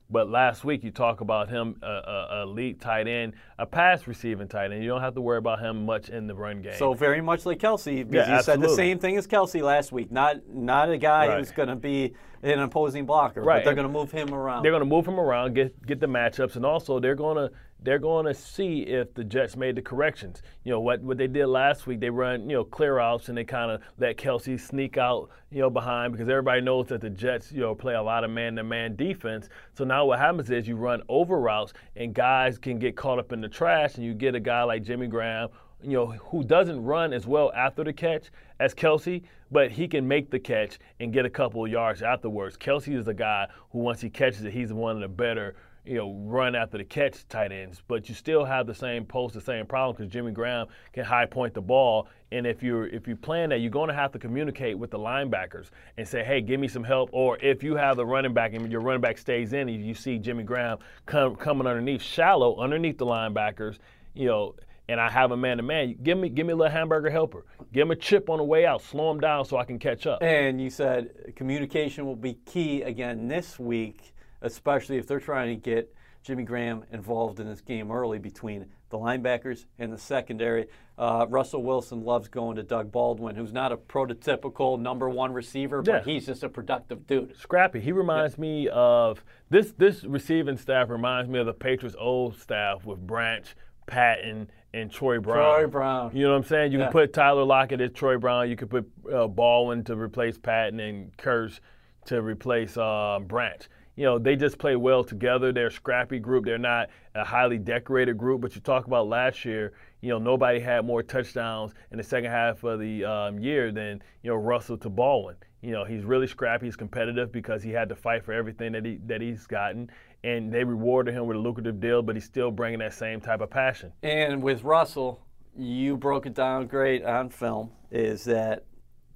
But 0.08 0.30
last 0.30 0.64
week 0.64 0.84
you 0.84 0.92
talk 0.92 1.20
about 1.20 1.48
him, 1.48 1.76
a, 1.82 1.86
a, 1.86 2.28
a 2.30 2.42
elite 2.42 2.80
tight 2.80 3.08
end, 3.08 3.32
a 3.58 3.66
pass 3.66 4.06
receiving 4.06 4.46
tight 4.46 4.70
end. 4.70 4.82
You 4.84 4.88
don't 4.90 5.00
have 5.00 5.14
to 5.14 5.20
worry 5.20 5.38
about 5.38 5.58
him 5.60 5.84
much 5.84 6.10
in 6.10 6.28
the 6.28 6.34
run 6.34 6.62
game. 6.62 6.74
So 6.78 6.94
very 6.94 7.20
much 7.20 7.44
like 7.44 7.58
Kelce, 7.58 8.08
because 8.08 8.28
Yeah, 8.28 8.36
you 8.36 8.42
said 8.42 8.60
the 8.60 8.68
same 8.68 8.98
thing 9.00 9.16
as 9.16 9.26
Kelce 9.26 9.60
last 9.62 9.90
week. 9.90 10.12
Not 10.12 10.48
not 10.48 10.90
a 10.90 10.96
guy 10.98 11.26
Right. 11.26 11.38
who's 11.38 11.50
going 11.50 11.68
to 11.70 11.76
be 11.76 12.14
an 12.44 12.60
opposing 12.60 13.04
blocker, 13.04 13.42
Right. 13.42 13.58
but 13.58 13.64
they're 13.64 13.74
going 13.74 13.86
to 13.88 13.92
move 13.92 14.12
him 14.12 14.32
around. 14.32 14.62
they're 14.62 14.70
going 14.70 14.80
to 14.82 14.86
move 14.88 15.08
him 15.08 15.18
around, 15.18 15.54
get 15.54 15.84
get 15.84 15.98
the 15.98 16.06
matchups, 16.06 16.54
and 16.54 16.64
also 16.64 17.00
they're 17.00 17.16
going 17.16 17.36
to 17.36 17.52
they're 17.82 17.98
going 17.98 18.26
to 18.26 18.34
see 18.34 18.80
if 18.80 19.14
the 19.14 19.22
Jets 19.22 19.56
made 19.56 19.76
the 19.76 19.82
corrections. 19.82 20.42
You 20.64 20.72
know 20.72 20.80
what 20.80 21.02
what 21.02 21.18
they 21.18 21.26
did 21.26 21.46
last 21.46 21.86
week. 21.86 22.00
They 22.00 22.10
run 22.10 22.48
you 22.48 22.56
know 22.56 22.64
clear 22.64 22.98
outs 22.98 23.28
and 23.28 23.36
they 23.36 23.44
kind 23.44 23.70
of 23.70 23.82
let 23.98 24.16
Kelce 24.16 24.58
sneak 24.58 24.96
out 24.96 25.30
you 25.50 25.60
know 25.60 25.70
behind 25.70 26.12
because 26.12 26.28
everybody 26.28 26.60
knows 26.60 26.88
that 26.88 27.00
the 27.00 27.10
Jets 27.10 27.52
you 27.52 27.60
know 27.60 27.74
play 27.74 27.94
a 27.94 28.02
lot 28.02 28.24
of 28.24 28.30
man-to-man 28.30 28.96
defense. 28.96 29.48
So 29.74 29.84
now 29.84 30.06
what 30.06 30.18
happens 30.18 30.50
is 30.50 30.66
you 30.66 30.76
run 30.76 31.02
over 31.08 31.38
routes 31.38 31.72
and 31.96 32.14
guys 32.14 32.58
can 32.58 32.78
get 32.78 32.96
caught 32.96 33.18
up 33.18 33.32
in 33.32 33.40
the 33.40 33.48
trash, 33.48 33.96
and 33.96 34.04
you 34.04 34.14
get 34.14 34.34
a 34.34 34.40
guy 34.40 34.62
like 34.62 34.82
Jimmy 34.82 35.06
Graham. 35.06 35.48
You 35.82 35.92
know, 35.92 36.06
who 36.06 36.42
doesn't 36.42 36.82
run 36.82 37.12
as 37.12 37.26
well 37.26 37.52
after 37.54 37.84
the 37.84 37.92
catch 37.92 38.30
as 38.58 38.74
Kelce, 38.74 39.22
but 39.50 39.70
he 39.70 39.86
can 39.86 40.08
make 40.08 40.30
the 40.30 40.38
catch 40.38 40.78
and 41.00 41.12
get 41.12 41.26
a 41.26 41.30
couple 41.30 41.64
of 41.64 41.70
yards 41.70 42.02
afterwards. 42.02 42.56
Kelce 42.56 42.98
is 42.98 43.06
a 43.08 43.14
guy 43.14 43.46
who, 43.70 43.80
once 43.80 44.00
he 44.00 44.08
catches 44.08 44.44
it, 44.44 44.52
he's 44.52 44.72
one 44.72 44.96
of 44.96 45.02
the 45.02 45.08
better, 45.08 45.54
you 45.86 45.96
know, 45.96 46.12
run 46.24 46.54
after 46.54 46.78
the 46.78 46.84
catch 46.84 47.26
tight 47.28 47.52
ends. 47.52 47.82
But 47.86 48.08
you 48.08 48.14
still 48.14 48.44
have 48.44 48.66
the 48.66 48.74
same 48.74 49.04
post, 49.04 49.34
the 49.34 49.40
same 49.40 49.66
problem 49.66 49.96
because 49.96 50.12
Jimmy 50.12 50.32
Graham 50.32 50.66
can 50.92 51.04
high 51.04 51.26
point 51.26 51.54
the 51.54 51.60
ball. 51.60 52.08
And 52.32 52.46
if 52.46 52.62
you're 52.62 52.86
if 52.86 53.06
you 53.06 53.16
plan 53.16 53.50
that, 53.50 53.60
you're 53.60 53.70
going 53.70 53.88
to 53.88 53.94
have 53.94 54.12
to 54.12 54.18
communicate 54.18 54.78
with 54.78 54.90
the 54.90 54.98
linebackers 54.98 55.70
and 55.96 56.06
say, 56.06 56.24
hey, 56.24 56.40
give 56.40 56.60
me 56.60 56.68
some 56.68 56.84
help. 56.84 57.10
Or 57.12 57.38
if 57.40 57.62
you 57.62 57.76
have 57.76 57.96
the 57.96 58.06
running 58.06 58.34
back 58.34 58.54
and 58.54 58.70
your 58.70 58.80
running 58.80 59.00
back 59.00 59.18
stays 59.18 59.52
in, 59.52 59.68
and 59.68 59.84
you 59.84 59.94
see 59.94 60.18
Jimmy 60.18 60.42
Graham 60.42 60.78
come, 61.06 61.36
coming 61.36 61.66
underneath, 61.66 62.02
shallow 62.02 62.58
underneath 62.58 62.98
the 62.98 63.06
linebackers, 63.06 63.78
you 64.14 64.26
know 64.26 64.54
and 64.88 65.00
I 65.00 65.10
have 65.10 65.32
a 65.32 65.36
man 65.36 65.56
to 65.56 65.62
man, 65.62 65.96
give 66.02 66.16
me 66.18 66.28
give 66.28 66.46
me 66.46 66.52
a 66.52 66.56
little 66.56 66.72
hamburger 66.72 67.10
helper. 67.10 67.44
Give 67.72 67.82
him 67.82 67.90
a 67.90 67.96
chip 67.96 68.30
on 68.30 68.38
the 68.38 68.44
way 68.44 68.66
out. 68.66 68.82
Slow 68.82 69.10
him 69.10 69.20
down 69.20 69.44
so 69.44 69.56
I 69.56 69.64
can 69.64 69.78
catch 69.78 70.06
up. 70.06 70.22
And 70.22 70.60
you 70.60 70.70
said 70.70 71.32
communication 71.34 72.06
will 72.06 72.16
be 72.16 72.34
key 72.46 72.82
again 72.82 73.28
this 73.28 73.58
week, 73.58 74.14
especially 74.42 74.96
if 74.98 75.06
they're 75.06 75.20
trying 75.20 75.48
to 75.48 75.60
get 75.60 75.92
Jimmy 76.22 76.42
Graham 76.42 76.84
involved 76.92 77.38
in 77.38 77.46
this 77.46 77.60
game 77.60 77.92
early 77.92 78.18
between 78.18 78.66
the 78.90 78.98
linebackers 78.98 79.66
and 79.78 79.92
the 79.92 79.98
secondary. 79.98 80.66
Uh, 80.98 81.24
Russell 81.28 81.62
Wilson 81.62 82.02
loves 82.04 82.26
going 82.28 82.56
to 82.56 82.64
Doug 82.64 82.90
Baldwin, 82.90 83.36
who's 83.36 83.52
not 83.52 83.70
a 83.70 83.76
prototypical 83.76 84.78
number 84.78 85.08
one 85.08 85.32
receiver, 85.32 85.82
but 85.82 86.04
Yeah. 86.06 86.12
he's 86.12 86.26
just 86.26 86.42
a 86.42 86.48
productive 86.48 87.06
dude. 87.06 87.36
Scrappy. 87.36 87.80
He 87.80 87.92
reminds 87.92 88.38
me 88.38 88.68
of 88.68 89.24
this 89.50 89.72
this 89.72 90.02
receiving 90.04 90.56
staff 90.56 90.90
reminds 90.90 91.28
me 91.30 91.38
of 91.38 91.46
the 91.46 91.52
Patriots 91.54 91.96
old 91.98 92.36
staff 92.36 92.84
with 92.84 93.06
Branch, 93.06 93.46
Patten, 93.86 94.50
and 94.74 94.90
Troy 94.90 95.20
Brown. 95.20 95.36
Troy 95.60 95.66
Brown. 95.68 96.10
You 96.16 96.24
know 96.24 96.30
what 96.32 96.38
I'm 96.38 96.44
saying? 96.44 96.72
You 96.72 96.78
Yeah. 96.78 96.84
can 96.86 96.92
put 96.92 97.12
Tyler 97.12 97.44
Lockett 97.44 97.80
as 97.80 97.92
Troy 97.92 98.18
Brown. 98.18 98.48
You 98.50 98.56
could 98.56 98.70
put 98.70 98.90
uh, 99.12 99.28
Baldwin 99.28 99.84
to 99.84 99.96
replace 99.96 100.38
Patten 100.38 100.80
and 100.80 101.16
Kearse 101.16 101.60
to 102.06 102.20
replace 102.20 102.76
uh, 102.76 103.20
Branch. 103.24 103.68
You 103.96 104.04
know, 104.04 104.18
they 104.18 104.36
just 104.36 104.58
play 104.58 104.76
well 104.76 105.02
together. 105.02 105.52
They're 105.52 105.68
a 105.68 105.72
scrappy 105.72 106.18
group. 106.18 106.44
They're 106.44 106.58
not 106.58 106.90
a 107.14 107.24
highly 107.24 107.58
decorated 107.58 108.18
group. 108.18 108.42
But 108.42 108.54
you 108.54 108.60
talk 108.60 108.86
about 108.86 109.08
last 109.08 109.44
year, 109.44 109.72
you 110.02 110.10
know, 110.10 110.18
nobody 110.18 110.60
had 110.60 110.84
more 110.84 111.02
touchdowns 111.02 111.72
in 111.90 111.96
the 111.96 112.04
second 112.04 112.30
half 112.30 112.62
of 112.62 112.78
the 112.78 113.04
um, 113.04 113.38
year 113.38 113.72
than, 113.72 114.02
you 114.22 114.30
know, 114.30 114.36
Russell 114.36 114.76
to 114.78 114.90
Baldwin. 114.90 115.36
You 115.62 115.72
know, 115.72 115.84
he's 115.84 116.04
really 116.04 116.26
scrappy. 116.26 116.66
He's 116.66 116.76
competitive 116.76 117.32
because 117.32 117.62
he 117.62 117.70
had 117.70 117.88
to 117.88 117.96
fight 117.96 118.22
for 118.22 118.32
everything 118.32 118.72
that 118.72 118.84
he 118.84 119.00
that 119.06 119.20
he's 119.20 119.46
gotten, 119.46 119.90
and 120.22 120.52
they 120.52 120.62
rewarded 120.62 121.14
him 121.14 121.26
with 121.26 121.38
a 121.38 121.40
lucrative 121.40 121.80
deal. 121.80 122.02
But 122.02 122.14
he's 122.14 122.26
still 122.26 122.50
bringing 122.50 122.78
that 122.80 122.92
same 122.92 123.20
type 123.20 123.40
of 123.40 123.50
passion. 123.50 123.92
And 124.02 124.42
with 124.42 124.62
Russell, 124.62 125.26
you 125.56 125.96
broke 125.96 126.26
it 126.26 126.34
down 126.34 126.66
great 126.66 127.02
on 127.02 127.30
film. 127.30 127.70
Is 127.90 128.24
that 128.24 128.64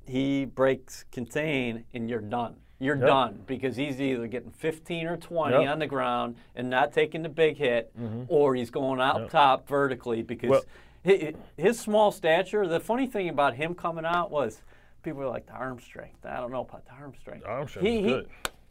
he 0.07 0.47
breaks 0.47 1.05
contain 1.12 1.85
and 1.93 2.09
you're 2.09 2.21
done. 2.21 2.57
You're 2.81 2.97
Yep. 2.97 3.07
done 3.07 3.43
because 3.47 3.77
he's 3.77 4.01
either 4.01 4.27
getting 4.27 4.51
15 4.51 5.07
or 5.07 5.16
20 5.19 5.62
Yep. 5.62 5.69
on 5.73 5.79
the 5.79 5.87
ground 5.87 6.37
and 6.57 6.69
not 6.71 6.93
taking 6.93 7.23
the 7.23 7.29
big 7.29 7.59
hit, 7.59 7.93
mm-hmm. 7.97 8.25
or 8.29 8.55
he's 8.55 8.71
going 8.71 9.01
up 9.01 9.31
top 9.31 9.69
vertically 9.69 10.23
because 10.23 10.51
Well- 10.51 10.62
hi- 11.05 11.35
his 11.59 11.79
small 11.79 12.11
stature. 12.11 12.66
The 12.66 12.81
funny 12.81 13.07
thing 13.07 13.29
about 13.29 13.55
him 13.55 13.75
coming 13.75 14.07
out 14.07 14.31
was 14.31 14.62
people 15.03 15.21
were 15.21 15.29
like 15.29 15.47
the 15.47 15.53
arm 15.53 15.79
strength. 15.79 16.25
I 16.25 16.38
don't 16.38 16.51
know 16.51 16.62
about 16.62 16.87
the 16.87 16.93
arm 16.93 17.12
strength. 17.21 17.47
Arm 17.47 17.69
strength 17.69 17.87
He, 17.87 18.03
he, 18.03 18.27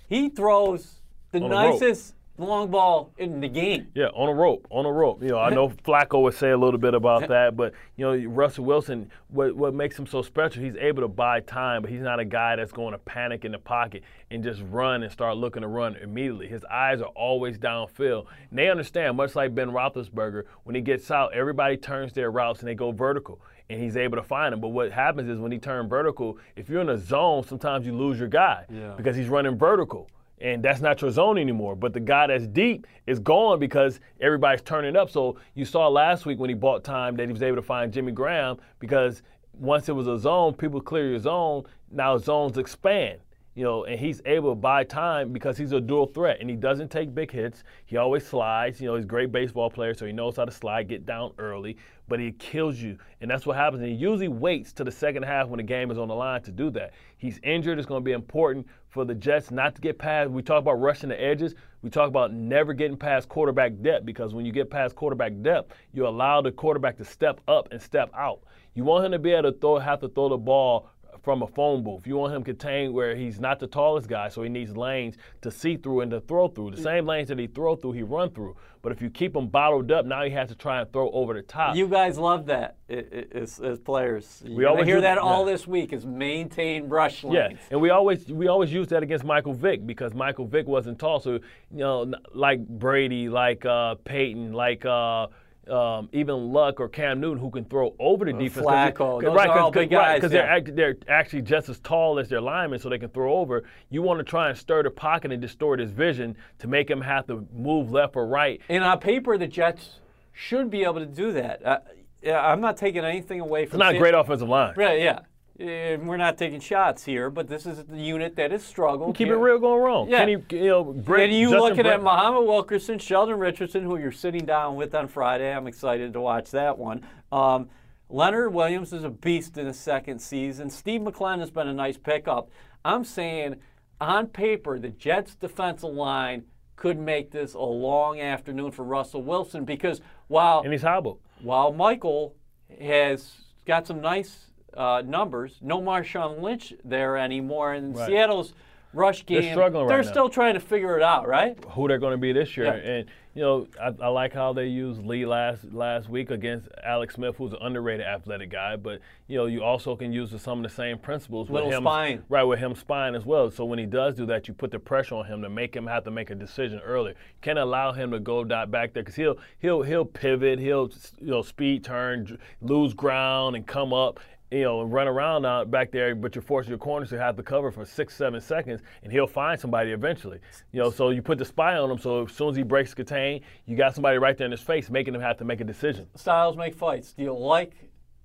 he 0.07 0.29
throws 0.29 1.01
the 1.31 1.41
On 1.43 1.49
nicest 1.51 2.15
long 2.39 2.71
ball 2.71 3.11
in 3.17 3.39
the 3.39 3.47
game. 3.47 3.87
Yeah, 3.93 4.07
on 4.07 4.29
a 4.29 4.33
rope, 4.33 4.65
on 4.69 4.85
a 4.85 4.91
rope. 4.91 5.21
You 5.21 5.29
know, 5.29 5.39
I 5.39 5.49
know 5.49 5.69
Flacco 5.85 6.21
would 6.23 6.33
say 6.33 6.51
a 6.51 6.57
little 6.57 6.79
bit 6.79 6.93
about 6.93 7.27
that, 7.27 7.55
but 7.55 7.73
you 7.97 8.05
know, 8.05 8.29
Russell 8.29 8.65
Wilson, 8.65 9.09
what 9.29 9.55
what 9.55 9.73
makes 9.73 9.97
him 9.97 10.07
so 10.07 10.21
special? 10.21 10.63
He's 10.63 10.75
able 10.77 11.01
to 11.01 11.07
buy 11.07 11.41
time, 11.41 11.81
but 11.81 11.91
he's 11.91 12.01
not 12.01 12.19
a 12.19 12.25
guy 12.25 12.55
that's 12.55 12.71
going 12.71 12.93
to 12.93 12.97
panic 12.99 13.45
in 13.45 13.51
the 13.51 13.59
pocket 13.59 14.03
and 14.31 14.43
just 14.43 14.61
run 14.69 15.03
and 15.03 15.11
start 15.11 15.37
looking 15.37 15.61
to 15.61 15.67
run 15.67 15.95
immediately. 15.97 16.47
His 16.47 16.63
eyes 16.65 17.01
are 17.01 17.07
always 17.15 17.57
downfield. 17.57 18.25
And 18.49 18.57
they 18.59 18.69
understand, 18.69 19.17
much 19.17 19.35
like 19.35 19.53
Ben 19.55 19.69
Roethlisberger, 19.71 20.43
when 20.63 20.75
he 20.75 20.81
gets 20.81 21.09
out, 21.11 21.33
everybody 21.33 21.77
turns 21.77 22.13
their 22.13 22.31
routes 22.31 22.59
and 22.59 22.67
they 22.67 22.75
go 22.75 22.91
vertical. 22.91 23.41
And 23.71 23.79
he's 23.79 23.97
able 23.97 24.17
to 24.17 24.23
find 24.23 24.51
them. 24.51 24.61
But 24.61 24.69
what 24.69 24.91
happens 24.91 25.29
is 25.29 25.37
when 25.39 25.51
he 25.51 25.59
turns 25.59 25.89
vertical, 25.89 26.39
if 26.55 26.69
you're 26.69 26.81
in 26.81 26.89
a 26.89 26.97
zone, 26.97 27.43
sometimes 27.43 27.85
you 27.85 27.95
lose 27.95 28.17
your 28.17 28.27
guy 28.27 28.65
Yeah. 28.67 28.93
because 28.97 29.15
he's 29.15 29.29
running 29.29 29.57
vertical 29.59 30.07
and 30.41 30.63
that's 30.63 30.81
not 30.81 31.01
your 31.01 31.11
zone 31.11 31.37
anymore. 31.37 31.75
But 31.75 31.93
the 31.93 31.99
guy 31.99 32.27
that's 32.27 32.47
deep 32.47 32.87
is 33.07 33.19
gone 33.19 33.59
because 33.59 33.99
everybody's 34.21 34.61
turning 34.61 34.95
up. 34.95 35.09
So 35.09 35.37
you 35.53 35.65
saw 35.65 35.87
last 35.87 36.25
week 36.25 36.39
when 36.39 36.49
he 36.49 36.53
bought 36.53 36.83
time 36.83 37.15
that 37.17 37.27
he 37.27 37.33
was 37.33 37.43
able 37.43 37.57
to 37.57 37.61
find 37.61 37.91
Jimmy 37.91 38.11
Graham 38.11 38.57
because 38.79 39.21
once 39.53 39.89
it 39.89 39.93
was 39.93 40.07
a 40.07 40.17
zone, 40.17 40.53
people 40.53 40.79
clear 40.79 41.09
your 41.09 41.19
zone. 41.19 41.63
Now 41.91 42.17
zones 42.17 42.57
expand. 42.57 43.19
You 43.59 43.65
know, 43.65 43.83
and 43.83 43.99
he's 43.99 44.21
able 44.25 44.51
to 44.51 44.55
buy 44.55 44.85
time 44.85 45.33
because 45.33 45.57
he's 45.57 45.73
a 45.73 45.81
dual 45.81 46.05
threat 46.05 46.37
and 46.39 46.49
he 46.49 46.55
doesn't 46.55 46.89
take 46.89 47.13
big 47.13 47.29
hits. 47.29 47.65
He 47.87 47.97
always 47.97 48.25
slides. 48.25 48.79
You 48.79 48.87
know, 48.87 48.95
he's 48.95 49.03
a 49.03 49.07
great 49.09 49.33
baseball 49.33 49.69
player, 49.69 49.93
so 49.93 50.05
he 50.05 50.13
knows 50.13 50.37
how 50.37 50.45
to 50.45 50.51
slide, 50.51 50.87
get 50.87 51.05
down 51.05 51.33
early, 51.37 51.75
but 52.07 52.21
he 52.21 52.31
kills 52.31 52.77
you. 52.77 52.97
And 53.19 53.29
that's 53.29 53.45
what 53.45 53.57
happens. 53.57 53.81
And 53.81 53.91
he 53.91 53.97
usually 53.97 54.29
waits 54.29 54.71
to 54.71 54.85
the 54.85 54.91
second 54.93 55.23
half 55.23 55.49
when 55.49 55.57
the 55.57 55.63
game 55.63 55.91
is 55.91 55.97
on 55.97 56.07
the 56.07 56.15
line 56.15 56.41
to 56.43 56.53
do 56.53 56.69
that. 56.69 56.93
He's 57.17 57.37
injured. 57.43 57.77
It's 57.77 57.85
going 57.85 58.01
to 58.01 58.05
be 58.05 58.13
important 58.13 58.65
for 58.87 59.03
the 59.03 59.13
Jets 59.13 59.51
not 59.51 59.75
to 59.75 59.81
get 59.81 59.99
past. 59.99 60.31
We 60.31 60.41
talk 60.41 60.59
about 60.59 60.79
rushing 60.79 61.09
the 61.09 61.21
edges. 61.21 61.53
We 61.81 61.89
talk 61.89 62.07
about 62.07 62.31
never 62.31 62.71
getting 62.71 62.95
past 62.95 63.27
quarterback 63.27 63.73
depth 63.81 64.05
because 64.05 64.33
when 64.33 64.45
you 64.45 64.53
get 64.53 64.69
past 64.69 64.95
quarterback 64.95 65.33
depth, 65.41 65.75
you 65.91 66.07
allow 66.07 66.41
the 66.41 66.53
quarterback 66.53 66.95
to 66.95 67.03
step 67.03 67.41
up 67.49 67.67
and 67.71 67.81
step 67.81 68.09
out. 68.15 68.39
You 68.73 68.85
want 68.85 69.03
him 69.03 69.11
to 69.11 69.19
be 69.19 69.31
able 69.31 69.51
to 69.51 69.59
throw, 69.59 69.79
have 69.79 69.99
to 69.99 70.07
throw 70.07 70.29
the 70.29 70.37
ball 70.37 70.89
from 71.23 71.41
a 71.41 71.47
phone 71.47 71.83
booth. 71.83 72.07
You 72.07 72.17
want 72.17 72.33
him 72.33 72.43
contained 72.43 72.93
where 72.93 73.15
he's 73.15 73.39
not 73.39 73.59
the 73.59 73.67
tallest 73.67 74.07
guy, 74.07 74.29
so 74.29 74.41
he 74.41 74.49
needs 74.49 74.75
lanes 74.75 75.15
to 75.41 75.51
see 75.51 75.77
through 75.77 76.01
and 76.01 76.11
to 76.11 76.21
throw 76.21 76.47
through. 76.47 76.71
The 76.71 76.81
same 76.81 77.05
lanes 77.05 77.27
that 77.29 77.39
he 77.39 77.47
throw 77.47 77.75
through, 77.75 77.93
he 77.93 78.03
run 78.03 78.31
through. 78.31 78.55
But 78.81 78.93
if 78.93 79.01
you 79.01 79.09
keep 79.09 79.35
him 79.35 79.47
bottled 79.47 79.91
up, 79.91 80.05
now 80.05 80.23
he 80.23 80.29
has 80.31 80.47
to 80.49 80.55
try 80.55 80.79
and 80.79 80.91
throw 80.93 81.09
over 81.11 81.33
the 81.33 81.41
top. 81.41 81.75
You 81.75 81.87
guys 81.87 82.17
love 82.17 82.45
that 82.45 82.77
as, 82.89 83.59
as 83.59 83.79
players. 83.79 84.41
We 84.45 84.55
We 84.55 84.65
always 84.65 84.85
hear 84.85 84.95
do- 84.95 85.01
that 85.01 85.17
all 85.17 85.43
this 85.43 85.67
week 85.67 85.91
is 85.91 86.05
maintain 86.05 86.87
rush 86.87 87.23
Yeah, 87.23 87.49
and 87.71 87.81
we 87.81 87.89
always 87.89 88.31
we 88.31 88.47
always 88.47 88.71
use 88.71 88.87
that 88.87 89.03
against 89.03 89.25
Michael 89.25 89.53
Vick 89.53 89.85
because 89.85 90.13
Michael 90.13 90.45
Vick 90.45 90.65
wasn't 90.67 90.97
tall. 90.97 91.19
So 91.19 91.33
you 91.33 91.41
know, 91.71 92.11
like 92.33 92.65
Brady, 92.65 93.27
like 93.27 93.65
uh, 93.65 93.95
Peyton, 94.05 94.53
like 94.53 94.85
uh, 94.85 95.27
um, 95.69 96.09
even 96.11 96.51
Luck 96.51 96.79
or 96.79 96.89
Cam 96.89 97.19
Newton, 97.19 97.37
who 97.39 97.49
can 97.49 97.65
throw 97.65 97.93
over 97.99 98.25
the 98.25 98.33
defense. 98.33 98.65
Uh, 98.65 98.71
Flacco, 98.71 99.19
they- 99.19 99.27
those 99.27 99.35
right, 99.35 99.49
are 99.49 99.59
all 99.59 99.71
big 99.71 99.89
guys, 99.89 100.17
Because 100.17 100.31
yeah. 100.33 100.41
they're 100.41 100.49
act- 100.51 100.75
they're 100.75 100.95
actually 101.07 101.41
just 101.41 101.69
as 101.69 101.79
tall 101.79 102.19
as 102.19 102.29
their 102.29 102.41
linemen, 102.41 102.79
so 102.79 102.89
they 102.89 102.97
can 102.99 103.09
throw 103.09 103.35
over. 103.35 103.63
You 103.89 104.01
want 104.01 104.19
to 104.19 104.23
try 104.23 104.49
and 104.49 104.57
stir 104.57 104.83
the 104.83 104.91
pocket 104.91 105.31
and 105.31 105.41
distort 105.41 105.79
his 105.79 105.91
vision 105.91 106.35
to 106.59 106.67
make 106.67 106.89
him 106.89 107.01
have 107.01 107.27
to 107.27 107.47
move 107.53 107.91
left 107.91 108.15
or 108.15 108.27
right. 108.27 108.61
And 108.69 108.83
on 108.83 108.99
paper, 108.99 109.37
the 109.37 109.47
Jets 109.47 109.99
should 110.31 110.69
be 110.69 110.83
able 110.83 110.99
to 110.99 111.05
do 111.05 111.31
that. 111.33 111.65
Uh, 111.65 111.79
yeah, 112.21 112.45
I'm 112.45 112.61
not 112.61 112.77
taking 112.77 113.05
anything 113.05 113.39
away 113.39 113.65
from. 113.65 113.77
It's 113.77 113.85
not 113.85 113.95
a 113.95 113.97
great 113.97 114.13
offensive 114.13 114.49
line. 114.49 114.73
Right, 114.75 114.99
yeah. 114.99 115.19
Uh, 115.59 115.97
We're 116.01 116.17
not 116.17 116.37
taking 116.37 116.59
shots 116.61 117.03
here, 117.03 117.29
but 117.29 117.47
this 117.49 117.65
is 117.65 117.83
the 117.83 117.97
unit 117.97 118.35
that 118.37 118.51
has 118.51 118.63
struggled. 118.63 119.15
Keep 119.17 119.27
here. 119.27 119.35
it 119.35 119.39
real 119.39 119.59
going 119.59 119.81
wrong. 119.81 120.09
Yeah. 120.09 120.19
Kenny, 120.19 120.37
you 120.51 120.67
know, 120.69 120.83
Brent, 120.85 121.31
And 121.31 121.33
you 121.39 121.47
Justin 121.49 121.59
looking 121.61 121.83
Brent- 121.83 121.95
at 121.99 122.03
Muhammad 122.03 122.45
Wilkerson, 122.47 122.97
Sheldon 122.99 123.37
Richardson, 123.39 123.83
who 123.83 123.97
you're 123.97 124.11
sitting 124.13 124.45
down 124.45 124.75
with 124.77 124.95
on 124.95 125.07
Friday. 125.09 125.51
I'm 125.53 125.67
excited 125.67 126.13
to 126.13 126.21
watch 126.21 126.51
that 126.51 126.77
one. 126.77 127.05
Um, 127.31 127.67
Leonard 128.09 128.53
Williams 128.53 128.93
is 128.93 129.03
a 129.03 129.09
beast 129.09 129.57
in 129.57 129.65
his 129.67 129.77
second 129.77 130.19
season. 130.19 130.69
Steve 130.69 131.01
McLendon 131.01 131.39
has 131.39 131.51
been 131.51 131.67
a 131.67 131.73
nice 131.73 131.97
pickup. 131.97 132.49
I'm 132.85 133.03
saying, 133.03 133.57
on 133.99 134.27
paper, 134.27 134.79
the 134.79 134.89
Jets' 134.89 135.35
defensive 135.35 135.89
line 135.91 136.43
could 136.77 136.97
make 136.97 137.31
this 137.31 137.53
a 137.53 137.59
long 137.59 138.21
afternoon 138.21 138.71
for 138.71 138.83
Russell 138.83 139.21
Wilson 139.21 139.65
because 139.65 139.99
while 140.29 140.61
and 140.61 140.71
he's 140.71 140.81
hobbled. 140.83 141.19
while 141.41 141.73
Michael 141.73 142.33
has 142.81 143.33
got 143.65 143.85
some 143.85 143.99
nice 143.99 144.45
uh, 144.75 145.01
numbers, 145.05 145.57
no 145.61 145.81
Marshawn 145.81 146.41
Lynch 146.41 146.73
there 146.83 147.17
anymore, 147.17 147.73
and 147.73 147.95
Right. 147.95 148.07
Seattle's 148.07 148.53
rush 148.93 149.25
game. 149.25 149.41
They're 149.43 149.51
struggling 149.53 149.87
They're 149.87 149.97
right 149.97 150.05
now. 150.05 150.11
still 150.11 150.29
trying 150.29 150.55
to 150.55 150.59
figure 150.59 150.97
it 150.97 151.03
out, 151.03 151.27
right? 151.27 151.57
who 151.69 151.87
they're 151.87 151.99
going 151.99 152.13
to 152.13 152.17
be 152.17 152.31
this 152.33 152.57
year. 152.57 152.65
Yeah. 152.65 152.91
And 152.91 153.09
you 153.35 153.43
know, 153.43 153.67
I, 153.79 153.93
I 154.01 154.07
like 154.07 154.33
how 154.33 154.51
they 154.53 154.65
used 154.65 155.05
Lee 155.05 155.25
last 155.25 155.63
last 155.71 156.09
week 156.09 156.31
against 156.31 156.67
Alex 156.83 157.13
Smith, 157.13 157.35
who's 157.37 157.53
an 157.53 157.59
underrated 157.61 158.05
athletic 158.05 158.49
guy. 158.49 158.75
But 158.75 158.99
you 159.27 159.37
know, 159.37 159.45
you 159.45 159.63
also 159.63 159.95
can 159.95 160.11
use 160.11 160.33
some 160.41 160.57
of 160.57 160.63
the 160.63 160.75
same 160.75 160.97
principles 160.97 161.49
Little 161.49 161.67
with 161.69 161.77
him, 161.77 161.83
spine. 161.83 162.23
right? 162.27 162.43
With 162.43 162.57
him 162.59 162.73
spine 162.75 163.13
as 163.13 163.25
well. 163.27 163.51
So 163.51 163.63
when 163.65 163.77
he 163.77 163.85
does 163.85 164.15
do 164.15 164.25
that, 164.25 164.47
you 164.47 164.55
put 164.55 164.71
the 164.71 164.79
pressure 164.79 165.15
on 165.15 165.25
him 165.25 165.43
to 165.43 165.49
make 165.49 165.75
him 165.75 165.85
have 165.85 166.03
to 166.05 166.11
make 166.11 166.31
a 166.31 166.35
decision 166.35 166.79
earlier. 166.79 167.13
You 167.13 167.39
can't 167.41 167.59
allow 167.59 167.93
him 167.93 168.09
to 168.11 168.19
go 168.19 168.43
dot 168.43 168.71
back 168.71 168.93
there 168.93 169.03
because 169.03 169.15
he'll 169.15 169.35
he'll 169.59 169.83
he'll 169.83 170.05
pivot, 170.05 170.57
he'll 170.57 170.89
you 171.21 171.27
know 171.27 171.43
speed 171.43 171.83
turn, 171.83 172.39
lose 172.61 172.95
ground, 172.95 173.55
and 173.55 173.65
come 173.65 173.93
up 173.93 174.19
you 174.51 174.63
know, 174.63 174.81
run 174.81 175.07
around 175.07 175.45
out 175.45 175.69
back 175.69 175.91
there, 175.91 176.15
but 176.15 176.33
you're 176.33 176.41
forcing 176.41 176.69
your 176.69 176.79
corners 176.79 177.09
to 177.09 177.19
have 177.19 177.35
to 177.35 177.43
cover 177.43 177.71
for 177.71 177.85
six, 177.85 178.15
seven 178.15 178.41
seconds, 178.41 178.81
and 179.03 179.11
he'll 179.11 179.27
find 179.27 179.59
somebody 179.59 179.91
eventually. 179.91 180.39
You 180.71 180.81
know, 180.81 180.91
so 180.91 181.11
you 181.11 181.21
put 181.21 181.37
the 181.37 181.45
spy 181.45 181.77
on 181.77 181.91
him, 181.91 181.99
so 181.99 182.25
as 182.25 182.31
soon 182.31 182.49
as 182.49 182.55
he 182.55 182.63
breaks 182.63 182.93
contain, 182.93 183.41
you 183.65 183.77
got 183.77 183.93
somebody 183.93 184.17
right 184.17 184.37
there 184.37 184.45
in 184.45 184.51
his 184.51 184.61
face, 184.61 184.89
making 184.89 185.13
him 185.13 185.21
have 185.21 185.37
to 185.37 185.45
make 185.45 185.61
a 185.61 185.63
decision. 185.63 186.07
Styles 186.15 186.57
make 186.57 186.73
fights. 186.73 187.13
Do 187.13 187.23
you 187.23 187.33
like 187.33 187.73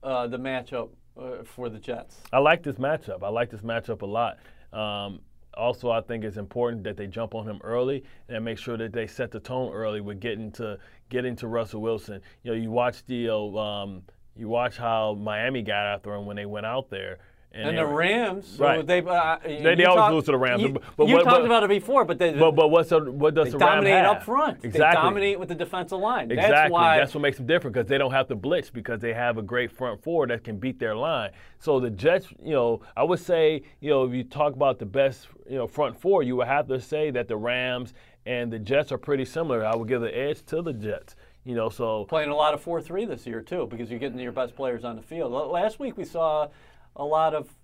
uh, 0.03 0.27
the 0.27 0.39
matchup 0.39 0.91
uh, 1.19 1.45
for 1.45 1.69
the 1.69 1.79
Jets? 1.79 2.23
I 2.33 2.39
like 2.39 2.63
this 2.63 2.77
matchup. 2.77 3.23
I 3.23 3.29
like 3.29 3.51
this 3.51 3.61
matchup 3.61 4.01
a 4.01 4.07
lot. 4.07 4.39
Um, 4.73 5.21
also, 5.57 5.91
I 5.91 6.01
think 6.01 6.25
it's 6.25 6.37
important 6.37 6.83
that 6.85 6.97
they 6.97 7.07
jump 7.07 7.35
on 7.35 7.47
him 7.47 7.61
early 7.63 8.03
and 8.29 8.45
make 8.45 8.59
sure 8.59 8.77
that 8.77 8.93
they 8.93 9.07
set 9.07 9.31
the 9.31 9.41
tone 9.41 9.73
early 9.73 10.01
with 10.01 10.21
getting 10.21 10.51
to 10.53 10.79
getting 11.11 11.37
to 11.37 11.49
Russell 11.49 11.81
Wilson. 11.81 12.21
You 12.43 12.53
know, 12.53 12.57
you 12.57 12.71
watch 12.71 13.05
the 13.07 13.29
uh, 13.29 13.37
um, 13.37 14.03
you 14.37 14.49
watch 14.49 14.77
how 14.77 15.15
Miami 15.15 15.63
got 15.63 15.87
after 15.87 16.15
him 16.15 16.27
when 16.27 16.37
they 16.37 16.47
went 16.47 16.67
out 16.67 16.91
there. 16.91 17.19
And 17.57 17.69
they 17.69 17.77
the 17.83 17.87
Rams, 17.87 18.49
so 18.49 18.65
Right. 18.65 18.85
they, 18.85 18.99
uh, 19.01 19.37
They- 19.45 19.77
they 19.77 19.85
always 19.85 20.01
talk- 20.01 20.13
lose 20.13 20.25
to 20.25 20.33
the 20.33 20.37
Rams, 20.39 20.61
You, 20.61 20.71
but- 20.71 21.07
you 21.07 21.15
what- 21.15 21.23
talked 21.23 21.37
but- 21.43 21.45
about 21.45 21.63
it 21.63 21.69
before, 21.69 22.05
but 22.05 22.19
they, 22.19 22.33
But 22.33 22.51
but 22.57 22.67
what's 22.73 22.89
the, 22.89 22.99
what 22.99 23.35
does 23.35 23.45
they 23.45 23.51
the 23.53 23.59
Ram 23.59 23.77
dominate 23.77 23.93
have? 23.95 24.17
up 24.17 24.23
front. 24.25 24.65
Exactly. 24.65 24.79
They 24.81 24.93
dominate 24.93 25.39
with 25.39 25.51
the 25.51 25.55
defensive 25.55 26.01
line. 26.01 26.33
Exactly. 26.33 26.51
That's 26.53 26.73
why. 26.73 26.99
what 26.99 27.23
makes 27.23 27.37
them 27.37 27.47
different 27.47 27.75
because 27.75 27.89
they 27.89 27.97
don't 27.97 28.11
have 28.11 28.27
to 28.27 28.35
blitz 28.35 28.71
because 28.71 28.99
they 29.01 29.13
have 29.13 29.39
a 29.39 29.43
great 29.43 29.71
front 29.71 30.03
four 30.03 30.27
that 30.27 30.43
can 30.43 30.57
beat 30.57 30.81
their 30.81 30.97
line. 30.97 31.31
So 31.61 31.79
the 31.79 31.91
Jets, 31.91 32.27
you 32.43 32.55
know, 32.55 32.81
I 32.97 33.05
would 33.05 33.21
say, 33.21 33.63
you 33.79 33.91
know, 33.91 34.03
if 34.03 34.13
you 34.13 34.25
talk 34.25 34.55
about 34.55 34.81
the 34.81 34.87
best, 34.87 35.29
you 35.49 35.57
know, 35.57 35.69
front 35.69 35.97
four, 35.97 36.25
you 36.25 36.35
would 36.35 36.49
have 36.49 36.67
to 36.67 36.81
say 36.81 37.13
that 37.13 37.29
the 37.29 37.37
Rams 37.37 37.95
and 38.27 38.53
the 38.53 38.59
Jets 38.59 38.91
are 38.91 38.99
pretty 38.99 39.25
similar. 39.27 39.65
I 39.65 39.77
would 39.77 39.87
give 39.87 40.01
the 40.01 40.17
edge 40.19 40.45
to 40.47 40.61
the 40.61 40.73
Jets. 40.73 41.15
You 41.45 41.55
know, 41.55 41.69
so 41.69 42.05
playing 42.07 42.31
a 42.31 42.35
lot 42.37 42.55
of 42.55 42.65
4-3 42.65 43.07
this 43.07 43.27
year 43.27 43.43
too 43.43 43.67
because 43.71 43.91
you're 43.91 43.99
getting 44.01 44.19
your 44.19 44.33
best 44.33 44.57
players 44.57 44.83
on 44.85 44.97
the 44.97 45.03
field. 45.03 45.33
Last 45.33 45.79
week 45.79 45.97
we 45.97 46.05
saw 46.05 46.49
a 46.97 47.05
lot 47.05 47.35
of 47.35 47.55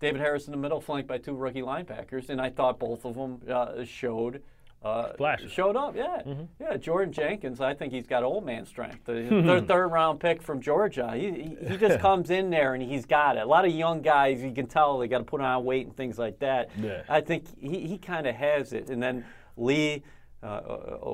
David 0.00 0.20
Harris 0.20 0.46
in 0.46 0.50
the 0.52 0.56
middle 0.58 0.80
flanked 0.80 1.08
by 1.08 1.18
two 1.18 1.34
rookie 1.34 1.62
linebackers, 1.62 2.30
and 2.30 2.40
I 2.40 2.50
thought 2.50 2.78
both 2.78 3.04
of 3.04 3.14
them 3.14 3.40
uh, 3.50 3.84
showed. 3.84 4.42
Uh, 4.80 5.12
showed 5.48 5.74
up, 5.76 5.96
yeah, 5.96 6.22
Mm-hmm. 6.24 6.44
yeah. 6.60 6.76
Jordan 6.76 7.12
Jenkins, 7.12 7.60
I 7.60 7.74
think 7.74 7.92
he's 7.92 8.06
got 8.06 8.22
old 8.22 8.46
man 8.46 8.64
strength. 8.64 9.04
The 9.06 9.26
third, 9.28 9.66
third 9.66 9.88
round 9.88 10.20
pick 10.20 10.40
from 10.40 10.60
Georgia, 10.60 11.12
he, 11.16 11.32
he, 11.32 11.56
he 11.70 11.76
just 11.76 11.98
comes 12.00 12.30
in 12.30 12.48
there 12.50 12.74
and 12.74 12.82
he's 12.82 13.04
got 13.04 13.36
it. 13.36 13.40
A 13.42 13.46
lot 13.46 13.64
of 13.64 13.72
young 13.72 14.02
guys, 14.02 14.40
you 14.40 14.52
can 14.52 14.68
tell 14.68 14.98
they 14.98 15.08
got 15.08 15.18
to 15.18 15.24
put 15.24 15.40
on 15.40 15.64
weight 15.64 15.86
and 15.86 15.96
things 15.96 16.16
like 16.16 16.38
that. 16.40 16.70
Yeah. 16.80 17.02
I 17.08 17.20
think 17.22 17.46
he, 17.60 17.88
he 17.88 17.98
kind 17.98 18.26
of 18.28 18.36
has 18.36 18.72
it. 18.72 18.88
And 18.88 19.00
then 19.02 19.24
Lee. 19.56 20.02
Uh, 20.42 20.60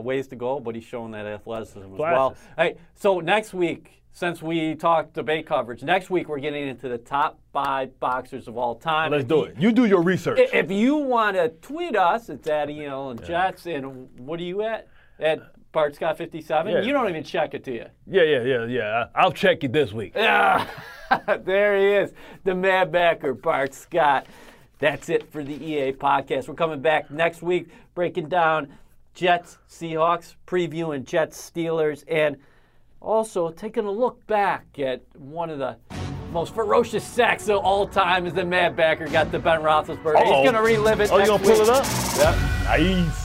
ways 0.00 0.26
to 0.28 0.36
go, 0.36 0.60
but 0.60 0.74
he's 0.74 0.84
showing 0.84 1.12
that 1.12 1.24
athleticism 1.24 1.80
as 1.94 1.98
well. 1.98 2.36
Hey, 2.58 2.76
so 2.94 3.20
next 3.20 3.54
week, 3.54 4.02
since 4.12 4.42
we 4.42 4.74
talked 4.74 5.14
debate 5.14 5.46
coverage, 5.46 5.82
next 5.82 6.10
week 6.10 6.28
we're 6.28 6.40
getting 6.40 6.68
into 6.68 6.90
the 6.90 6.98
top 6.98 7.38
five 7.50 7.98
boxers 8.00 8.48
of 8.48 8.58
all 8.58 8.74
time. 8.74 9.12
Let's 9.12 9.22
If 9.22 9.28
do 9.28 9.34
you- 9.36 9.44
it. 9.44 9.54
You 9.58 9.72
do 9.72 9.86
your 9.86 10.02
research. 10.02 10.38
If 10.52 10.70
you 10.70 10.96
want 10.96 11.36
to 11.36 11.48
tweet 11.48 11.96
us, 11.96 12.28
it's 12.28 12.46
at 12.48 12.68
EL 12.68 13.10
and 13.10 13.24
Jets. 13.24 13.64
And 13.66 14.10
what 14.18 14.38
are 14.40 14.44
you 14.44 14.60
at? 14.60 14.88
At 15.18 15.40
Bart 15.72 15.94
Scott 15.94 16.18
57? 16.18 16.70
Yeah. 16.72 16.82
You 16.82 16.92
don't 16.92 17.08
even 17.08 17.24
check 17.24 17.54
it, 17.54 17.64
do 17.64 17.72
you? 17.72 17.86
yeah, 18.06 18.22
yeah, 18.22 18.42
yeah, 18.42 18.64
yeah. 18.66 19.06
I'll 19.14 19.32
check 19.32 19.64
it 19.64 19.72
this 19.72 19.92
week. 19.92 20.12
Ah, 20.18 20.68
there 21.44 21.78
he 21.78 21.86
is, 22.04 22.12
the 22.44 22.54
Mad 22.54 22.92
Backer, 22.92 23.32
Bart 23.32 23.72
Scott. 23.72 24.26
That's 24.80 25.08
it 25.08 25.32
for 25.32 25.42
the 25.42 25.54
EA 25.54 25.92
podcast. 25.92 26.46
We're 26.46 26.54
coming 26.54 26.80
back 26.80 27.10
next 27.10 27.42
week, 27.42 27.68
breaking 27.94 28.28
down 28.28 28.68
Jets, 29.14 29.58
Seahawks, 29.68 30.34
previewing 30.46 31.04
Jets, 31.04 31.50
Steelers, 31.50 32.04
and 32.08 32.36
also 33.00 33.50
taking 33.50 33.84
a 33.84 33.90
look 33.90 34.26
back 34.26 34.78
at 34.78 35.02
one 35.16 35.50
of 35.50 35.58
the 35.58 35.76
most 36.32 36.54
ferocious 36.54 37.04
sacks 37.04 37.48
of 37.48 37.58
all 37.58 37.86
time 37.86 38.26
as 38.26 38.34
the 38.34 38.44
Mad 38.44 38.74
Backer 38.74 39.06
got 39.06 39.30
the 39.30 39.38
Ben 39.38 39.60
Roethlisberger. 39.60 40.16
Uh-oh. 40.16 40.24
He's 40.24 40.50
going 40.50 40.54
to 40.54 40.62
relive 40.62 41.00
it. 41.00 41.12
Oh, 41.12 41.18
you 41.18 41.26
next 41.26 41.30
gonna 41.30 41.44
pull 41.44 41.60
it 41.60 41.68
up? 41.68 41.84
Yep. 42.18 42.34
Nice. 42.64 43.23